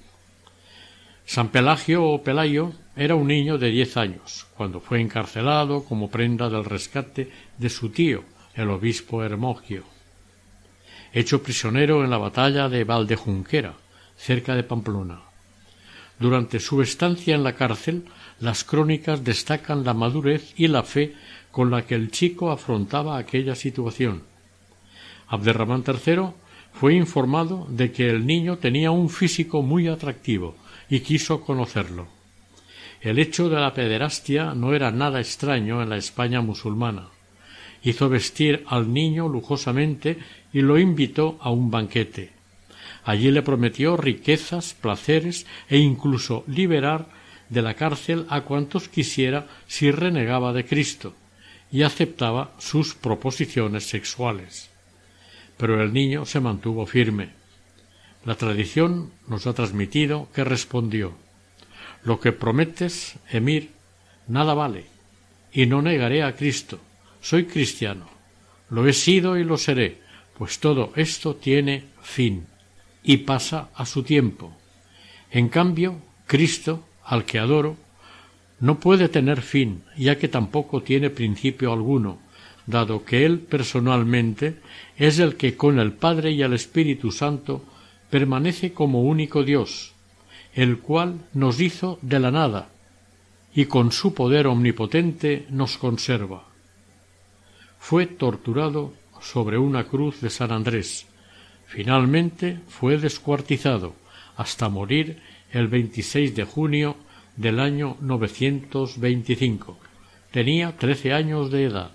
San 1.24 1.48
Pelagio 1.48 2.04
o 2.04 2.22
Pelayo 2.22 2.72
era 2.96 3.14
un 3.14 3.28
niño 3.28 3.56
de 3.56 3.70
diez 3.70 3.96
años, 3.96 4.46
cuando 4.56 4.80
fue 4.80 5.00
encarcelado 5.00 5.84
como 5.84 6.10
prenda 6.10 6.50
del 6.50 6.64
rescate 6.64 7.30
de 7.56 7.70
su 7.70 7.88
tío, 7.88 8.24
el 8.54 8.68
obispo 8.68 9.22
Hermogio. 9.22 9.93
Hecho 11.16 11.44
prisionero 11.44 12.02
en 12.02 12.10
la 12.10 12.18
batalla 12.18 12.68
de 12.68 12.82
Valdejunquera, 12.82 13.74
cerca 14.16 14.56
de 14.56 14.64
Pamplona. 14.64 15.20
Durante 16.18 16.58
su 16.58 16.82
estancia 16.82 17.36
en 17.36 17.44
la 17.44 17.54
cárcel, 17.54 18.04
las 18.40 18.64
crónicas 18.64 19.22
destacan 19.22 19.84
la 19.84 19.94
madurez 19.94 20.52
y 20.56 20.66
la 20.66 20.82
fe 20.82 21.14
con 21.52 21.70
la 21.70 21.86
que 21.86 21.94
el 21.94 22.10
chico 22.10 22.50
afrontaba 22.50 23.16
aquella 23.16 23.54
situación. 23.54 24.24
Abderramán 25.28 25.84
III 25.86 26.30
fue 26.72 26.94
informado 26.94 27.68
de 27.70 27.92
que 27.92 28.10
el 28.10 28.26
niño 28.26 28.58
tenía 28.58 28.90
un 28.90 29.08
físico 29.08 29.62
muy 29.62 29.86
atractivo 29.86 30.56
y 30.90 30.98
quiso 30.98 31.42
conocerlo. 31.42 32.08
El 33.00 33.20
hecho 33.20 33.48
de 33.48 33.60
la 33.60 33.72
pederastia 33.72 34.52
no 34.54 34.74
era 34.74 34.90
nada 34.90 35.20
extraño 35.20 35.80
en 35.80 35.90
la 35.90 35.96
España 35.96 36.40
musulmana. 36.40 37.13
Hizo 37.84 38.08
vestir 38.08 38.64
al 38.66 38.92
niño 38.92 39.28
lujosamente 39.28 40.18
y 40.52 40.62
lo 40.62 40.78
invitó 40.78 41.38
a 41.40 41.50
un 41.50 41.70
banquete. 41.70 42.32
Allí 43.04 43.30
le 43.30 43.42
prometió 43.42 43.96
riquezas, 43.98 44.74
placeres 44.74 45.46
e 45.68 45.76
incluso 45.78 46.44
liberar 46.46 47.06
de 47.50 47.60
la 47.60 47.74
cárcel 47.74 48.24
a 48.30 48.40
cuantos 48.40 48.88
quisiera 48.88 49.46
si 49.66 49.90
renegaba 49.90 50.54
de 50.54 50.64
Cristo 50.64 51.14
y 51.70 51.82
aceptaba 51.82 52.52
sus 52.58 52.94
proposiciones 52.94 53.84
sexuales. 53.84 54.70
Pero 55.58 55.82
el 55.82 55.92
niño 55.92 56.24
se 56.24 56.40
mantuvo 56.40 56.86
firme. 56.86 57.30
La 58.24 58.36
tradición 58.36 59.12
nos 59.28 59.46
ha 59.46 59.52
transmitido 59.52 60.28
que 60.34 60.44
respondió 60.44 61.12
Lo 62.02 62.20
que 62.20 62.32
prometes, 62.32 63.16
Emir, 63.30 63.70
nada 64.26 64.54
vale, 64.54 64.86
y 65.52 65.66
no 65.66 65.82
negaré 65.82 66.22
a 66.22 66.34
Cristo. 66.34 66.80
Soy 67.24 67.46
cristiano. 67.46 68.04
Lo 68.68 68.86
he 68.86 68.92
sido 68.92 69.38
y 69.38 69.44
lo 69.44 69.56
seré, 69.56 69.96
pues 70.36 70.58
todo 70.58 70.92
esto 70.94 71.36
tiene 71.36 71.84
fin 72.02 72.44
y 73.02 73.16
pasa 73.16 73.70
a 73.74 73.86
su 73.86 74.02
tiempo. 74.02 74.52
En 75.30 75.48
cambio, 75.48 75.96
Cristo, 76.26 76.84
al 77.02 77.24
que 77.24 77.38
adoro, 77.38 77.78
no 78.60 78.78
puede 78.78 79.08
tener 79.08 79.40
fin, 79.40 79.84
ya 79.96 80.18
que 80.18 80.28
tampoco 80.28 80.82
tiene 80.82 81.08
principio 81.08 81.72
alguno, 81.72 82.18
dado 82.66 83.06
que 83.06 83.24
Él 83.24 83.38
personalmente 83.38 84.56
es 84.98 85.18
el 85.18 85.36
que 85.36 85.56
con 85.56 85.78
el 85.78 85.94
Padre 85.94 86.32
y 86.32 86.42
el 86.42 86.52
Espíritu 86.52 87.10
Santo 87.10 87.64
permanece 88.10 88.74
como 88.74 89.00
único 89.00 89.44
Dios, 89.44 89.94
el 90.52 90.76
cual 90.78 91.20
nos 91.32 91.58
hizo 91.58 91.98
de 92.02 92.20
la 92.20 92.30
nada, 92.30 92.68
y 93.54 93.64
con 93.64 93.92
su 93.92 94.12
poder 94.12 94.46
omnipotente 94.46 95.46
nos 95.48 95.78
conserva. 95.78 96.52
Fue 97.86 98.06
torturado 98.06 98.94
sobre 99.20 99.58
una 99.58 99.84
cruz 99.84 100.22
de 100.22 100.30
San 100.30 100.52
Andrés. 100.52 101.06
Finalmente 101.66 102.58
fue 102.66 102.96
descuartizado 102.96 103.92
hasta 104.38 104.70
morir 104.70 105.20
el 105.52 105.68
26 105.68 106.34
de 106.34 106.44
junio 106.44 106.96
del 107.36 107.60
año 107.60 107.98
925. 108.00 109.76
Tenía 110.30 110.74
trece 110.78 111.12
años 111.12 111.50
de 111.50 111.64
edad. 111.64 111.90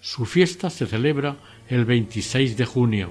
Su 0.00 0.24
fiesta 0.24 0.70
se 0.70 0.86
celebra 0.86 1.36
el 1.68 1.84
26 1.84 2.56
de 2.56 2.64
junio. 2.64 3.10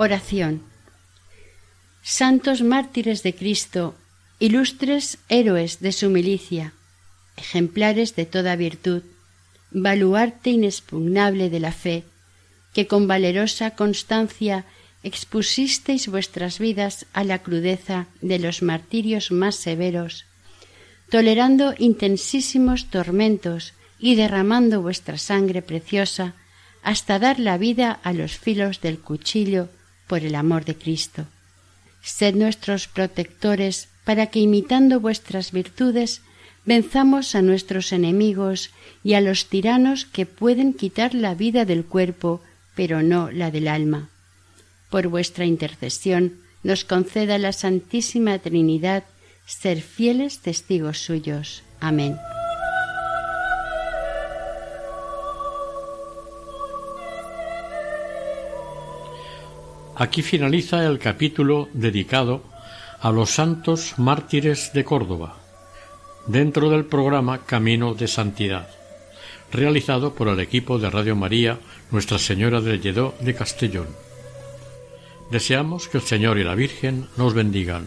Oración. 0.00 0.62
Santos 2.02 2.62
mártires 2.62 3.24
de 3.24 3.34
Cristo, 3.34 3.96
ilustres 4.38 5.18
héroes 5.28 5.80
de 5.80 5.90
su 5.90 6.08
milicia, 6.08 6.72
ejemplares 7.36 8.14
de 8.14 8.24
toda 8.24 8.54
virtud, 8.54 9.02
baluarte 9.72 10.50
inexpugnable 10.50 11.50
de 11.50 11.58
la 11.58 11.72
fe, 11.72 12.04
que 12.74 12.86
con 12.86 13.08
valerosa 13.08 13.72
constancia 13.72 14.66
expusisteis 15.02 16.06
vuestras 16.06 16.60
vidas 16.60 17.06
a 17.12 17.24
la 17.24 17.42
crudeza 17.42 18.06
de 18.20 18.38
los 18.38 18.62
martirios 18.62 19.32
más 19.32 19.56
severos, 19.56 20.26
tolerando 21.10 21.74
intensísimos 21.76 22.86
tormentos 22.86 23.74
y 23.98 24.14
derramando 24.14 24.80
vuestra 24.80 25.18
sangre 25.18 25.60
preciosa 25.60 26.34
hasta 26.84 27.18
dar 27.18 27.40
la 27.40 27.58
vida 27.58 27.98
a 28.04 28.12
los 28.12 28.38
filos 28.38 28.80
del 28.80 29.00
cuchillo 29.00 29.70
por 30.08 30.24
el 30.24 30.34
amor 30.34 30.64
de 30.64 30.74
Cristo. 30.74 31.26
Sed 32.02 32.34
nuestros 32.34 32.88
protectores 32.88 33.88
para 34.04 34.26
que 34.26 34.40
imitando 34.40 35.00
vuestras 35.00 35.52
virtudes 35.52 36.22
venzamos 36.64 37.34
a 37.34 37.42
nuestros 37.42 37.92
enemigos 37.92 38.70
y 39.04 39.14
a 39.14 39.20
los 39.20 39.46
tiranos 39.46 40.04
que 40.06 40.26
pueden 40.26 40.74
quitar 40.74 41.14
la 41.14 41.34
vida 41.34 41.64
del 41.64 41.84
cuerpo, 41.84 42.42
pero 42.74 43.02
no 43.02 43.30
la 43.30 43.50
del 43.50 43.68
alma. 43.68 44.08
Por 44.90 45.08
vuestra 45.08 45.44
intercesión 45.44 46.38
nos 46.62 46.84
conceda 46.84 47.38
la 47.38 47.52
Santísima 47.52 48.38
Trinidad 48.38 49.04
ser 49.46 49.80
fieles 49.80 50.40
testigos 50.40 50.98
suyos. 50.98 51.62
Amén. 51.80 52.16
Aquí 59.98 60.22
finaliza 60.22 60.86
el 60.86 61.00
capítulo 61.00 61.68
dedicado 61.72 62.44
a 63.00 63.10
los 63.10 63.30
santos 63.30 63.94
mártires 63.96 64.72
de 64.72 64.84
Córdoba, 64.84 65.34
dentro 66.28 66.70
del 66.70 66.84
programa 66.84 67.44
Camino 67.44 67.94
de 67.94 68.06
Santidad, 68.06 68.68
realizado 69.50 70.14
por 70.14 70.28
el 70.28 70.38
equipo 70.38 70.78
de 70.78 70.88
Radio 70.88 71.16
María 71.16 71.58
Nuestra 71.90 72.18
Señora 72.18 72.60
del 72.60 72.80
Lledó 72.80 73.16
de 73.18 73.34
Castellón. 73.34 73.88
Deseamos 75.32 75.88
que 75.88 75.98
el 75.98 76.04
Señor 76.04 76.38
y 76.38 76.44
la 76.44 76.54
Virgen 76.54 77.08
nos 77.16 77.34
bendigan. 77.34 77.86